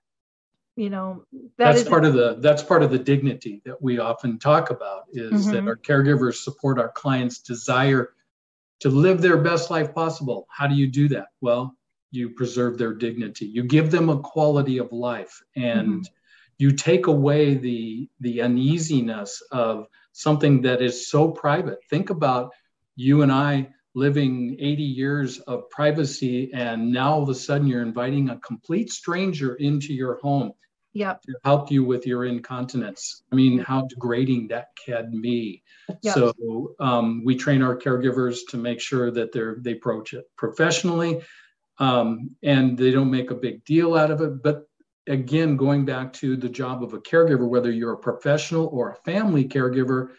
you 0.76 0.90
know 0.90 1.26
that 1.58 1.74
that's 1.74 1.84
part 1.84 2.06
of 2.06 2.14
the 2.14 2.38
that's 2.40 2.64
part 2.64 2.84
of 2.84 2.92
the 2.92 3.00
dignity 3.00 3.62
that 3.66 3.82
we 3.82 4.00
often 4.00 4.40
talk 4.40 4.70
about 4.70 5.04
is 5.12 5.46
mm-hmm. 5.46 5.52
that 5.52 5.68
our 5.68 5.76
caregivers 5.76 6.36
support 6.36 6.80
our 6.80 6.90
clients 6.90 7.40
desire 7.40 8.14
to 8.80 8.90
live 8.90 9.22
their 9.22 9.38
best 9.38 9.70
life 9.70 9.94
possible 9.94 10.48
how 10.50 10.68
do 10.68 10.76
you 10.76 10.88
do 10.88 11.08
that 11.10 11.28
well 11.42 11.76
you 12.12 12.30
preserve 12.30 12.78
their 12.78 12.94
dignity 12.94 13.46
you 13.46 13.64
give 13.64 13.92
them 13.92 14.10
a 14.10 14.20
quality 14.20 14.78
of 14.78 14.92
life 14.92 15.42
and 15.56 15.88
mm-hmm. 15.88 16.14
you 16.58 16.72
take 16.72 17.08
away 17.08 17.54
the 17.56 18.10
the 18.22 18.42
uneasiness 18.42 19.42
of 19.52 19.88
something 20.14 20.62
that 20.62 20.82
is 20.82 21.10
so 21.10 21.30
private 21.32 21.80
think 21.90 22.10
about 22.10 22.52
you 22.96 23.24
and 23.24 23.32
i 23.32 23.68
living 23.94 24.56
80 24.60 24.84
years 24.84 25.40
of 25.40 25.70
privacy 25.70 26.52
and 26.54 26.92
now 26.92 27.14
all 27.14 27.24
of 27.24 27.30
a 27.30 27.36
sudden 27.36 27.68
you're 27.68 27.82
inviting 27.82 28.30
a 28.30 28.40
complete 28.40 28.90
stranger 28.90 29.56
into 29.56 29.94
your 29.94 30.18
home 30.20 30.54
yep. 30.94 31.22
to 31.24 31.34
help 31.44 31.72
you 31.72 31.84
with 31.84 32.08
your 32.08 32.26
incontinence 32.26 33.24
i 33.32 33.36
mean 33.36 33.60
how 33.60 33.86
degrading 33.88 34.48
that 34.48 34.68
can 34.86 35.20
be 35.22 35.62
yep. 36.02 36.14
so 36.14 36.76
um, 36.80 37.24
we 37.26 37.36
train 37.36 37.62
our 37.62 37.78
caregivers 37.78 38.40
to 38.50 38.58
make 38.58 38.80
sure 38.80 39.12
that 39.12 39.32
they're 39.34 39.58
they 39.60 39.74
approach 39.74 40.14
it 40.14 40.26
professionally 40.38 41.22
um, 41.80 42.32
and 42.44 42.78
they 42.78 42.92
don't 42.92 43.12
make 43.12 43.32
a 43.32 43.36
big 43.36 43.64
deal 43.66 43.96
out 43.96 44.12
of 44.12 44.22
it 44.22 44.42
but 44.42 44.68
again, 45.08 45.58
going 45.58 45.86
back 45.86 46.14
to 46.14 46.36
the 46.36 46.50
job 46.50 46.84
of 46.84 46.94
a 46.94 47.00
caregiver, 47.00 47.48
whether 47.48 47.72
you're 47.72 47.94
a 47.94 47.98
professional 47.98 48.68
or 48.68 48.92
a 48.92 48.96
family 48.96 49.48
caregiver, 49.48 50.10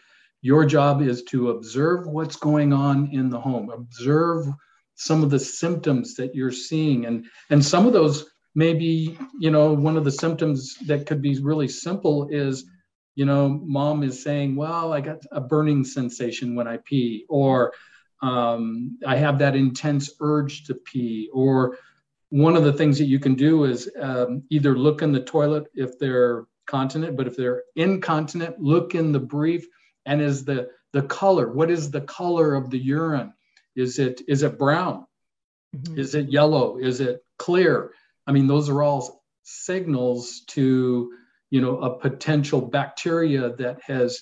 your 0.43 0.65
job 0.65 1.01
is 1.01 1.23
to 1.23 1.51
observe 1.51 2.05
what's 2.05 2.35
going 2.35 2.73
on 2.73 3.09
in 3.13 3.29
the 3.29 3.39
home, 3.39 3.69
observe 3.71 4.45
some 4.95 5.23
of 5.23 5.29
the 5.29 5.39
symptoms 5.39 6.15
that 6.15 6.35
you're 6.35 6.51
seeing. 6.51 7.05
And, 7.05 7.25
and 7.49 7.63
some 7.63 7.87
of 7.87 7.93
those 7.93 8.29
maybe, 8.53 9.17
you 9.39 9.49
know, 9.49 9.73
one 9.73 9.95
of 9.95 10.03
the 10.03 10.11
symptoms 10.11 10.75
that 10.85 11.07
could 11.07 11.21
be 11.21 11.39
really 11.39 11.69
simple 11.69 12.27
is, 12.29 12.65
you 13.15 13.25
know, 13.25 13.47
mom 13.63 14.03
is 14.03 14.21
saying, 14.21 14.57
well, 14.57 14.91
I 14.91 14.99
got 14.99 15.23
a 15.31 15.39
burning 15.39 15.85
sensation 15.85 16.55
when 16.55 16.67
I 16.67 16.77
pee, 16.83 17.25
or 17.29 17.73
um, 18.21 18.97
I 19.07 19.15
have 19.15 19.39
that 19.39 19.55
intense 19.55 20.11
urge 20.19 20.65
to 20.65 20.75
pee, 20.75 21.29
or 21.31 21.77
one 22.31 22.57
of 22.57 22.65
the 22.65 22.73
things 22.73 22.97
that 22.97 23.05
you 23.05 23.17
can 23.17 23.35
do 23.35 23.63
is 23.63 23.89
um, 23.99 24.43
either 24.49 24.77
look 24.77 25.03
in 25.03 25.13
the 25.13 25.23
toilet 25.23 25.67
if 25.73 25.97
they're 25.99 26.47
continent, 26.65 27.15
but 27.15 27.27
if 27.27 27.37
they're 27.37 27.63
incontinent, 27.77 28.59
look 28.59 28.93
in 28.93 29.13
the 29.13 29.19
brief 29.19 29.65
and 30.05 30.21
is 30.21 30.45
the 30.45 30.69
the 30.91 31.03
color. 31.03 31.51
What 31.51 31.71
is 31.71 31.91
the 31.91 32.01
color 32.01 32.55
of 32.55 32.69
the 32.69 32.77
urine? 32.77 33.33
Is 33.75 33.99
it 33.99 34.21
is 34.27 34.43
it 34.43 34.59
brown? 34.59 35.05
Mm-hmm. 35.75 35.99
Is 35.99 36.15
it 36.15 36.31
yellow? 36.31 36.77
Is 36.77 36.99
it 36.99 37.21
clear? 37.37 37.91
I 38.27 38.31
mean, 38.31 38.47
those 38.47 38.69
are 38.69 38.81
all 38.81 39.23
signals 39.43 40.43
to 40.49 41.11
you 41.49 41.61
know 41.61 41.79
a 41.79 41.97
potential 41.97 42.61
bacteria 42.61 43.55
that 43.55 43.79
has 43.85 44.21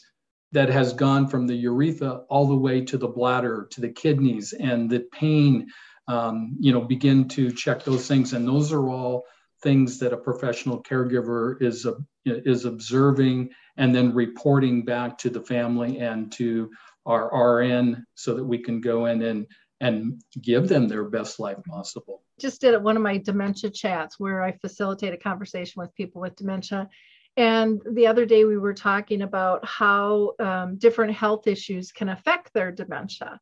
that 0.53 0.69
has 0.69 0.93
gone 0.93 1.27
from 1.27 1.47
the 1.47 1.55
urethra 1.55 2.21
all 2.29 2.47
the 2.47 2.55
way 2.55 2.81
to 2.81 2.97
the 2.97 3.07
bladder 3.07 3.67
to 3.71 3.81
the 3.81 3.89
kidneys 3.89 4.53
and 4.53 4.89
the 4.89 4.99
pain 5.13 5.67
um, 6.07 6.57
you 6.59 6.73
know, 6.73 6.81
begin 6.81 7.27
to 7.29 7.51
check 7.51 7.83
those 7.83 8.07
things. 8.07 8.33
And 8.33 8.47
those 8.47 8.71
are 8.73 8.89
all 8.89 9.25
things 9.63 9.99
that 9.99 10.13
a 10.13 10.17
professional 10.17 10.81
caregiver 10.83 11.61
is 11.61 11.85
uh, 11.85 11.93
is 12.25 12.65
observing 12.65 13.49
and 13.77 13.93
then 13.95 14.13
reporting 14.13 14.83
back 14.83 15.17
to 15.19 15.29
the 15.29 15.41
family 15.41 15.99
and 15.99 16.31
to 16.33 16.69
our 17.05 17.59
RN 17.59 18.05
so 18.15 18.33
that 18.35 18.43
we 18.43 18.59
can 18.59 18.81
go 18.81 19.05
in 19.05 19.21
and 19.23 19.47
and 19.79 20.21
give 20.39 20.67
them 20.67 20.87
their 20.87 21.05
best 21.05 21.39
life 21.39 21.57
possible. 21.67 22.21
Just 22.39 22.61
did 22.61 22.81
one 22.83 22.95
of 22.95 23.01
my 23.01 23.17
dementia 23.17 23.71
chats 23.71 24.19
where 24.19 24.43
I 24.43 24.51
facilitate 24.51 25.11
a 25.11 25.17
conversation 25.17 25.81
with 25.81 25.93
people 25.95 26.21
with 26.21 26.35
dementia. 26.35 26.87
And 27.35 27.81
the 27.93 28.05
other 28.05 28.27
day 28.27 28.45
we 28.45 28.59
were 28.59 28.75
talking 28.75 29.23
about 29.23 29.65
how 29.65 30.33
um, 30.39 30.77
different 30.77 31.13
health 31.15 31.47
issues 31.47 31.91
can 31.91 32.09
affect 32.09 32.53
their 32.53 32.71
dementia 32.71 33.39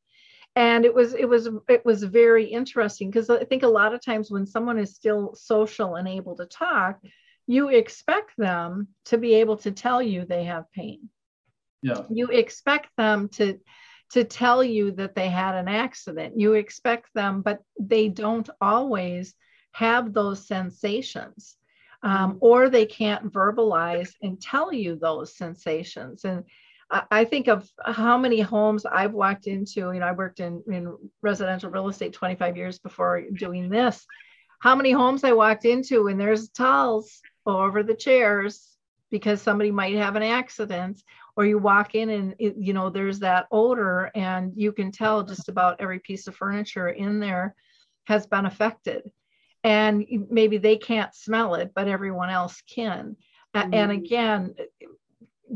and 0.56 0.84
it 0.84 0.94
was 0.94 1.14
it 1.14 1.28
was 1.28 1.48
it 1.68 1.86
was 1.86 2.04
very 2.04 2.46
interesting 2.46 3.10
because 3.10 3.30
i 3.30 3.44
think 3.44 3.64
a 3.64 3.68
lot 3.68 3.94
of 3.94 4.04
times 4.04 4.32
when 4.32 4.46
someone 4.46 4.80
is 4.80 4.96
still 4.96 5.34
social 5.36 5.96
and 5.96 6.08
able 6.08 6.36
to 6.36 6.46
talk 6.48 7.00
you 7.50 7.70
expect 7.70 8.38
them 8.38 8.88
to 9.06 9.18
be 9.18 9.34
able 9.34 9.58
to 9.58 9.72
tell 9.72 10.02
you 10.02 10.24
they 10.24 10.44
have 10.44 10.72
pain 10.72 11.10
yeah 11.82 12.04
you 12.10 12.28
expect 12.28 12.90
them 12.96 13.28
to 13.28 13.60
to 14.12 14.24
tell 14.24 14.64
you 14.64 14.92
that 14.92 15.16
they 15.16 15.30
had 15.30 15.56
an 15.56 15.68
accident 15.68 16.40
you 16.40 16.54
expect 16.54 17.10
them 17.16 17.42
but 17.42 17.60
they 17.80 18.08
don't 18.08 18.50
always 18.62 19.34
have 19.72 20.14
those 20.14 20.48
sensations 20.48 21.56
um, 22.04 22.38
or 22.40 22.70
they 22.70 22.86
can't 22.86 23.34
verbalize 23.34 24.12
and 24.22 24.40
tell 24.40 24.72
you 24.72 24.96
those 24.96 25.36
sensations 25.36 26.24
and 26.24 26.44
I 27.12 27.26
think 27.26 27.48
of 27.48 27.70
how 27.86 28.18
many 28.18 28.42
homes 28.42 28.84
I've 28.84 29.14
walked 29.14 29.46
into. 29.46 29.92
You 29.92 30.00
know, 30.00 30.08
I 30.08 30.12
worked 30.12 30.40
in, 30.40 30.64
in 30.72 30.98
residential 31.22 31.70
real 31.70 31.88
estate 31.88 32.14
25 32.14 32.58
years 32.58 32.80
before 32.80 33.26
doing 33.38 33.70
this. 33.70 34.08
How 34.60 34.76
many 34.76 34.92
homes 34.92 35.24
I 35.24 35.34
walked 35.34 35.66
into 35.66 36.08
and 36.08 36.20
there's 36.20 36.50
towels 36.50 37.22
over 37.58 37.84
the 37.84 37.96
chairs 37.96 38.78
because 39.12 39.42
somebody 39.42 39.72
might 39.72 39.96
have 39.96 40.16
an 40.16 40.24
accident, 40.24 41.02
or 41.36 41.46
you 41.46 41.58
walk 41.58 41.96
in 41.96 42.10
and 42.10 42.36
it, 42.38 42.56
you 42.58 42.74
know 42.74 42.90
there's 42.90 43.20
that 43.20 43.48
odor, 43.52 44.12
and 44.14 44.54
you 44.56 44.72
can 44.72 44.92
tell 44.92 45.24
just 45.24 45.50
about 45.50 45.80
every 45.80 46.00
piece 46.00 46.28
of 46.28 46.36
furniture 46.36 46.90
in 46.90 47.20
there 47.20 47.56
has 48.06 48.28
been 48.28 48.46
affected. 48.46 49.10
And 49.64 50.06
maybe 50.30 50.58
they 50.58 50.78
can't 50.78 51.14
smell 51.14 51.56
it, 51.56 51.72
but 51.76 51.88
everyone 51.88 52.30
else 52.30 52.62
can. 52.62 53.18
Mm-hmm. 53.56 53.74
And 53.74 53.92
again, 53.92 54.56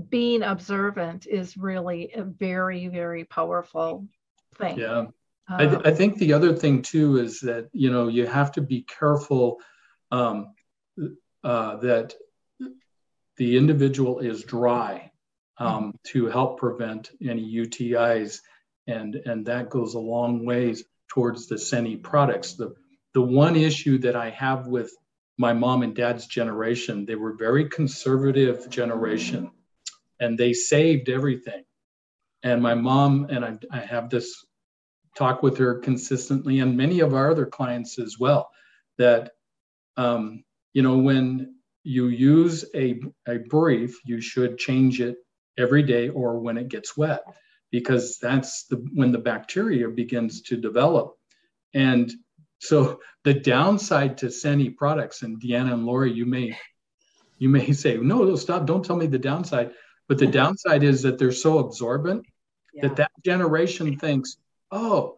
being 0.10 0.44
observant 0.44 1.28
is 1.28 1.58
really 1.58 2.12
a 2.16 2.24
very 2.24 2.88
very 2.88 3.26
powerful 3.26 4.08
thing 4.56 4.80
yeah 4.80 5.06
uh, 5.50 5.58
I, 5.58 5.66
th- 5.66 5.82
I, 5.86 5.92
think 5.92 6.18
the 6.18 6.34
other 6.34 6.56
thing 6.56 6.82
too 6.82 7.18
is 7.18 7.42
that 7.42 7.70
you 7.74 7.92
know 7.92 8.08
you 8.08 8.26
have 8.26 8.52
to 8.54 8.62
be 8.62 8.84
careful 8.84 9.60
um, 10.12 10.54
uh, 11.44 11.78
that 11.78 12.14
the 13.38 13.58
individual 13.58 14.20
is 14.20 14.44
dry 14.44 15.12
um, 15.58 15.68
mm-hmm. 15.68 15.90
to 16.06 16.28
help 16.28 16.60
prevent 16.60 17.12
any 17.22 17.44
UTIs, 17.56 18.40
and 18.88 19.16
and 19.16 19.46
that 19.46 19.70
goes 19.70 19.94
a 19.94 20.00
long 20.00 20.46
ways 20.46 20.84
towards 21.10 21.48
the 21.48 21.58
Seni 21.58 21.98
products. 21.98 22.54
The 22.54 22.76
the 23.14 23.22
one 23.22 23.56
issue 23.56 23.98
that 24.00 24.16
I 24.16 24.32
have 24.32 24.68
with 24.68 24.92
my 25.38 25.54
mom 25.54 25.84
and 25.84 25.96
dad's 25.96 26.28
generation, 26.28 27.06
they 27.06 27.16
were 27.16 27.34
very 27.34 27.70
conservative 27.70 28.70
generation 28.70 29.52
and 30.20 30.38
they 30.38 30.54
saved 30.54 31.10
everything. 31.10 31.64
And 32.44 32.62
my 32.62 32.76
mom, 32.76 33.28
and 33.30 33.44
I, 33.44 33.58
I 33.72 33.80
have 33.80 34.10
this 34.10 34.46
talk 35.18 35.44
with 35.44 35.58
her 35.58 35.80
consistently, 35.80 36.60
and 36.60 36.78
many 36.78 37.00
of 37.00 37.14
our 37.14 37.32
other 37.32 37.46
clients 37.46 38.00
as 38.00 38.20
well, 38.20 38.50
that, 38.98 39.32
um, 39.98 40.44
you 40.74 40.82
know, 40.82 40.98
when 40.98 41.56
you 41.84 42.08
use 42.08 42.66
a, 42.76 43.00
a 43.28 43.38
brief, 43.38 44.00
you 44.06 44.22
should 44.22 44.58
change 44.58 45.02
it 45.02 45.18
every 45.58 45.84
day 45.84 46.10
or 46.10 46.40
when 46.40 46.58
it 46.58 46.68
gets 46.68 46.98
wet, 46.98 47.24
because 47.72 48.18
that's 48.20 48.66
the, 48.66 48.78
when 48.94 49.12
the 49.12 49.20
bacteria 49.20 49.88
begins 49.90 50.42
to 50.44 50.58
develop. 50.58 51.16
And 51.74 52.12
so 52.60 53.00
the 53.24 53.34
downside 53.34 54.20
to 54.20 54.32
Seni 54.32 54.70
products, 54.70 55.22
and 55.22 55.42
Deanna 55.42 55.74
and 55.74 55.86
Lori, 55.86 56.12
you 56.12 56.26
may 56.26 56.58
you 57.40 57.50
may 57.50 57.74
say, 57.74 57.98
no, 57.98 58.24
no, 58.24 58.36
stop, 58.36 58.66
don't 58.66 58.86
tell 58.86 58.96
me 58.96 59.08
the 59.08 59.20
downside. 59.20 59.72
But 60.08 60.18
the 60.18 60.28
downside 60.28 60.84
is 60.84 61.02
that 61.02 61.18
they're 61.18 61.32
so 61.32 61.60
absorbent 61.60 62.26
yeah. 62.74 62.88
that 62.88 62.96
that 62.98 63.12
generation 63.26 64.00
thinks, 64.00 64.38
oh, 64.72 65.18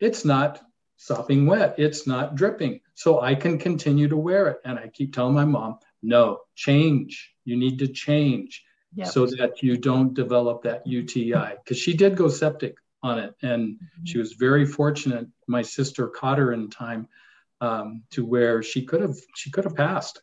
it's 0.00 0.24
not 0.24 0.62
sopping 0.96 1.46
wet, 1.46 1.74
it's 1.78 2.06
not 2.06 2.34
dripping. 2.34 2.80
So 2.94 3.20
I 3.20 3.34
can 3.34 3.58
continue 3.58 4.08
to 4.08 4.16
wear 4.16 4.48
it. 4.48 4.60
And 4.64 4.78
I 4.78 4.88
keep 4.88 5.14
telling 5.14 5.34
my 5.34 5.44
mom, 5.44 5.78
no, 6.02 6.40
change. 6.54 7.32
You 7.44 7.56
need 7.56 7.78
to 7.80 7.88
change 7.88 8.64
yep. 8.94 9.08
so 9.08 9.26
that 9.26 9.62
you 9.62 9.76
don't 9.76 10.14
develop 10.14 10.62
that 10.62 10.86
UTI. 10.86 11.54
Because 11.62 11.78
she 11.78 11.94
did 11.94 12.16
go 12.16 12.28
septic 12.28 12.76
on 13.02 13.18
it. 13.18 13.34
And 13.42 13.74
mm-hmm. 13.74 14.04
she 14.04 14.18
was 14.18 14.32
very 14.32 14.66
fortunate. 14.66 15.26
My 15.46 15.62
sister 15.62 16.08
caught 16.08 16.38
her 16.38 16.52
in 16.52 16.70
time 16.70 17.08
um, 17.60 18.02
to 18.10 18.24
where 18.24 18.62
she 18.62 18.84
could 18.84 19.00
have 19.00 19.16
she 19.34 19.50
could 19.50 19.64
have 19.64 19.76
passed. 19.76 20.20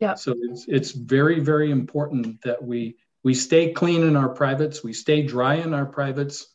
Yeah. 0.00 0.14
So 0.14 0.34
it's 0.38 0.66
it's 0.68 0.90
very, 0.92 1.40
very 1.40 1.70
important 1.70 2.42
that 2.42 2.62
we 2.62 2.96
we 3.22 3.34
stay 3.34 3.72
clean 3.72 4.02
in 4.02 4.16
our 4.16 4.28
privates, 4.28 4.82
we 4.82 4.92
stay 4.92 5.22
dry 5.22 5.54
in 5.54 5.74
our 5.74 5.86
privates, 5.86 6.46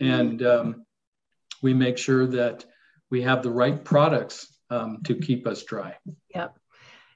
and 0.00 0.42
um, 0.42 0.86
we 1.62 1.72
make 1.72 1.98
sure 1.98 2.26
that 2.26 2.64
we 3.10 3.22
have 3.22 3.42
the 3.42 3.50
right 3.50 3.84
products 3.84 4.52
um, 4.70 4.98
to 5.04 5.14
keep 5.14 5.46
us 5.46 5.62
dry. 5.64 5.96
Yep. 6.34 6.56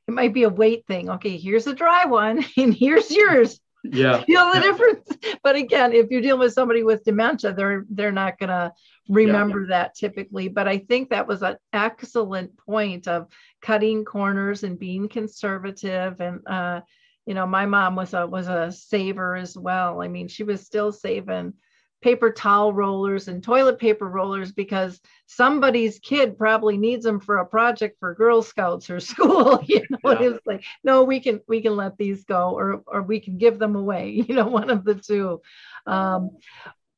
It 0.08 0.12
might 0.12 0.34
be 0.34 0.44
a 0.44 0.48
weight 0.48 0.86
thing. 0.86 1.10
Okay, 1.10 1.36
here's 1.36 1.66
a 1.66 1.74
dry 1.74 2.04
one, 2.06 2.44
and 2.56 2.74
here's 2.74 3.10
yours. 3.10 3.60
Yeah. 3.82 4.22
Feel 4.24 4.52
the 4.52 4.60
difference. 4.60 5.38
But 5.42 5.56
again, 5.56 5.92
if 5.92 6.10
you're 6.10 6.20
dealing 6.20 6.40
with 6.40 6.52
somebody 6.52 6.82
with 6.82 7.04
dementia, 7.04 7.54
they're 7.54 7.86
they're 7.88 8.12
not 8.12 8.38
gonna 8.38 8.72
remember 9.08 9.62
yeah. 9.62 9.68
that 9.68 9.94
typically. 9.94 10.48
But 10.48 10.68
I 10.68 10.78
think 10.78 11.10
that 11.10 11.26
was 11.26 11.42
an 11.42 11.56
excellent 11.72 12.56
point 12.58 13.08
of 13.08 13.28
cutting 13.62 14.04
corners 14.04 14.64
and 14.64 14.78
being 14.78 15.08
conservative 15.08 16.20
and 16.20 16.46
uh, 16.46 16.80
you 17.26 17.34
know 17.34 17.46
my 17.46 17.66
mom 17.66 17.94
was 17.94 18.14
a 18.14 18.26
was 18.26 18.48
a 18.48 18.72
saver 18.72 19.36
as 19.36 19.56
well 19.56 20.02
i 20.02 20.08
mean 20.08 20.26
she 20.26 20.42
was 20.42 20.60
still 20.62 20.90
saving 20.90 21.52
paper 22.00 22.30
towel 22.30 22.72
rollers 22.72 23.28
and 23.28 23.42
toilet 23.42 23.78
paper 23.78 24.08
rollers 24.08 24.52
because 24.52 25.00
somebody's 25.26 25.98
kid 25.98 26.38
probably 26.38 26.76
needs 26.76 27.04
them 27.04 27.20
for 27.20 27.38
a 27.38 27.46
project 27.46 27.98
for 28.00 28.14
girl 28.14 28.42
scouts 28.42 28.88
or 28.90 29.00
school 29.12 29.60
you 29.64 29.84
know 29.90 30.12
yeah. 30.12 30.22
it's 30.22 30.46
like 30.46 30.64
no 30.84 31.04
we 31.04 31.20
can 31.20 31.40
we 31.48 31.60
can 31.60 31.76
let 31.76 31.96
these 31.98 32.24
go 32.24 32.50
or 32.50 32.82
or 32.86 33.02
we 33.02 33.20
can 33.20 33.38
give 33.38 33.58
them 33.58 33.76
away 33.76 34.10
you 34.28 34.34
know 34.34 34.46
one 34.46 34.70
of 34.70 34.84
the 34.84 34.94
two 34.94 35.40
um, 35.86 36.30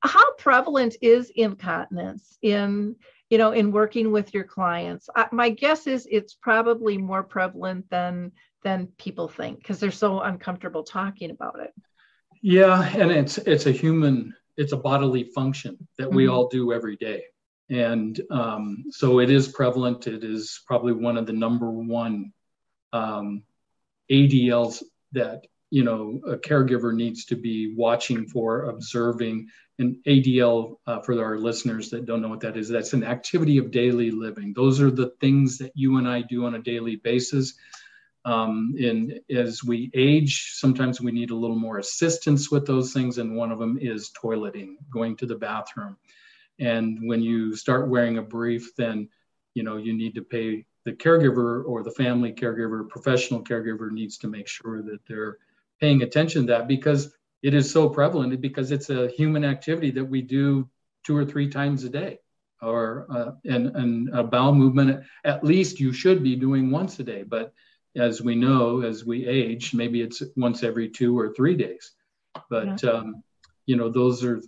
how 0.01 0.35
prevalent 0.35 0.97
is 1.01 1.31
incontinence 1.35 2.37
in 2.43 2.97
you 3.31 3.39
know 3.39 3.53
in 3.53 3.73
working 3.73 4.13
with 4.13 4.35
your 4.35 4.45
clients 4.45 5.09
I, 5.15 5.29
my 5.33 5.51
guess 5.51 5.87
is 5.87 6.07
it's 6.11 6.35
probably 6.35 6.99
more 6.99 7.23
prevalent 7.23 7.89
than 7.91 8.33
than 8.63 8.89
people 8.99 9.29
think 9.29 9.59
because 9.59 9.81
they're 9.81 9.91
so 9.91 10.21
uncomfortable 10.21 10.85
talking 10.85 11.31
about 11.31 11.61
it. 11.61 11.73
Yeah, 12.41 12.83
and 12.97 13.11
it's 13.11 13.39
it's 13.39 13.67
a 13.67 13.73
human, 13.73 14.35
it's 14.57 14.73
a 14.73 14.77
bodily 14.77 15.25
function 15.25 15.89
that 15.99 16.09
mm-hmm. 16.09 16.17
we 16.17 16.29
all 16.29 16.49
do 16.49 16.73
every 16.73 16.97
day, 16.97 17.25
and 17.71 18.21
um, 18.31 18.85
so 18.91 19.21
it 19.21 19.31
is 19.31 19.49
prevalent. 19.49 20.07
It 20.07 20.25
is 20.25 20.61
probably 20.67 20.93
one 20.93 21.17
of 21.17 21.27
the 21.27 21.33
number 21.33 21.71
one 21.71 22.33
um, 22.93 23.43
ADLs 24.11 24.83
that 25.13 25.47
you 25.71 25.85
know 25.85 26.21
a 26.27 26.37
caregiver 26.37 26.95
needs 26.95 27.27
to 27.27 27.37
be 27.37 27.75
watching 27.75 28.27
for, 28.27 28.65
observing. 28.65 29.49
And 29.79 29.97
ADL, 30.07 30.77
uh, 30.87 31.01
for 31.01 31.21
our 31.25 31.39
listeners 31.39 31.91
that 31.91 32.05
don't 32.05 32.21
know 32.21 32.29
what 32.29 32.41
that 32.41 32.59
is, 32.59 32.69
that's 32.69 32.93
an 32.93 33.03
activity 33.03 33.57
of 33.59 33.71
daily 33.71 34.11
living. 34.11 34.53
Those 34.55 34.81
are 34.81 34.91
the 34.91 35.13
things 35.21 35.59
that 35.59 35.73
you 35.75 35.97
and 35.97 36.07
I 36.07 36.21
do 36.23 36.45
on 36.45 36.55
a 36.55 36.63
daily 36.63 36.97
basis. 36.97 37.55
Um, 38.25 38.75
and 38.79 39.21
as 39.31 39.65
we 39.65 39.91
age, 39.95 40.53
sometimes 40.55 41.01
we 41.01 41.13
need 41.13 41.31
a 41.31 41.37
little 41.37 41.59
more 41.59 41.79
assistance 41.79 42.51
with 42.51 42.67
those 42.67 42.93
things. 42.93 43.19
And 43.19 43.37
one 43.37 43.51
of 43.51 43.59
them 43.59 43.79
is 43.81 44.11
toileting, 44.11 44.77
going 44.91 45.17
to 45.17 45.27
the 45.27 45.35
bathroom. 45.35 45.97
And 46.61 47.09
when 47.09 47.23
you 47.23 47.57
start 47.57 47.89
wearing 47.89 48.19
a 48.19 48.23
brief, 48.23 48.77
then 48.77 49.09
you 49.55 49.63
know 49.63 49.77
you 49.77 49.93
need 49.93 50.15
to 50.15 50.23
pay 50.23 50.67
the 50.85 50.93
caregiver 50.93 51.65
or 51.67 51.83
the 51.83 51.91
family 51.91 52.33
caregiver, 52.33 52.89
professional 52.89 53.43
caregiver 53.43 53.91
needs 53.91 54.19
to 54.19 54.29
make 54.29 54.49
sure 54.49 54.83
that 54.83 55.01
they're 55.07 55.39
paying 55.81 56.03
attention 56.03 56.43
to 56.43 56.53
that 56.53 56.69
because 56.69 57.13
it 57.43 57.55
is 57.55 57.71
so 57.71 57.89
prevalent 57.89 58.41
because 58.41 58.71
it's 58.71 58.91
a 58.91 59.09
human 59.09 59.45
activity 59.45 59.91
that 59.91 60.05
we 60.05 60.23
do 60.23 60.69
two 61.05 61.17
or 61.17 61.25
three 61.25 61.49
times 61.49 61.85
a 61.85 61.89
day 61.89 62.19
or 62.61 63.07
uh, 63.11 63.33
and, 63.45 63.77
and 63.77 64.09
a 64.11 64.23
bowel 64.23 64.55
movement 64.55 65.03
at 65.25 65.43
least 65.43 65.81
you 65.81 65.93
should 65.93 66.23
be 66.23 66.37
doing 66.37 66.71
once 66.71 66.99
a 67.01 67.03
day 67.03 67.25
but 67.25 67.53
as 67.97 68.23
we 68.23 68.35
know 68.35 68.83
as 68.83 69.05
we 69.05 69.27
age 69.27 69.75
maybe 69.75 70.01
it's 70.01 70.23
once 70.37 70.63
every 70.63 70.89
two 70.89 71.19
or 71.19 71.33
three 71.35 71.57
days 71.57 71.93
but 72.49 72.83
yeah. 72.83 72.91
um, 72.91 73.23
you 73.67 73.77
know 73.77 73.91
those 73.91 74.25
are 74.25 74.41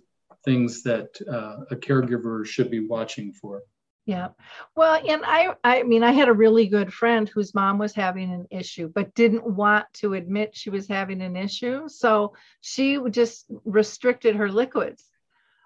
things 0.43 0.83
that 0.83 1.09
uh, 1.29 1.63
a 1.71 1.75
caregiver 1.75 2.45
should 2.45 2.69
be 2.69 2.87
watching 2.87 3.33
for 3.33 3.61
yeah. 4.05 4.29
Well, 4.75 5.01
and 5.07 5.23
I 5.25 5.55
I 5.63 5.81
mean 5.81 6.03
I 6.03 6.11
had 6.11 6.29
a 6.29 6.33
really 6.33 6.67
good 6.67 6.93
friend 6.93 7.27
whose 7.27 7.55
mom 7.55 7.79
was 7.79 7.93
having 7.93 8.31
an 8.31 8.45
issue 8.51 8.87
but 8.87 9.15
didn't 9.15 9.47
want 9.47 9.87
to 9.93 10.13
admit 10.13 10.55
she 10.55 10.69
was 10.69 10.87
having 10.87 11.21
an 11.21 11.35
issue. 11.35 11.89
So 11.89 12.35
she 12.61 12.99
just 13.09 13.45
restricted 13.63 14.35
her 14.35 14.51
liquids. 14.51 15.03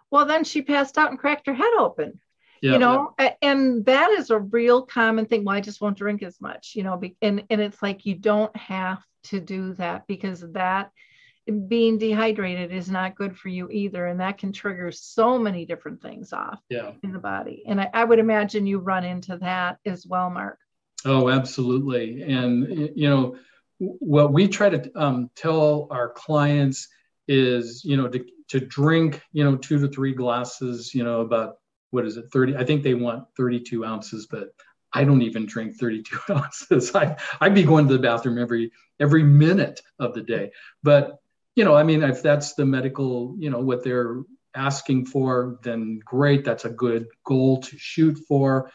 Well, 0.09 0.25
then 0.25 0.45
she 0.45 0.61
passed 0.61 0.97
out 0.97 1.09
and 1.09 1.19
cracked 1.19 1.47
her 1.47 1.53
head 1.53 1.73
open. 1.77 2.21
Yeah, 2.62 2.74
you 2.74 2.80
know, 2.80 3.14
yeah. 3.20 3.34
and 3.41 3.86
that 3.86 4.12
is 4.12 4.30
a 4.30 4.39
real 4.39 4.86
common 4.86 5.26
thing. 5.26 5.43
Well, 5.43 5.55
I 5.55 5.62
just 5.62 5.82
won't 5.82 5.97
drink 5.97 6.24
as 6.24 6.39
much, 6.41 6.74
you 6.76 6.84
know, 6.84 7.01
and 7.22 7.43
and 7.49 7.62
it's 7.62 7.82
like 7.82 8.05
you 8.05 8.16
don't 8.16 8.55
have 8.55 9.03
to 9.26 9.39
do 9.39 9.74
that 9.76 10.07
because 10.07 10.41
that 10.53 10.91
being 11.68 11.97
dehydrated 11.97 12.72
is 12.72 12.89
not 12.89 13.16
good 13.16 13.38
for 13.38 13.49
you 13.49 13.70
either 13.72 14.05
and 14.05 14.20
that 14.20 14.38
can 14.38 14.51
trigger 14.51 14.91
so 14.91 15.38
many 15.39 15.66
different 15.66 16.01
things 16.01 16.32
off 16.32 16.60
yeah. 16.70 16.91
in 17.03 17.12
the 17.12 17.20
body 17.20 17.64
and 17.68 17.82
I, 17.82 17.89
I, 17.93 18.03
would 18.03 18.20
imagine 18.20 18.68
you 18.68 18.78
run 18.80 19.03
into 19.03 19.38
that 19.38 19.78
as 19.86 20.05
well 20.05 20.30
mark 20.30 20.60
oh 21.05 21.30
absolutely 21.30 22.22
and 22.22 22.91
you 22.95 23.10
know 23.10 23.36
what 23.80 24.32
we 24.32 24.47
try 24.47 24.70
to 24.70 24.91
um, 24.95 25.32
tell 25.36 25.88
our 25.89 26.10
clients 26.10 26.88
is 27.28 27.84
you 27.84 27.97
know 27.97 28.07
to, 28.07 28.24
to 28.49 28.60
drink 28.60 29.22
you 29.32 29.43
know 29.43 29.55
two 29.55 29.80
to 29.80 29.88
three 29.88 30.14
glasses 30.14 30.93
you 30.93 31.03
know 31.03 31.22
about 31.22 31.55
what 31.91 32.05
is 32.05 32.17
it 32.17 32.25
30 32.31 32.55
i 32.55 32.63
think 32.63 32.83
they 32.83 32.93
want 32.93 33.25
32 33.37 33.85
ounces 33.85 34.27
but 34.27 34.53
I 34.91 35.03
don't 35.03 35.21
even 35.21 35.45
drink 35.45 35.75
32 35.75 36.19
ounces. 36.33 36.95
I, 36.95 37.17
I'd 37.39 37.53
be 37.53 37.63
going 37.63 37.87
to 37.87 37.93
the 37.93 37.99
bathroom 38.01 38.39
every 38.39 38.71
every 38.99 39.23
minute 39.23 39.81
of 39.99 40.13
the 40.13 40.21
day. 40.21 40.51
But 40.83 41.19
you 41.55 41.65
know, 41.65 41.75
I 41.75 41.83
mean, 41.83 42.03
if 42.03 42.21
that's 42.21 42.53
the 42.53 42.65
medical, 42.65 43.35
you 43.37 43.49
know, 43.49 43.59
what 43.59 43.83
they're 43.83 44.23
asking 44.55 45.05
for, 45.05 45.59
then 45.63 45.99
great. 46.03 46.45
That's 46.45 46.65
a 46.65 46.69
good 46.69 47.07
goal 47.25 47.61
to 47.61 47.77
shoot 47.77 48.17
for. 48.27 48.71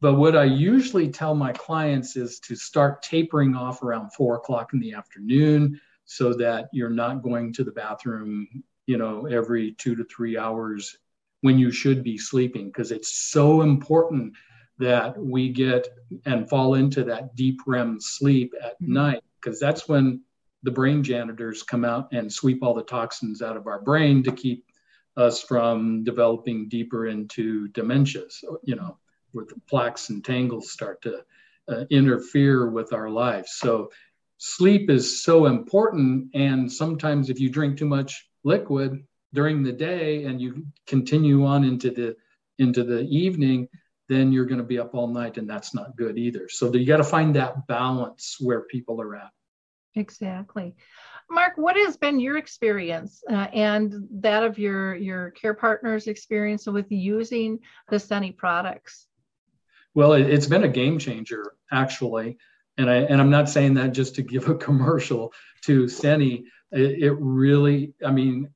But 0.00 0.14
what 0.14 0.36
I 0.36 0.44
usually 0.44 1.08
tell 1.08 1.34
my 1.34 1.52
clients 1.52 2.16
is 2.16 2.40
to 2.40 2.56
start 2.56 3.02
tapering 3.02 3.54
off 3.54 3.82
around 3.82 4.12
four 4.12 4.36
o'clock 4.36 4.72
in 4.74 4.80
the 4.80 4.92
afternoon 4.94 5.80
so 6.04 6.34
that 6.34 6.68
you're 6.72 6.90
not 6.90 7.22
going 7.22 7.52
to 7.54 7.64
the 7.64 7.72
bathroom, 7.72 8.46
you 8.86 8.98
know, 8.98 9.26
every 9.26 9.72
two 9.72 9.96
to 9.96 10.04
three 10.04 10.36
hours 10.36 10.96
when 11.44 11.58
you 11.58 11.70
should 11.70 12.02
be 12.02 12.16
sleeping, 12.16 12.68
because 12.68 12.90
it's 12.90 13.14
so 13.30 13.60
important 13.60 14.32
that 14.78 15.14
we 15.18 15.50
get 15.50 15.86
and 16.24 16.48
fall 16.48 16.72
into 16.72 17.04
that 17.04 17.36
deep 17.36 17.60
REM 17.66 18.00
sleep 18.00 18.54
at 18.64 18.80
mm-hmm. 18.80 18.94
night, 18.94 19.22
because 19.38 19.60
that's 19.60 19.86
when 19.86 20.22
the 20.62 20.70
brain 20.70 21.02
janitors 21.02 21.62
come 21.62 21.84
out 21.84 22.08
and 22.14 22.32
sweep 22.32 22.62
all 22.62 22.72
the 22.72 22.82
toxins 22.82 23.42
out 23.42 23.58
of 23.58 23.66
our 23.66 23.82
brain 23.82 24.22
to 24.22 24.32
keep 24.32 24.64
us 25.18 25.42
from 25.42 26.02
developing 26.02 26.66
deeper 26.70 27.08
into 27.08 27.68
dementia. 27.68 28.22
So, 28.30 28.58
you 28.62 28.76
know, 28.76 28.96
where 29.32 29.44
the 29.44 29.60
plaques 29.68 30.08
and 30.08 30.24
tangles 30.24 30.70
start 30.70 31.02
to 31.02 31.24
uh, 31.68 31.84
interfere 31.90 32.70
with 32.70 32.94
our 32.94 33.10
lives. 33.10 33.52
So, 33.56 33.90
sleep 34.38 34.88
is 34.88 35.22
so 35.22 35.44
important. 35.44 36.30
And 36.32 36.72
sometimes, 36.72 37.28
if 37.28 37.38
you 37.38 37.50
drink 37.50 37.76
too 37.76 37.84
much 37.84 38.26
liquid 38.44 39.04
during 39.34 39.62
the 39.62 39.72
day 39.72 40.24
and 40.24 40.40
you 40.40 40.66
continue 40.86 41.44
on 41.44 41.64
into 41.64 41.90
the 41.90 42.16
into 42.58 42.84
the 42.84 43.00
evening, 43.02 43.68
then 44.08 44.32
you're 44.32 44.46
going 44.46 44.58
to 44.58 44.64
be 44.64 44.78
up 44.78 44.94
all 44.94 45.08
night, 45.08 45.38
and 45.38 45.48
that's 45.48 45.74
not 45.74 45.96
good 45.96 46.16
either. 46.16 46.48
So, 46.48 46.72
you 46.72 46.86
got 46.86 46.98
to 46.98 47.04
find 47.04 47.34
that 47.34 47.66
balance 47.66 48.36
where 48.38 48.62
people 48.62 49.00
are 49.00 49.16
at. 49.16 49.30
Exactly. 49.96 50.74
Mark, 51.30 51.54
what 51.56 51.76
has 51.76 51.96
been 51.96 52.20
your 52.20 52.36
experience 52.36 53.22
uh, 53.30 53.48
and 53.52 54.06
that 54.20 54.42
of 54.42 54.58
your, 54.58 54.94
your 54.94 55.30
care 55.30 55.54
partners' 55.54 56.06
experience 56.06 56.66
with 56.66 56.90
using 56.90 57.58
the 57.88 57.98
Seni 57.98 58.32
products? 58.32 59.06
Well, 59.94 60.12
it, 60.12 60.28
has 60.28 60.46
been 60.46 60.64
a 60.64 60.68
game 60.68 60.98
changer, 60.98 61.54
actually. 61.72 62.36
And, 62.76 62.90
I, 62.90 62.96
and 62.96 63.20
I'm 63.20 63.30
not 63.30 63.48
saying 63.48 63.74
that 63.74 63.92
just 63.92 64.16
to 64.16 64.22
give 64.22 64.48
a 64.48 64.54
commercial 64.56 65.32
to 65.62 65.88
Seni. 65.88 66.44
It, 66.72 67.02
it 67.04 67.16
really, 67.18 67.94
I 68.04 68.10
mean, 68.10 68.50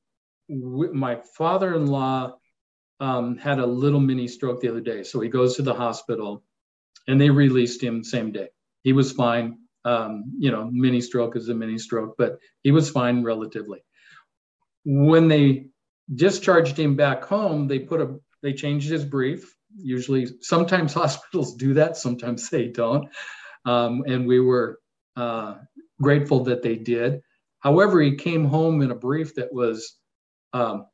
w- 0.49 0.93
my 0.93 1.21
father 1.37 1.75
in 1.75 1.87
law 1.87 2.35
um, 2.99 3.37
had 3.37 3.59
a 3.59 3.65
little 3.65 3.99
mini 3.99 4.27
stroke 4.27 4.59
the 4.61 4.69
other 4.69 4.81
day. 4.81 5.03
So 5.03 5.19
he 5.19 5.29
goes 5.29 5.55
to 5.55 5.61
the 5.61 5.73
hospital 5.73 6.43
and 7.07 7.19
they 7.19 7.29
released 7.29 7.81
him 7.81 8.03
same 8.03 8.31
day. 8.31 8.49
He 8.83 8.93
was 8.93 9.11
fine 9.11 9.57
um, 9.85 10.33
you 10.37 10.51
know, 10.51 10.69
mini 10.71 11.01
stroke 11.01 11.35
is 11.35 11.49
a 11.49 11.53
mini 11.53 11.77
stroke, 11.77 12.15
but 12.17 12.39
he 12.63 12.71
was 12.71 12.89
fine 12.89 13.23
relatively. 13.23 13.79
When 14.85 15.27
they 15.27 15.67
discharged 16.13 16.77
him 16.77 16.95
back 16.95 17.23
home, 17.23 17.67
they 17.67 17.79
put 17.79 18.01
a 18.01 18.19
they 18.41 18.53
changed 18.53 18.89
his 18.89 19.05
brief. 19.05 19.55
Usually, 19.77 20.27
sometimes 20.41 20.93
hospitals 21.03 21.55
do 21.55 21.75
that, 21.75 21.97
sometimes 21.97 22.49
they 22.49 22.67
don't, 22.67 23.09
um, 23.65 24.03
and 24.07 24.27
we 24.27 24.39
were 24.39 24.79
uh, 25.15 25.55
grateful 26.01 26.45
that 26.45 26.61
they 26.61 26.75
did. 26.75 27.21
However, 27.59 28.01
he 28.01 28.15
came 28.15 28.45
home 28.45 28.81
in 28.81 28.91
a 28.91 28.95
brief 28.95 29.35
that 29.35 29.53
was 29.53 29.97
um, 30.53 30.87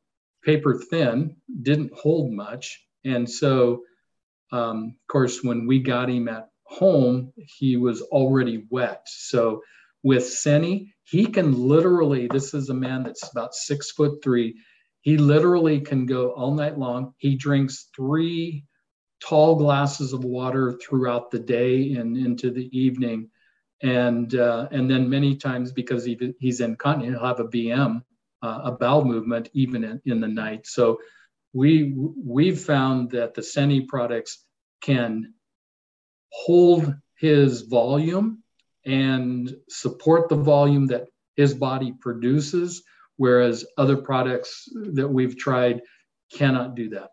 paper 0.44 0.80
thin, 0.90 1.38
didn't 1.62 1.94
hold 1.94 2.32
much, 2.32 2.86
and 3.04 3.30
so, 3.30 3.84
um, 4.52 4.96
of 5.00 5.08
course, 5.08 5.44
when 5.44 5.68
we 5.68 5.80
got 5.80 6.10
him 6.10 6.28
at 6.28 6.50
home, 6.64 7.32
he 7.38 7.78
was 7.78 8.02
already 8.02 8.66
wet. 8.70 9.04
So 9.06 9.62
with 10.04 10.28
Seni, 10.28 10.94
he 11.04 11.28
can 11.28 11.54
literally, 11.54 12.28
this 12.28 12.54
is 12.54 12.70
a 12.70 12.74
man 12.74 13.04
that's 13.04 13.30
about 13.32 13.54
six 13.54 13.92
foot 13.92 14.24
three. 14.24 14.56
He 15.02 15.18
literally 15.18 15.82
can 15.82 16.08
go 16.08 16.32
all 16.32 16.56
night 16.56 16.80
long. 16.80 17.14
He 17.18 17.36
drinks 17.36 17.90
three 17.96 18.66
tall 19.24 19.56
glasses 19.56 20.14
of 20.14 20.24
water 20.24 20.80
throughout 20.82 21.32
the 21.32 21.40
day 21.40 21.94
and 21.94 22.18
into 22.18 22.52
the 22.52 22.68
evening. 22.78 23.30
And 23.84 24.34
uh, 24.34 24.68
and 24.72 24.90
then 24.90 25.10
many 25.10 25.36
times 25.36 25.72
because 25.72 26.06
he, 26.06 26.34
he's 26.40 26.62
incontinent, 26.62 27.18
he'll 27.18 27.28
have 27.28 27.40
a 27.40 27.46
BM, 27.46 28.02
uh, 28.46 28.60
a 28.70 28.72
bowel 28.82 29.04
movement, 29.14 29.46
even 29.54 29.80
in, 29.90 29.96
in 30.12 30.18
the 30.24 30.34
night. 30.46 30.64
So 30.78 30.86
we 31.60 31.70
we've 32.38 32.62
found 32.74 33.00
that 33.18 33.32
the 33.34 33.44
Seni 33.52 33.80
products 33.94 34.34
can 34.88 35.34
hold 36.46 36.84
his 37.28 37.50
volume 37.80 38.28
and 38.86 39.44
support 39.84 40.24
the 40.30 40.42
volume 40.56 40.86
that 40.94 41.06
his 41.42 41.54
body 41.68 41.92
produces, 42.06 42.70
whereas 43.24 43.56
other 43.84 43.98
products 44.10 44.52
that 44.98 45.10
we've 45.18 45.38
tried 45.48 45.78
cannot 46.40 46.76
do 46.82 46.86
that. 46.96 47.10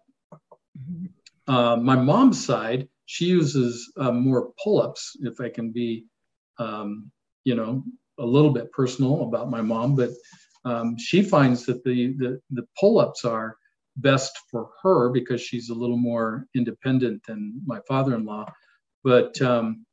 Uh, 1.55 1.77
my 1.91 1.97
mom's 2.11 2.41
side, 2.51 2.89
she 3.07 3.27
uses 3.41 3.73
uh, 4.03 4.13
more 4.13 4.43
pull-ups. 4.63 5.03
If 5.31 5.41
I 5.47 5.49
can 5.57 5.69
be, 5.81 5.91
um, 6.59 6.89
you 7.49 7.55
know, 7.59 7.71
a 8.19 8.27
little 8.35 8.53
bit 8.59 8.73
personal 8.81 9.15
about 9.29 9.51
my 9.57 9.63
mom, 9.73 9.97
but 10.01 10.11
um, 10.65 10.97
she 10.97 11.23
finds 11.23 11.67
that 11.67 11.85
the, 11.85 12.15
the 12.19 12.41
the 12.51 12.67
pull-ups 12.79 13.25
are 13.25 13.57
best 13.97 14.39
for 14.51 14.71
her 14.83 15.11
because 15.11 15.41
she's 15.41 15.69
a 15.69 15.75
little 15.75 15.97
more 15.97 16.47
independent 16.55 17.23
than 17.27 17.61
my 17.67 17.81
father-in-law. 17.87 18.47
But 19.05 19.41
um, 19.43 19.85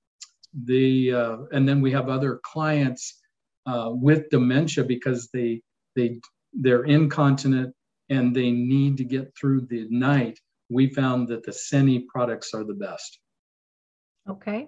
the 0.54 1.14
uh, 1.14 1.38
and 1.52 1.68
then 1.68 1.82
we 1.82 1.92
have 1.92 2.10
other 2.10 2.40
clients 2.44 3.20
uh, 3.66 3.90
with 3.92 4.30
dementia 4.30 4.84
because 4.84 5.30
they 5.34 5.62
they 5.96 6.20
they're 6.54 6.84
incontinent 6.84 7.76
and 8.10 8.36
they 8.36 8.52
need 8.52 8.98
to 8.98 9.04
get 9.04 9.36
through 9.36 9.62
the 9.62 9.88
night. 9.90 10.40
We 10.70 10.90
found 10.90 11.28
that 11.30 11.44
the 11.44 11.54
Seni 11.54 12.06
products 12.12 12.54
are 12.54 12.64
the 12.64 12.74
best. 12.74 13.20
Okay. 14.28 14.68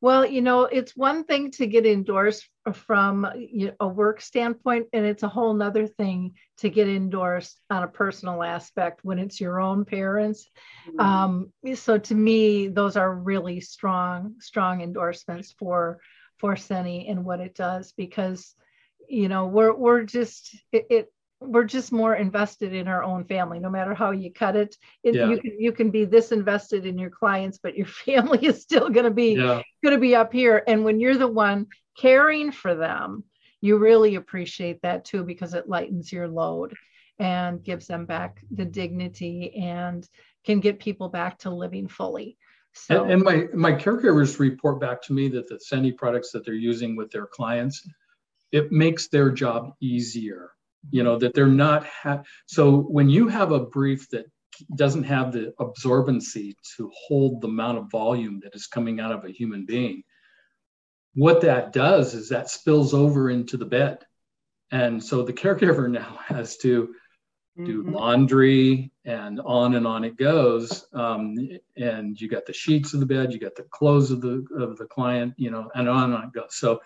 Well, 0.00 0.26
you 0.26 0.42
know, 0.42 0.64
it's 0.64 0.96
one 0.96 1.24
thing 1.24 1.50
to 1.52 1.66
get 1.66 1.86
endorsed 1.86 2.48
from 2.72 3.26
you 3.36 3.66
know, 3.66 3.74
a 3.80 3.88
work 3.88 4.20
standpoint 4.20 4.86
and 4.92 5.04
it's 5.04 5.22
a 5.22 5.28
whole 5.28 5.52
nother 5.52 5.86
thing 5.86 6.34
to 6.56 6.70
get 6.70 6.88
endorsed 6.88 7.60
on 7.68 7.82
a 7.82 7.88
personal 7.88 8.42
aspect 8.42 9.00
when 9.02 9.18
it's 9.18 9.40
your 9.40 9.60
own 9.60 9.84
parents 9.84 10.48
mm-hmm. 10.88 11.00
um, 11.00 11.52
so 11.74 11.98
to 11.98 12.14
me 12.14 12.68
those 12.68 12.96
are 12.96 13.14
really 13.14 13.60
strong 13.60 14.34
strong 14.38 14.80
endorsements 14.80 15.54
for 15.58 16.00
for 16.38 16.56
Seni 16.56 17.08
and 17.08 17.24
what 17.24 17.40
it 17.40 17.54
does 17.54 17.92
because 17.92 18.54
you 19.08 19.28
know 19.28 19.46
we're 19.46 19.74
we're 19.74 20.04
just 20.04 20.56
it, 20.72 20.86
it 20.90 21.12
we're 21.40 21.64
just 21.64 21.92
more 21.92 22.14
invested 22.14 22.72
in 22.72 22.88
our 22.88 23.02
own 23.02 23.24
family 23.24 23.58
no 23.58 23.68
matter 23.68 23.92
how 23.92 24.12
you 24.12 24.32
cut 24.32 24.56
it, 24.56 24.74
it 25.02 25.14
yeah. 25.14 25.28
you 25.28 25.38
can 25.38 25.60
you 25.60 25.72
can 25.72 25.90
be 25.90 26.06
this 26.06 26.32
invested 26.32 26.86
in 26.86 26.96
your 26.96 27.10
clients 27.10 27.58
but 27.62 27.76
your 27.76 27.86
family 28.06 28.38
is 28.46 28.62
still 28.62 28.88
going 28.88 29.04
to 29.04 29.10
be 29.10 29.34
yeah. 29.34 29.60
going 29.82 29.94
to 29.94 29.98
be 29.98 30.14
up 30.16 30.32
here 30.32 30.62
and 30.66 30.84
when 30.84 31.00
you're 31.00 31.18
the 31.18 31.28
one 31.28 31.66
caring 31.96 32.52
for 32.52 32.74
them 32.74 33.24
you 33.60 33.78
really 33.78 34.16
appreciate 34.16 34.82
that 34.82 35.06
too 35.06 35.24
because 35.24 35.54
it 35.54 35.68
lightens 35.68 36.12
your 36.12 36.28
load 36.28 36.74
and 37.18 37.64
gives 37.64 37.86
them 37.86 38.04
back 38.04 38.42
the 38.50 38.64
dignity 38.64 39.54
and 39.56 40.06
can 40.44 40.60
get 40.60 40.78
people 40.78 41.08
back 41.08 41.38
to 41.38 41.50
living 41.50 41.88
fully. 41.88 42.36
So 42.74 43.04
and, 43.04 43.22
my 43.22 43.46
my 43.54 43.72
caregivers 43.72 44.38
report 44.38 44.80
back 44.80 45.00
to 45.02 45.12
me 45.14 45.28
that 45.28 45.48
the 45.48 45.58
Seni 45.60 45.92
products 45.92 46.30
that 46.32 46.44
they're 46.44 46.54
using 46.54 46.96
with 46.96 47.10
their 47.10 47.26
clients 47.26 47.88
it 48.52 48.70
makes 48.70 49.08
their 49.08 49.30
job 49.30 49.72
easier 49.80 50.50
you 50.90 51.02
know 51.02 51.16
that 51.18 51.34
they're 51.34 51.46
not 51.46 51.86
ha- 51.86 52.22
so 52.46 52.78
when 52.78 53.08
you 53.08 53.28
have 53.28 53.52
a 53.52 53.60
brief 53.60 54.10
that 54.10 54.26
doesn't 54.76 55.04
have 55.04 55.32
the 55.32 55.54
absorbency 55.60 56.52
to 56.76 56.90
hold 57.06 57.40
the 57.40 57.48
amount 57.48 57.78
of 57.78 57.90
volume 57.90 58.40
that 58.42 58.54
is 58.54 58.66
coming 58.66 59.00
out 59.00 59.12
of 59.12 59.24
a 59.24 59.30
human 59.30 59.64
being 59.64 60.02
what 61.14 61.40
that 61.42 61.72
does 61.72 62.14
is 62.14 62.28
that 62.28 62.50
spills 62.50 62.94
over 62.94 63.30
into 63.30 63.56
the 63.56 63.64
bed. 63.64 63.98
And 64.70 65.02
so 65.02 65.22
the 65.22 65.32
caregiver 65.32 65.88
now 65.90 66.18
has 66.26 66.56
to 66.58 66.94
do 67.64 67.84
mm-hmm. 67.84 67.94
laundry 67.94 68.90
and 69.04 69.40
on 69.40 69.76
and 69.76 69.86
on 69.86 70.02
it 70.02 70.16
goes. 70.16 70.86
Um, 70.92 71.36
and 71.76 72.20
you 72.20 72.28
got 72.28 72.46
the 72.46 72.52
sheets 72.52 72.94
of 72.94 73.00
the 73.00 73.06
bed 73.06 73.32
you 73.32 73.38
got 73.38 73.54
the 73.54 73.62
clothes 73.64 74.10
of 74.10 74.20
the 74.20 74.44
of 74.56 74.76
the 74.76 74.86
client 74.86 75.34
you 75.36 75.52
know 75.52 75.70
and 75.76 75.88
on 75.88 76.04
and 76.04 76.14
on 76.14 76.24
it 76.24 76.32
goes. 76.32 76.56
So 76.56 76.80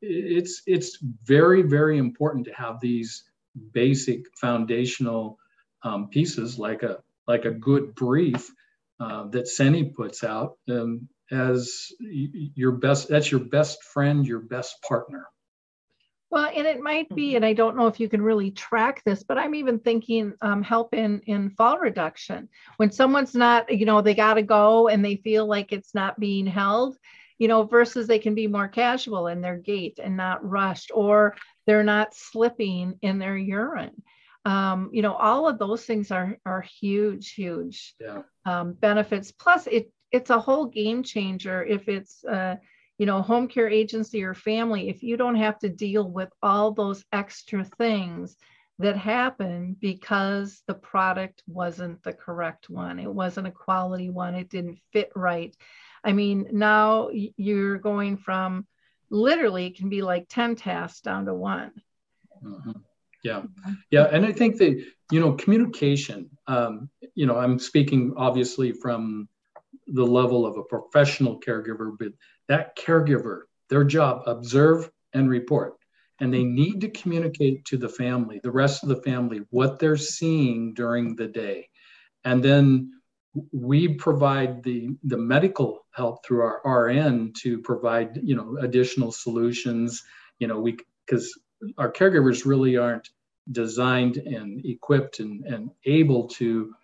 it's 0.00 0.62
it's 0.66 0.98
very 1.24 1.62
very 1.62 1.98
important 1.98 2.46
to 2.46 2.52
have 2.54 2.80
these 2.80 3.24
basic 3.72 4.24
foundational 4.38 5.38
um, 5.82 6.08
pieces 6.08 6.58
like 6.58 6.82
a 6.82 6.98
like 7.26 7.44
a 7.44 7.50
good 7.50 7.94
brief 7.94 8.50
uh, 9.00 9.24
that 9.28 9.48
Seni 9.48 9.84
puts 9.84 10.24
out 10.24 10.56
um, 10.70 11.08
as 11.30 11.92
your 12.00 12.72
best 12.72 13.08
that's 13.08 13.30
your 13.30 13.40
best 13.40 13.82
friend 13.82 14.26
your 14.26 14.40
best 14.40 14.80
partner. 14.82 15.26
Well 16.30 16.50
and 16.54 16.66
it 16.66 16.80
might 16.80 17.08
be 17.14 17.36
and 17.36 17.44
i 17.44 17.52
don't 17.52 17.76
know 17.76 17.86
if 17.86 18.00
you 18.00 18.08
can 18.08 18.20
really 18.20 18.50
track 18.50 19.02
this 19.04 19.22
but 19.22 19.38
i'm 19.38 19.54
even 19.54 19.78
thinking 19.78 20.34
um, 20.40 20.62
help 20.62 20.92
in 20.94 21.20
in 21.26 21.50
fall 21.50 21.78
reduction. 21.78 22.48
When 22.76 22.90
someone's 22.90 23.34
not 23.34 23.72
you 23.72 23.86
know 23.86 24.00
they 24.00 24.14
got 24.14 24.34
to 24.34 24.42
go 24.42 24.88
and 24.88 25.04
they 25.04 25.16
feel 25.16 25.46
like 25.46 25.72
it's 25.72 25.94
not 25.94 26.20
being 26.20 26.46
held 26.46 26.96
you 27.38 27.48
know 27.48 27.64
versus 27.64 28.06
they 28.06 28.18
can 28.18 28.34
be 28.34 28.46
more 28.46 28.68
casual 28.68 29.26
in 29.26 29.40
their 29.40 29.56
gait 29.56 29.98
and 30.02 30.16
not 30.16 30.48
rushed 30.48 30.90
or 30.94 31.36
they're 31.66 31.84
not 31.84 32.14
slipping 32.14 32.98
in 33.02 33.18
their 33.18 33.36
urine. 33.36 34.02
Um, 34.44 34.90
you 34.92 35.02
know 35.02 35.14
all 35.14 35.48
of 35.48 35.58
those 35.58 35.84
things 35.84 36.10
are 36.10 36.38
are 36.46 36.62
huge 36.62 37.32
huge 37.32 37.94
yeah. 38.00 38.22
um, 38.44 38.74
benefits. 38.74 39.32
Plus 39.32 39.66
it 39.66 39.90
it's 40.16 40.30
a 40.30 40.40
whole 40.40 40.66
game 40.66 41.02
changer 41.02 41.62
if 41.62 41.88
it's 41.88 42.24
uh, 42.24 42.56
you 42.98 43.06
know 43.06 43.22
home 43.22 43.46
care 43.46 43.68
agency 43.68 44.24
or 44.24 44.34
family 44.34 44.88
if 44.88 45.02
you 45.02 45.16
don't 45.16 45.36
have 45.36 45.58
to 45.58 45.68
deal 45.68 46.10
with 46.10 46.30
all 46.42 46.72
those 46.72 47.04
extra 47.12 47.64
things 47.64 48.36
that 48.78 48.96
happen 48.96 49.76
because 49.80 50.62
the 50.66 50.74
product 50.74 51.42
wasn't 51.46 52.02
the 52.02 52.12
correct 52.12 52.68
one. 52.68 52.98
It 52.98 53.12
wasn't 53.12 53.46
a 53.46 53.50
quality 53.50 54.10
one. 54.10 54.34
It 54.34 54.50
didn't 54.50 54.78
fit 54.92 55.10
right. 55.14 55.56
I 56.04 56.12
mean 56.12 56.48
now 56.52 57.08
you're 57.12 57.78
going 57.78 58.18
from 58.18 58.66
literally 59.10 59.66
it 59.66 59.76
can 59.76 59.88
be 59.88 60.02
like 60.02 60.26
10 60.28 60.56
tasks 60.56 61.00
down 61.00 61.26
to 61.26 61.34
one. 61.34 61.72
Mm-hmm. 62.44 62.72
yeah. 63.22 63.42
Yeah 63.90 64.08
and 64.12 64.26
i 64.26 64.32
think 64.32 64.58
that 64.58 64.72
you 65.10 65.20
know 65.20 65.32
communication 65.32 66.28
um, 66.46 66.90
you 67.14 67.24
know 67.26 67.36
i'm 67.36 67.58
speaking 67.58 68.12
obviously 68.16 68.72
from 68.72 69.26
the 69.86 70.06
level 70.06 70.44
of 70.44 70.56
a 70.56 70.64
professional 70.64 71.40
caregiver 71.40 71.96
but 71.98 72.12
that 72.48 72.76
caregiver 72.76 73.42
their 73.68 73.84
job 73.84 74.22
observe 74.26 74.90
and 75.12 75.28
report 75.28 75.74
and 76.18 76.32
they 76.32 76.44
need 76.44 76.80
to 76.80 76.88
communicate 76.88 77.64
to 77.64 77.76
the 77.76 77.88
family 77.88 78.40
the 78.42 78.50
rest 78.50 78.82
of 78.82 78.88
the 78.88 79.02
family 79.02 79.42
what 79.50 79.78
they're 79.78 79.96
seeing 79.96 80.74
during 80.74 81.14
the 81.16 81.28
day 81.28 81.68
and 82.24 82.42
then 82.42 82.90
we 83.52 83.88
provide 83.88 84.62
the 84.62 84.96
the 85.04 85.16
medical 85.16 85.86
help 85.92 86.24
through 86.24 86.42
our 86.42 86.86
RN 86.86 87.32
to 87.38 87.58
provide 87.60 88.20
you 88.22 88.36
know 88.36 88.56
additional 88.60 89.12
solutions. 89.12 90.02
You 90.38 90.48
know 90.48 90.60
we 90.60 90.78
because 91.06 91.38
our 91.78 91.90
caregivers 91.90 92.44
really 92.44 92.76
aren't 92.76 93.08
designed 93.50 94.16
and 94.16 94.64
equipped 94.64 95.20
and, 95.20 95.44
and 95.44 95.70
able 95.84 96.28
to 96.28 96.74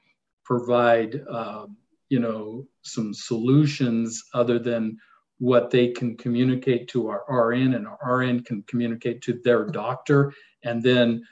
provide 0.44 1.20
uh, 1.28 1.66
you 2.12 2.20
know 2.20 2.68
some 2.82 3.14
solutions 3.14 4.22
other 4.34 4.58
than 4.58 4.98
what 5.38 5.70
they 5.70 5.88
can 5.88 6.14
communicate 6.14 6.86
to 6.88 7.08
our 7.08 7.24
RN 7.26 7.72
and 7.72 7.86
our 7.86 8.18
RN 8.18 8.44
can 8.44 8.62
communicate 8.64 9.22
to 9.22 9.40
their 9.42 9.64
doctor. 9.64 10.30
And 10.62 10.82
then 10.82 11.22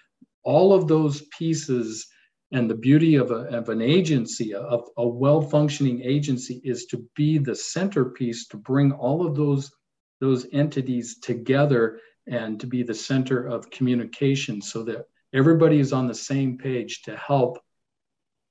all 0.42 0.72
of 0.72 0.88
those 0.88 1.20
pieces 1.38 2.08
and 2.50 2.68
the 2.68 2.82
beauty 2.88 3.16
of, 3.16 3.30
a, 3.30 3.42
of 3.58 3.68
an 3.68 3.82
agency, 3.82 4.54
of 4.54 4.88
a 4.96 5.06
well 5.06 5.42
functioning 5.42 6.00
agency, 6.02 6.62
is 6.64 6.86
to 6.86 7.06
be 7.14 7.36
the 7.36 7.54
centerpiece 7.54 8.48
to 8.48 8.56
bring 8.56 8.90
all 8.90 9.26
of 9.26 9.36
those, 9.36 9.70
those 10.18 10.46
entities 10.50 11.18
together 11.20 12.00
and 12.26 12.58
to 12.58 12.66
be 12.66 12.82
the 12.82 12.94
center 12.94 13.46
of 13.46 13.70
communication 13.70 14.62
so 14.62 14.82
that 14.84 15.04
everybody 15.34 15.78
is 15.78 15.92
on 15.92 16.08
the 16.08 16.14
same 16.14 16.56
page 16.56 17.02
to 17.02 17.14
help 17.18 17.58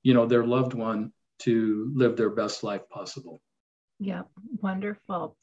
you 0.02 0.14
know 0.14 0.26
their 0.26 0.44
loved 0.44 0.72
one 0.72 1.12
to 1.40 1.90
live 1.94 2.16
their 2.16 2.30
best 2.30 2.62
life 2.62 2.82
possible 2.90 3.40
yeah 3.98 4.22
wonderful 4.60 5.36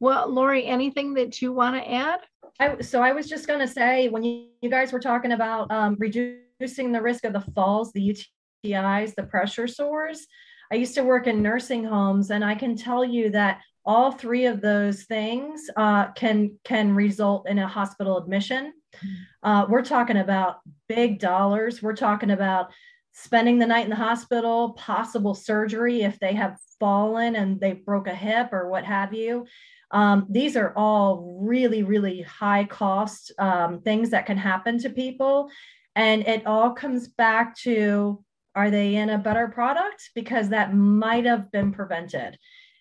well 0.00 0.28
lori 0.28 0.66
anything 0.66 1.14
that 1.14 1.40
you 1.40 1.52
want 1.52 1.76
to 1.76 1.90
add 1.90 2.20
I, 2.60 2.80
so 2.80 3.02
i 3.02 3.12
was 3.12 3.28
just 3.28 3.46
going 3.46 3.60
to 3.60 3.68
say 3.68 4.08
when 4.08 4.22
you, 4.22 4.48
you 4.60 4.70
guys 4.70 4.92
were 4.92 5.00
talking 5.00 5.32
about 5.32 5.70
um, 5.70 5.96
reducing 5.98 6.92
the 6.92 7.02
risk 7.02 7.24
of 7.24 7.32
the 7.32 7.40
falls, 7.54 7.92
the 7.92 8.16
UTIs, 8.64 9.14
the 9.14 9.24
pressure 9.24 9.66
sores. 9.66 10.26
I 10.70 10.76
used 10.76 10.94
to 10.94 11.02
work 11.02 11.26
in 11.26 11.42
nursing 11.42 11.84
homes, 11.84 12.30
and 12.30 12.44
I 12.44 12.54
can 12.54 12.76
tell 12.76 13.04
you 13.04 13.30
that 13.30 13.60
all 13.84 14.12
three 14.12 14.46
of 14.46 14.60
those 14.60 15.02
things 15.04 15.68
uh, 15.76 16.12
can 16.12 16.58
can 16.64 16.94
result 16.94 17.48
in 17.48 17.58
a 17.58 17.66
hospital 17.66 18.16
admission. 18.16 18.72
Mm-hmm. 18.94 19.48
Uh, 19.48 19.66
we're 19.66 19.84
talking 19.84 20.18
about 20.18 20.60
big 20.88 21.18
dollars. 21.18 21.82
We're 21.82 21.96
talking 21.96 22.30
about 22.30 22.72
spending 23.12 23.58
the 23.58 23.66
night 23.66 23.84
in 23.84 23.90
the 23.90 23.96
hospital, 23.96 24.72
possible 24.72 25.34
surgery 25.34 26.02
if 26.02 26.18
they 26.18 26.34
have 26.34 26.58
fallen 26.80 27.36
and 27.36 27.60
they 27.60 27.72
broke 27.72 28.06
a 28.06 28.14
hip 28.14 28.52
or 28.52 28.68
what 28.68 28.84
have 28.84 29.12
you. 29.12 29.46
Um, 29.90 30.26
these 30.30 30.56
are 30.56 30.72
all 30.74 31.38
really, 31.42 31.82
really 31.82 32.22
high 32.22 32.64
cost 32.64 33.32
um, 33.38 33.82
things 33.82 34.10
that 34.10 34.26
can 34.26 34.38
happen 34.38 34.78
to 34.78 34.90
people. 34.90 35.50
And 35.94 36.26
it 36.26 36.46
all 36.46 36.70
comes 36.70 37.08
back 37.08 37.56
to 37.58 38.24
are 38.54 38.70
they 38.70 38.96
in 38.96 39.10
a 39.10 39.18
better 39.18 39.48
product? 39.48 40.10
Because 40.14 40.50
that 40.50 40.74
might 40.74 41.24
have 41.24 41.50
been 41.50 41.72
prevented. 41.72 42.38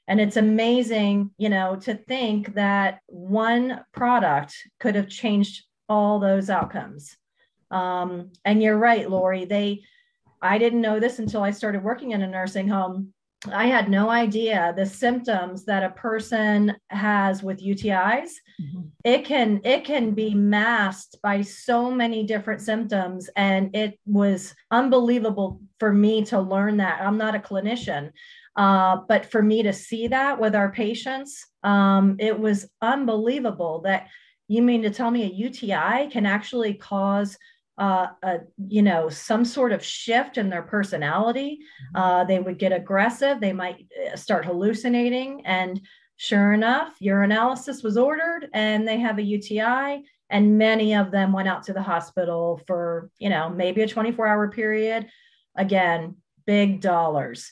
And 0.07 0.19
it's 0.19 0.35
amazing, 0.37 1.31
you 1.37 1.49
know, 1.49 1.77
to 1.81 1.95
think 1.95 2.55
that 2.55 2.99
one 3.07 3.81
product 3.93 4.55
could 4.79 4.95
have 4.95 5.07
changed 5.07 5.63
all 5.87 6.19
those 6.19 6.49
outcomes. 6.49 7.15
Um, 7.69 8.31
and 8.43 8.61
you're 8.61 8.77
right, 8.77 9.09
Lori. 9.09 9.45
They, 9.45 9.83
I 10.41 10.57
didn't 10.57 10.81
know 10.81 10.99
this 10.99 11.19
until 11.19 11.43
I 11.43 11.51
started 11.51 11.83
working 11.83 12.11
in 12.11 12.21
a 12.21 12.27
nursing 12.27 12.67
home. 12.67 13.13
I 13.51 13.65
had 13.65 13.89
no 13.89 14.09
idea 14.09 14.73
the 14.75 14.85
symptoms 14.85 15.65
that 15.65 15.83
a 15.83 15.89
person 15.89 16.75
has 16.89 17.41
with 17.41 17.63
UTIs. 17.63 18.29
Mm-hmm. 18.61 18.81
It 19.03 19.25
can 19.25 19.61
it 19.63 19.83
can 19.83 20.11
be 20.11 20.35
masked 20.35 21.17
by 21.23 21.41
so 21.41 21.89
many 21.89 22.23
different 22.23 22.61
symptoms 22.61 23.29
and 23.35 23.75
it 23.75 23.99
was 24.05 24.53
unbelievable 24.69 25.59
for 25.79 25.91
me 25.91 26.23
to 26.25 26.39
learn 26.39 26.77
that. 26.77 27.01
I'm 27.01 27.17
not 27.17 27.35
a 27.35 27.39
clinician. 27.39 28.11
Uh, 28.55 28.97
but 29.07 29.25
for 29.25 29.41
me 29.41 29.63
to 29.63 29.73
see 29.73 30.07
that 30.09 30.39
with 30.39 30.55
our 30.55 30.71
patients, 30.71 31.47
um, 31.63 32.17
it 32.19 32.37
was 32.37 32.69
unbelievable 32.81 33.81
that 33.85 34.07
you 34.47 34.61
mean 34.61 34.81
to 34.81 34.89
tell 34.89 35.09
me 35.09 35.23
a 35.23 35.33
UTI 35.33 36.09
can 36.11 36.25
actually 36.25 36.73
cause 36.73 37.37
uh, 37.77 38.07
a, 38.23 38.39
you 38.67 38.81
know 38.81 39.09
some 39.09 39.45
sort 39.45 39.71
of 39.71 39.83
shift 39.83 40.37
in 40.37 40.49
their 40.49 40.61
personality 40.61 41.59
mm-hmm. 41.59 42.01
uh, 42.01 42.23
they 42.25 42.39
would 42.39 42.59
get 42.59 42.73
aggressive 42.73 43.39
they 43.39 43.53
might 43.53 43.87
uh, 44.11 44.15
start 44.15 44.45
hallucinating 44.45 45.41
and 45.45 45.81
Sure 46.21 46.53
enough, 46.53 46.99
urinalysis 47.01 47.83
was 47.83 47.97
ordered 47.97 48.47
and 48.53 48.87
they 48.87 48.99
have 48.99 49.17
a 49.17 49.23
UTI 49.23 50.03
and 50.29 50.55
many 50.55 50.93
of 50.93 51.09
them 51.09 51.33
went 51.33 51.47
out 51.47 51.63
to 51.63 51.73
the 51.73 51.81
hospital 51.81 52.61
for, 52.67 53.09
you 53.17 53.27
know, 53.27 53.49
maybe 53.49 53.81
a 53.81 53.87
24 53.87 54.27
hour 54.27 54.51
period. 54.51 55.07
Again, 55.55 56.17
big 56.45 56.79
dollars. 56.79 57.51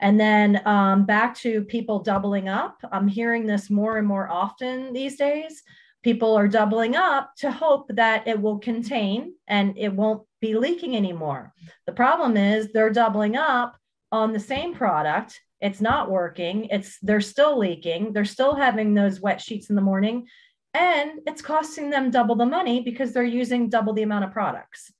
And 0.00 0.18
then 0.18 0.66
um, 0.66 1.04
back 1.04 1.36
to 1.40 1.60
people 1.64 1.98
doubling 1.98 2.48
up. 2.48 2.78
I'm 2.90 3.06
hearing 3.06 3.44
this 3.44 3.68
more 3.68 3.98
and 3.98 4.06
more 4.06 4.30
often 4.30 4.94
these 4.94 5.16
days. 5.16 5.62
People 6.02 6.36
are 6.36 6.48
doubling 6.48 6.94
up 6.94 7.32
to 7.38 7.50
hope 7.50 7.90
that 7.94 8.28
it 8.28 8.40
will 8.40 8.58
contain 8.58 9.34
and 9.48 9.76
it 9.76 9.92
won't 9.92 10.22
be 10.40 10.54
leaking 10.54 10.96
anymore. 10.96 11.52
The 11.86 11.92
problem 11.92 12.36
is 12.36 12.70
they're 12.72 12.90
doubling 12.90 13.36
up 13.36 13.76
on 14.12 14.32
the 14.32 14.40
same 14.40 14.74
product. 14.74 15.40
It's 15.60 15.80
not 15.80 16.10
working. 16.10 16.66
It's 16.66 16.98
they're 17.00 17.20
still 17.20 17.58
leaking. 17.58 18.12
They're 18.12 18.24
still 18.24 18.54
having 18.54 18.94
those 18.94 19.20
wet 19.20 19.40
sheets 19.40 19.70
in 19.70 19.76
the 19.76 19.82
morning 19.82 20.28
and 20.76 21.20
it's 21.26 21.40
costing 21.40 21.88
them 21.88 22.10
double 22.10 22.34
the 22.34 22.44
money 22.44 22.80
because 22.80 23.12
they're 23.12 23.22
using 23.22 23.70
double 23.70 23.94
the 23.94 24.02
amount 24.02 24.26
of 24.26 24.32
products 24.32 24.92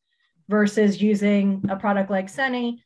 versus 0.48 1.02
using 1.02 1.62
a 1.68 1.76
product 1.76 2.10
like 2.10 2.30
Seni, 2.30 2.82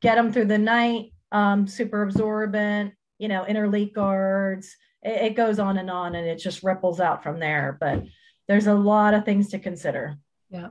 get 0.00 0.16
them 0.16 0.32
through 0.32 0.46
the 0.46 0.58
night, 0.58 1.12
um, 1.30 1.68
super 1.68 2.02
absorbent, 2.02 2.94
you 3.18 3.28
know, 3.28 3.46
inner 3.46 3.68
leak 3.68 3.94
guards. 3.94 4.76
It, 5.02 5.22
it 5.22 5.36
goes 5.36 5.58
on 5.58 5.78
and 5.78 5.90
on 5.90 6.14
and 6.14 6.26
it 6.26 6.36
just 6.36 6.62
ripples 6.62 7.00
out 7.00 7.22
from 7.22 7.38
there. 7.38 7.76
But 7.80 8.04
there's 8.48 8.66
a 8.66 8.74
lot 8.74 9.14
of 9.14 9.24
things 9.24 9.48
to 9.50 9.58
consider. 9.58 10.18
Yeah. 10.50 10.68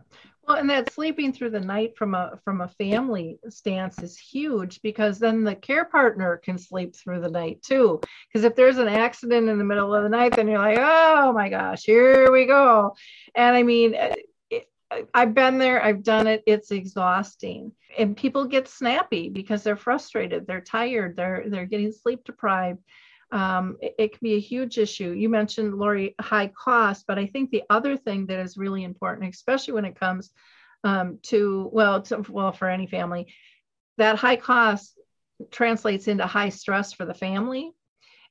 Well, 0.48 0.58
and 0.58 0.70
that 0.70 0.92
sleeping 0.92 1.34
through 1.34 1.52
the 1.52 1.60
night 1.60 1.96
from 1.98 2.16
a 2.16 2.40
from 2.44 2.62
a 2.62 2.68
family 2.68 3.40
stance 3.50 4.02
is 4.02 4.18
huge 4.18 4.82
because 4.82 5.20
then 5.20 5.44
the 5.44 5.56
care 5.56 5.86
partner 5.86 6.38
can 6.38 6.58
sleep 6.58 6.96
through 6.96 7.22
the 7.22 7.30
night 7.30 7.62
too. 7.62 8.02
Because 8.28 8.44
if 8.44 8.56
there's 8.56 8.78
an 8.78 8.88
accident 8.88 9.50
in 9.50 9.58
the 9.58 9.64
middle 9.64 9.94
of 9.94 10.04
the 10.04 10.10
night, 10.10 10.36
then 10.36 10.48
you're 10.48 10.58
like, 10.58 10.80
oh 10.80 11.32
my 11.32 11.48
gosh, 11.48 11.84
here 11.84 12.32
we 12.32 12.46
go. 12.48 12.96
And 13.36 13.56
I 13.56 13.64
mean, 13.64 13.96
uh, 13.96 14.16
it, 14.50 14.68
I've 15.14 15.36
been 15.36 15.60
there, 15.60 15.84
I've 15.84 16.04
done 16.04 16.26
it. 16.28 16.44
It's 16.48 16.72
exhausting, 16.72 17.72
and 17.98 18.18
people 18.18 18.46
get 18.46 18.68
snappy 18.68 19.30
because 19.30 19.64
they're 19.64 19.78
frustrated, 19.78 20.48
they're 20.48 20.62
tired, 20.62 21.16
they're 21.16 21.46
they're 21.48 21.66
getting 21.66 21.92
sleep 21.92 22.24
deprived 22.24 22.80
um, 23.32 23.78
it, 23.82 23.96
it, 23.98 24.12
can 24.12 24.20
be 24.22 24.36
a 24.36 24.40
huge 24.40 24.78
issue. 24.78 25.12
You 25.12 25.30
mentioned, 25.30 25.76
Lori, 25.76 26.16
high 26.20 26.48
cost, 26.48 27.06
but 27.08 27.18
I 27.18 27.28
think 27.28 27.50
the 27.50 27.64
other 27.70 27.96
thing 27.96 28.26
that 28.28 28.40
is 28.40 28.58
really 28.58 28.84
important, 28.84 29.34
especially 29.34 29.74
when 29.74 29.86
it 29.86 30.00
comes 30.00 30.32
um, 30.84 31.20
to, 31.24 31.70
well, 31.72 32.02
to, 32.04 32.26
well, 32.30 32.52
for 32.52 32.68
any 32.68 32.88
family, 32.88 33.34
that 33.98 34.18
high 34.18 34.36
cost 34.36 35.00
translates 35.50 36.08
into 36.08 36.26
high 36.26 36.50
stress 36.50 36.94
for 36.94 37.06
the 37.06 37.14
family. 37.14 37.72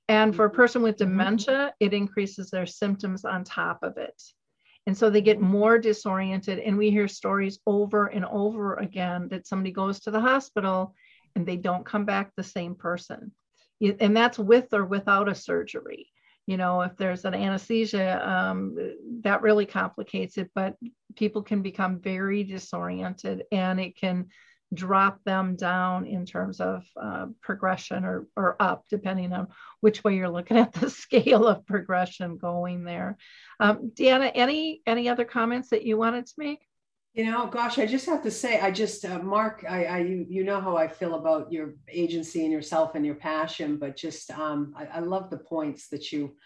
And 0.08 0.34
for 0.34 0.44
a 0.44 0.50
person 0.50 0.82
with 0.82 0.96
mm-hmm. 0.96 1.10
dementia, 1.10 1.74
it 1.80 1.94
increases 1.94 2.50
their 2.50 2.66
symptoms 2.66 3.24
on 3.24 3.44
top 3.44 3.82
of 3.82 3.96
it. 3.96 4.20
And 4.86 4.96
so 4.96 5.08
they 5.08 5.20
get 5.20 5.40
more 5.40 5.78
disoriented. 5.78 6.58
And 6.58 6.76
we 6.76 6.90
hear 6.90 7.08
stories 7.08 7.60
over 7.66 8.06
and 8.06 8.24
over 8.24 8.74
again 8.74 9.28
that 9.28 9.46
somebody 9.46 9.70
goes 9.70 10.00
to 10.00 10.10
the 10.10 10.20
hospital 10.20 10.94
and 11.36 11.46
they 11.46 11.56
don't 11.56 11.86
come 11.86 12.04
back 12.04 12.32
the 12.34 12.42
same 12.42 12.74
person 12.74 13.32
and 13.80 14.16
that's 14.16 14.38
with 14.38 14.72
or 14.72 14.84
without 14.84 15.28
a 15.28 15.34
surgery. 15.34 16.10
You 16.46 16.56
know 16.56 16.80
if 16.80 16.96
there's 16.96 17.24
an 17.24 17.34
anesthesia 17.34 18.28
um, 18.28 18.76
that 19.22 19.42
really 19.42 19.66
complicates 19.66 20.36
it 20.36 20.50
but 20.54 20.74
people 21.16 21.42
can 21.42 21.62
become 21.62 22.00
very 22.00 22.42
disoriented 22.42 23.44
and 23.52 23.78
it 23.78 23.96
can 23.96 24.26
drop 24.72 25.22
them 25.24 25.56
down 25.56 26.06
in 26.06 26.24
terms 26.24 26.60
of 26.60 26.84
uh, 27.00 27.26
progression 27.40 28.04
or, 28.04 28.26
or 28.36 28.56
up 28.60 28.84
depending 28.88 29.32
on 29.32 29.48
which 29.80 30.04
way 30.04 30.14
you're 30.14 30.28
looking 30.28 30.56
at 30.56 30.72
the 30.72 30.90
scale 31.04 31.46
of 31.46 31.66
progression 31.66 32.36
going 32.36 32.84
there. 32.84 33.16
Um, 33.58 33.90
deanna 33.94 34.30
any 34.34 34.82
any 34.86 35.08
other 35.08 35.24
comments 35.24 35.70
that 35.70 35.84
you 35.84 35.96
wanted 35.96 36.26
to 36.26 36.34
make 36.38 36.60
you 37.14 37.24
know, 37.24 37.46
gosh, 37.46 37.78
I 37.78 37.86
just 37.86 38.06
have 38.06 38.22
to 38.22 38.30
say, 38.30 38.60
I 38.60 38.70
just, 38.70 39.04
uh, 39.04 39.18
Mark, 39.18 39.64
I, 39.68 39.84
I, 39.84 39.98
you, 39.98 40.26
you 40.28 40.44
know 40.44 40.60
how 40.60 40.76
I 40.76 40.86
feel 40.86 41.14
about 41.16 41.52
your 41.52 41.74
agency 41.88 42.44
and 42.44 42.52
yourself 42.52 42.94
and 42.94 43.04
your 43.04 43.16
passion, 43.16 43.78
but 43.78 43.96
just, 43.96 44.30
um, 44.30 44.72
I, 44.76 44.86
I 44.86 45.00
love 45.00 45.28
the 45.28 45.38
points 45.38 45.88
that 45.88 46.12
you, 46.12 46.36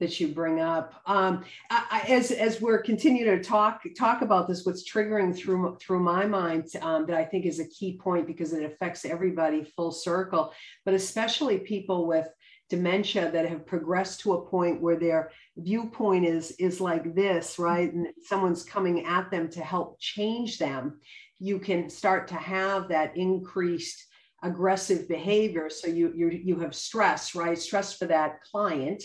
that 0.00 0.18
you 0.20 0.28
bring 0.28 0.60
up. 0.60 0.94
Um, 1.06 1.44
I, 1.70 1.84
I, 1.90 2.12
as 2.12 2.30
as 2.30 2.60
we're 2.60 2.82
continuing 2.82 3.36
to 3.36 3.42
talk 3.42 3.82
talk 3.96 4.20
about 4.20 4.46
this, 4.46 4.66
what's 4.66 4.88
triggering 4.90 5.36
through 5.36 5.78
through 5.80 6.00
my 6.00 6.26
mind 6.26 6.66
um, 6.82 7.06
that 7.06 7.16
I 7.16 7.24
think 7.24 7.46
is 7.46 7.60
a 7.60 7.68
key 7.68 7.96
point 7.96 8.26
because 8.26 8.52
it 8.52 8.62
affects 8.62 9.06
everybody 9.06 9.64
full 9.64 9.92
circle, 9.92 10.52
but 10.84 10.92
especially 10.92 11.58
people 11.60 12.06
with 12.06 12.28
dementia 12.68 13.30
that 13.30 13.48
have 13.48 13.66
progressed 13.66 14.20
to 14.20 14.32
a 14.34 14.46
point 14.46 14.80
where 14.80 14.96
their 14.96 15.30
viewpoint 15.56 16.26
is 16.26 16.50
is 16.52 16.80
like 16.80 17.14
this 17.14 17.58
right? 17.58 17.92
And 17.92 18.08
someone's 18.22 18.64
coming 18.64 19.04
at 19.04 19.30
them 19.30 19.48
to 19.50 19.60
help 19.60 20.00
change 20.00 20.58
them 20.58 21.00
you 21.38 21.58
can 21.58 21.90
start 21.90 22.28
to 22.28 22.34
have 22.34 22.88
that 22.88 23.16
increased 23.16 24.06
aggressive 24.42 25.08
behavior. 25.08 25.68
So 25.68 25.88
you 25.88 26.12
you 26.14 26.28
you 26.30 26.58
have 26.60 26.74
stress 26.74 27.34
right? 27.34 27.58
Stress 27.58 27.96
for 27.96 28.06
that 28.06 28.42
client. 28.42 29.02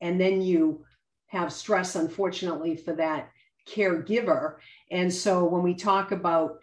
And 0.00 0.20
then 0.20 0.42
you 0.42 0.84
have 1.28 1.52
stress 1.52 1.96
unfortunately 1.96 2.76
for 2.76 2.94
that 2.94 3.30
caregiver. 3.68 4.56
And 4.90 5.12
so 5.12 5.44
when 5.44 5.62
we 5.62 5.74
talk 5.74 6.12
about 6.12 6.58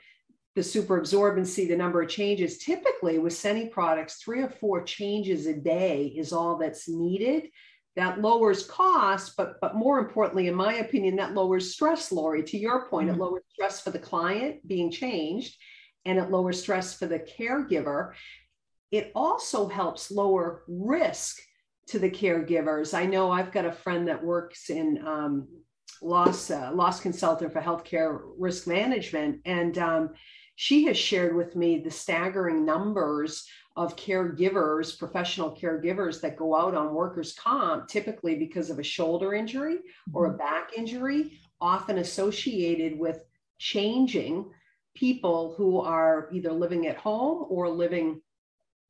the 0.55 0.63
super 0.63 0.99
absorbency, 0.99 1.67
the 1.67 1.77
number 1.77 2.01
of 2.01 2.09
changes. 2.09 2.57
Typically, 2.57 3.19
with 3.19 3.33
Seni 3.33 3.67
products, 3.67 4.15
three 4.15 4.41
or 4.41 4.49
four 4.49 4.83
changes 4.83 5.45
a 5.47 5.53
day 5.53 6.07
is 6.07 6.33
all 6.33 6.57
that's 6.57 6.89
needed. 6.89 7.49
That 7.95 8.21
lowers 8.21 8.65
cost, 8.65 9.35
but 9.35 9.59
but 9.61 9.75
more 9.75 9.99
importantly, 9.99 10.47
in 10.47 10.55
my 10.55 10.75
opinion, 10.75 11.17
that 11.17 11.33
lowers 11.33 11.73
stress, 11.73 12.11
Lori. 12.11 12.43
To 12.43 12.57
your 12.57 12.87
point, 12.87 13.09
mm-hmm. 13.09 13.19
it 13.19 13.23
lowers 13.23 13.43
stress 13.51 13.81
for 13.81 13.91
the 13.91 13.99
client 13.99 14.65
being 14.65 14.91
changed, 14.91 15.55
and 16.05 16.17
it 16.17 16.31
lowers 16.31 16.61
stress 16.61 16.97
for 16.97 17.05
the 17.05 17.19
caregiver. 17.19 18.13
It 18.91 19.11
also 19.13 19.67
helps 19.67 20.11
lower 20.11 20.63
risk 20.67 21.41
to 21.87 21.99
the 21.99 22.09
caregivers. 22.09 22.93
I 22.93 23.05
know 23.05 23.29
I've 23.29 23.51
got 23.51 23.65
a 23.65 23.71
friend 23.71 24.07
that 24.07 24.23
works 24.23 24.69
in 24.69 25.05
um, 25.05 25.47
loss 26.01 26.49
uh, 26.49 26.71
loss 26.73 27.01
consultant 27.01 27.51
for 27.51 27.61
healthcare 27.61 28.21
risk 28.37 28.67
management, 28.67 29.41
and 29.45 29.77
um, 29.77 30.09
she 30.61 30.85
has 30.85 30.95
shared 30.95 31.35
with 31.35 31.55
me 31.55 31.79
the 31.79 31.89
staggering 31.89 32.63
numbers 32.63 33.47
of 33.75 33.95
caregivers, 33.95 34.95
professional 34.95 35.57
caregivers 35.59 36.21
that 36.21 36.37
go 36.37 36.55
out 36.55 36.75
on 36.75 36.93
workers' 36.93 37.33
comp, 37.33 37.87
typically 37.87 38.35
because 38.35 38.69
of 38.69 38.77
a 38.77 38.83
shoulder 38.83 39.33
injury 39.33 39.79
or 40.13 40.27
a 40.27 40.29
mm-hmm. 40.29 40.37
back 40.37 40.69
injury, 40.77 41.39
often 41.59 41.97
associated 41.97 42.99
with 42.99 43.25
changing 43.57 44.51
people 44.93 45.55
who 45.57 45.81
are 45.81 46.29
either 46.31 46.51
living 46.51 46.85
at 46.85 46.97
home 46.97 47.47
or 47.49 47.67
living 47.67 48.21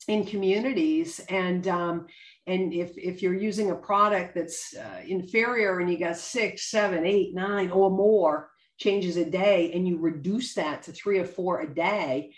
in 0.09 0.25
communities 0.25 1.21
and 1.29 1.69
um, 1.69 2.05
and 2.47 2.73
if 2.73 2.97
if 2.97 3.21
you're 3.21 3.33
using 3.33 3.71
a 3.71 3.75
product 3.75 4.35
that's 4.35 4.75
uh, 4.75 5.01
inferior 5.07 5.79
and 5.79 5.89
you 5.89 5.97
got 5.97 6.17
six 6.17 6.69
seven 6.69 7.05
eight 7.05 7.33
nine 7.33 7.71
or 7.71 7.89
more 7.89 8.50
changes 8.81 9.15
a 9.17 9.25
day 9.25 9.71
and 9.73 9.87
you 9.87 9.97
reduce 9.97 10.55
that 10.55 10.83
to 10.83 10.91
three 10.91 11.19
or 11.19 11.25
four 11.25 11.61
a 11.61 11.73
day, 11.73 12.33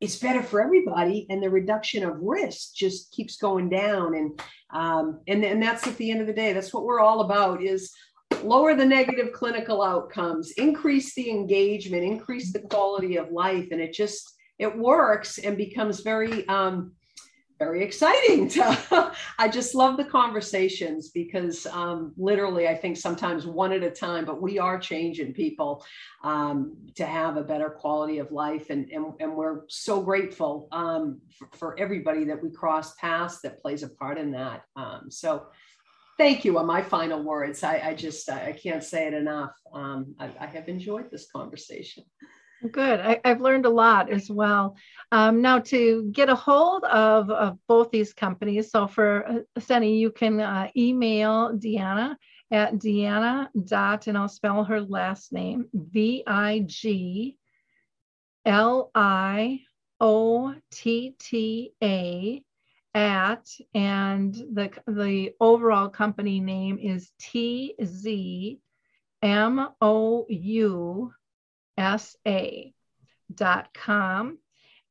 it's 0.00 0.16
better 0.16 0.42
for 0.42 0.62
everybody. 0.62 1.26
And 1.28 1.42
the 1.42 1.50
reduction 1.50 2.04
of 2.04 2.20
risk 2.20 2.74
just 2.74 3.12
keeps 3.12 3.36
going 3.36 3.68
down. 3.68 4.14
And 4.14 4.40
um, 4.72 5.20
and, 5.26 5.44
and 5.44 5.62
that's 5.62 5.86
at 5.86 5.96
the 5.96 6.10
end 6.10 6.20
of 6.20 6.26
the 6.26 6.32
day 6.32 6.52
that's 6.52 6.74
what 6.74 6.84
we're 6.84 7.00
all 7.00 7.20
about 7.20 7.62
is 7.62 7.92
lower 8.42 8.74
the 8.74 8.84
negative 8.84 9.32
clinical 9.32 9.82
outcomes 9.82 10.50
increase 10.52 11.14
the 11.14 11.30
engagement 11.30 12.02
increase 12.02 12.52
the 12.52 12.58
quality 12.60 13.16
of 13.16 13.30
life. 13.30 13.68
And 13.70 13.80
it 13.80 13.92
just 13.92 14.34
it 14.58 14.76
works 14.76 15.38
and 15.38 15.56
becomes 15.56 16.00
very 16.00 16.46
um, 16.48 16.92
very 17.58 17.82
exciting. 17.82 18.48
To 18.48 19.12
i 19.38 19.48
just 19.48 19.74
love 19.74 19.96
the 19.96 20.04
conversations 20.04 21.10
because 21.10 21.66
um, 21.66 22.12
literally 22.16 22.68
i 22.68 22.74
think 22.74 22.96
sometimes 22.96 23.46
one 23.46 23.72
at 23.72 23.82
a 23.82 23.90
time 23.90 24.24
but 24.24 24.42
we 24.42 24.58
are 24.58 24.78
changing 24.78 25.32
people 25.32 25.84
um, 26.22 26.76
to 26.94 27.06
have 27.06 27.36
a 27.36 27.42
better 27.42 27.70
quality 27.70 28.18
of 28.18 28.32
life 28.32 28.70
and, 28.70 28.90
and, 28.90 29.12
and 29.20 29.34
we're 29.34 29.62
so 29.68 30.02
grateful 30.02 30.68
um, 30.72 31.20
for, 31.38 31.48
for, 31.56 31.78
everybody 31.78 32.24
that 32.24 32.42
we 32.42 32.50
cross 32.50 32.94
paths 32.94 33.40
that 33.40 33.60
plays 33.60 33.82
a 33.82 33.88
part 33.88 34.16
in 34.16 34.30
that. 34.30 34.62
Um, 34.76 35.10
so 35.10 35.46
thank 36.16 36.44
you 36.44 36.58
on 36.58 36.66
my 36.66 36.80
final 36.82 37.22
words. 37.22 37.62
I, 37.62 37.80
I 37.84 37.94
just 37.94 38.30
i 38.30 38.52
can't 38.52 38.82
say 38.82 39.06
it 39.06 39.14
enough. 39.14 39.52
Um, 39.72 40.14
I, 40.18 40.30
I 40.40 40.46
have 40.46 40.68
enjoyed 40.68 41.10
this 41.10 41.30
conversation 41.30 42.04
Good. 42.70 43.00
I, 43.00 43.20
have 43.24 43.42
learned 43.42 43.66
a 43.66 43.70
lot 43.70 44.10
as 44.10 44.30
well. 44.30 44.76
Um, 45.12 45.42
now, 45.42 45.58
to 45.58 46.08
get 46.12 46.30
a 46.30 46.34
hold 46.34 46.84
of, 46.84 47.28
of 47.30 47.58
both 47.68 47.90
these 47.90 48.14
companies, 48.14 48.70
so 48.70 48.86
for 48.86 49.26
uh, 49.28 49.60
Seni, 49.60 49.98
you 49.98 50.10
can 50.10 50.40
uh, 50.40 50.68
email 50.74 51.50
Deanna 51.52 52.16
at 52.50 52.74
Deanna 52.76 53.48
dot, 53.66 54.06
and 54.06 54.16
I'll 54.16 54.28
spell 54.28 54.64
her 54.64 54.80
last 54.80 55.30
name 55.32 55.68
V 55.74 56.22
I 56.26 56.60
G 56.66 57.36
L 58.46 58.90
I 58.94 59.60
O 60.00 60.54
T 60.70 61.14
T 61.18 61.72
A 61.82 62.42
at, 62.94 63.46
and 63.74 64.34
the, 64.34 64.70
the 64.86 65.32
overall 65.38 65.88
company 65.90 66.40
name 66.40 66.78
is 66.78 67.10
TZ 67.18 68.56
M 69.22 69.68
O 69.82 70.26
U 70.28 71.12
S 71.76 72.16
A 72.26 72.72
dot 73.32 73.68
com. 73.74 74.38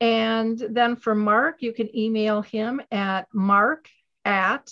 And 0.01 0.57
then 0.57 0.95
for 0.95 1.15
Mark, 1.15 1.61
you 1.61 1.73
can 1.73 1.95
email 1.97 2.41
him 2.41 2.81
at 2.91 3.27
mark 3.33 3.87
at 4.25 4.69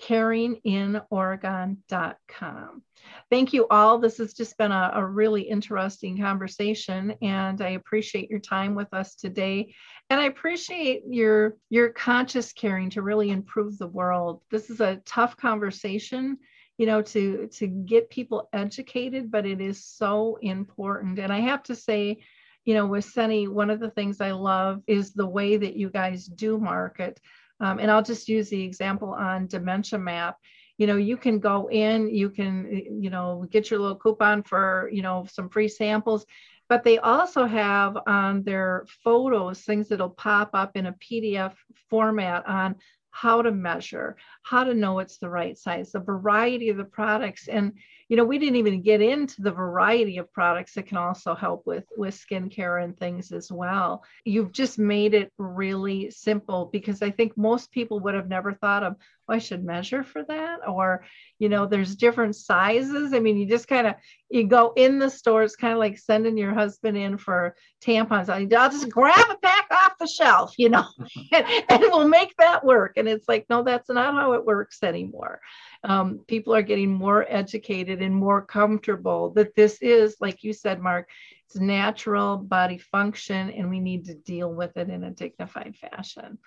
caringinoregon.com. 0.00 2.82
Thank 3.30 3.52
you 3.52 3.66
all. 3.68 3.98
This 3.98 4.18
has 4.18 4.34
just 4.34 4.58
been 4.58 4.72
a, 4.72 4.90
a, 4.94 5.06
really 5.06 5.42
interesting 5.42 6.18
conversation, 6.18 7.14
and 7.22 7.60
I 7.60 7.70
appreciate 7.70 8.30
your 8.30 8.40
time 8.40 8.74
with 8.74 8.92
us 8.92 9.14
today. 9.14 9.72
And 10.10 10.20
I 10.20 10.24
appreciate 10.24 11.02
your 11.08 11.56
your 11.70 11.90
conscious 11.90 12.52
caring 12.52 12.90
to 12.90 13.02
really 13.02 13.30
improve 13.30 13.78
the 13.78 13.86
world. 13.86 14.42
This 14.50 14.70
is 14.70 14.80
a 14.80 15.00
tough 15.04 15.36
conversation, 15.36 16.38
you 16.78 16.86
know, 16.86 17.02
to 17.02 17.48
to 17.48 17.66
get 17.66 18.10
people 18.10 18.48
educated, 18.52 19.30
but 19.30 19.46
it 19.46 19.60
is 19.60 19.84
so 19.84 20.38
important. 20.42 21.18
And 21.18 21.32
I 21.32 21.40
have 21.40 21.62
to 21.64 21.76
say, 21.76 22.18
you 22.64 22.74
know, 22.74 22.86
with 22.86 23.04
Seni, 23.04 23.48
one 23.48 23.70
of 23.70 23.80
the 23.80 23.90
things 23.90 24.20
I 24.20 24.32
love 24.32 24.82
is 24.86 25.12
the 25.12 25.26
way 25.26 25.56
that 25.56 25.76
you 25.76 25.90
guys 25.90 26.26
do 26.26 26.58
market. 26.58 27.20
Um, 27.60 27.78
and 27.78 27.90
I'll 27.90 28.02
just 28.02 28.28
use 28.28 28.48
the 28.48 28.62
example 28.62 29.10
on 29.10 29.46
Dementia 29.46 29.98
Map. 29.98 30.38
You 30.76 30.88
know, 30.88 30.96
you 30.96 31.16
can 31.16 31.38
go 31.38 31.68
in, 31.70 32.08
you 32.08 32.30
can, 32.30 32.66
you 33.00 33.10
know, 33.10 33.46
get 33.50 33.70
your 33.70 33.78
little 33.78 33.96
coupon 33.96 34.42
for, 34.42 34.90
you 34.92 35.02
know, 35.02 35.26
some 35.30 35.48
free 35.48 35.68
samples, 35.68 36.26
but 36.68 36.82
they 36.82 36.98
also 36.98 37.46
have 37.46 37.96
on 38.06 38.42
their 38.42 38.84
photos 39.04 39.60
things 39.60 39.88
that'll 39.88 40.10
pop 40.10 40.50
up 40.54 40.76
in 40.76 40.86
a 40.86 40.94
PDF 40.94 41.54
format 41.88 42.46
on 42.48 42.74
how 43.14 43.40
to 43.40 43.52
measure, 43.52 44.16
how 44.42 44.64
to 44.64 44.74
know 44.74 44.98
it's 44.98 45.18
the 45.18 45.28
right 45.28 45.56
size, 45.56 45.92
the 45.92 46.00
variety 46.00 46.68
of 46.68 46.76
the 46.76 46.84
products. 46.84 47.46
And, 47.46 47.74
you 48.08 48.16
know, 48.16 48.24
we 48.24 48.40
didn't 48.40 48.56
even 48.56 48.82
get 48.82 49.00
into 49.00 49.40
the 49.40 49.52
variety 49.52 50.18
of 50.18 50.32
products 50.32 50.74
that 50.74 50.88
can 50.88 50.96
also 50.96 51.36
help 51.36 51.64
with, 51.64 51.84
with 51.96 52.12
skincare 52.12 52.82
and 52.82 52.98
things 52.98 53.30
as 53.30 53.52
well. 53.52 54.02
You've 54.24 54.50
just 54.50 54.80
made 54.80 55.14
it 55.14 55.32
really 55.38 56.10
simple 56.10 56.68
because 56.72 57.02
I 57.02 57.12
think 57.12 57.38
most 57.38 57.70
people 57.70 58.00
would 58.00 58.14
have 58.14 58.28
never 58.28 58.52
thought 58.52 58.82
of, 58.82 58.96
oh, 59.28 59.32
I 59.32 59.38
should 59.38 59.64
measure 59.64 60.02
for 60.02 60.24
that. 60.24 60.68
Or, 60.68 61.04
you 61.38 61.48
know, 61.48 61.66
there's 61.66 61.94
different 61.94 62.34
sizes. 62.34 63.14
I 63.14 63.20
mean, 63.20 63.38
you 63.38 63.46
just 63.46 63.68
kind 63.68 63.86
of, 63.86 63.94
you 64.28 64.44
go 64.48 64.72
in 64.74 64.98
the 64.98 65.08
store, 65.08 65.44
it's 65.44 65.54
kind 65.54 65.72
of 65.72 65.78
like 65.78 65.98
sending 65.98 66.36
your 66.36 66.52
husband 66.52 66.96
in 66.96 67.16
for 67.16 67.54
tampons. 67.80 68.28
I'll 68.28 68.70
just 68.70 68.90
grab 68.90 69.30
a 69.30 69.36
pack 69.36 69.53
off 69.94 69.98
the 69.98 70.06
shelf, 70.06 70.54
you 70.58 70.68
know, 70.68 70.86
and, 71.32 71.46
and 71.68 71.80
we'll 71.82 72.08
make 72.08 72.34
that 72.36 72.64
work. 72.64 72.96
And 72.96 73.08
it's 73.08 73.28
like, 73.28 73.46
no, 73.48 73.62
that's 73.62 73.88
not 73.88 74.14
how 74.14 74.32
it 74.32 74.44
works 74.44 74.82
anymore. 74.82 75.40
Um, 75.82 76.20
people 76.26 76.54
are 76.54 76.62
getting 76.62 76.92
more 76.92 77.26
educated 77.28 78.02
and 78.02 78.14
more 78.14 78.42
comfortable 78.42 79.30
that 79.30 79.54
this 79.54 79.78
is, 79.80 80.16
like 80.20 80.42
you 80.42 80.52
said, 80.52 80.80
Mark, 80.80 81.08
it's 81.46 81.56
natural 81.56 82.36
body 82.36 82.78
function, 82.78 83.50
and 83.50 83.68
we 83.70 83.80
need 83.80 84.06
to 84.06 84.14
deal 84.14 84.52
with 84.52 84.76
it 84.76 84.88
in 84.88 85.04
a 85.04 85.10
dignified 85.10 85.76
fashion. 85.76 86.38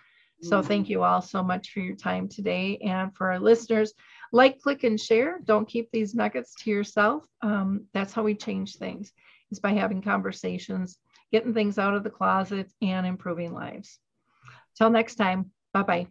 So 0.42 0.60
mm-hmm. 0.60 0.68
thank 0.68 0.90
you 0.90 1.04
all 1.04 1.22
so 1.22 1.44
much 1.44 1.72
for 1.72 1.80
your 1.80 1.96
time 1.96 2.28
today. 2.28 2.78
And 2.84 3.16
for 3.16 3.32
our 3.32 3.40
listeners, 3.40 3.94
like, 4.32 4.60
click, 4.60 4.84
and 4.84 5.00
share. 5.00 5.40
Don't 5.44 5.68
keep 5.68 5.90
these 5.92 6.14
nuggets 6.14 6.54
to 6.64 6.70
yourself. 6.70 7.24
Um, 7.42 7.86
that's 7.94 8.14
how 8.14 8.24
we 8.24 8.36
change 8.36 8.76
things, 8.76 9.14
is 9.52 9.60
by 9.60 9.72
having 9.72 10.02
conversations, 10.02 11.00
getting 11.32 11.54
things 11.54 11.78
out 11.78 11.94
of 11.94 12.04
the 12.04 12.10
closet, 12.10 12.72
and 12.82 13.06
improving 13.06 13.54
lives. 13.54 14.00
Till 14.78 14.90
next 14.90 15.16
time, 15.16 15.52
bye 15.74 15.84
bye. 15.84 16.08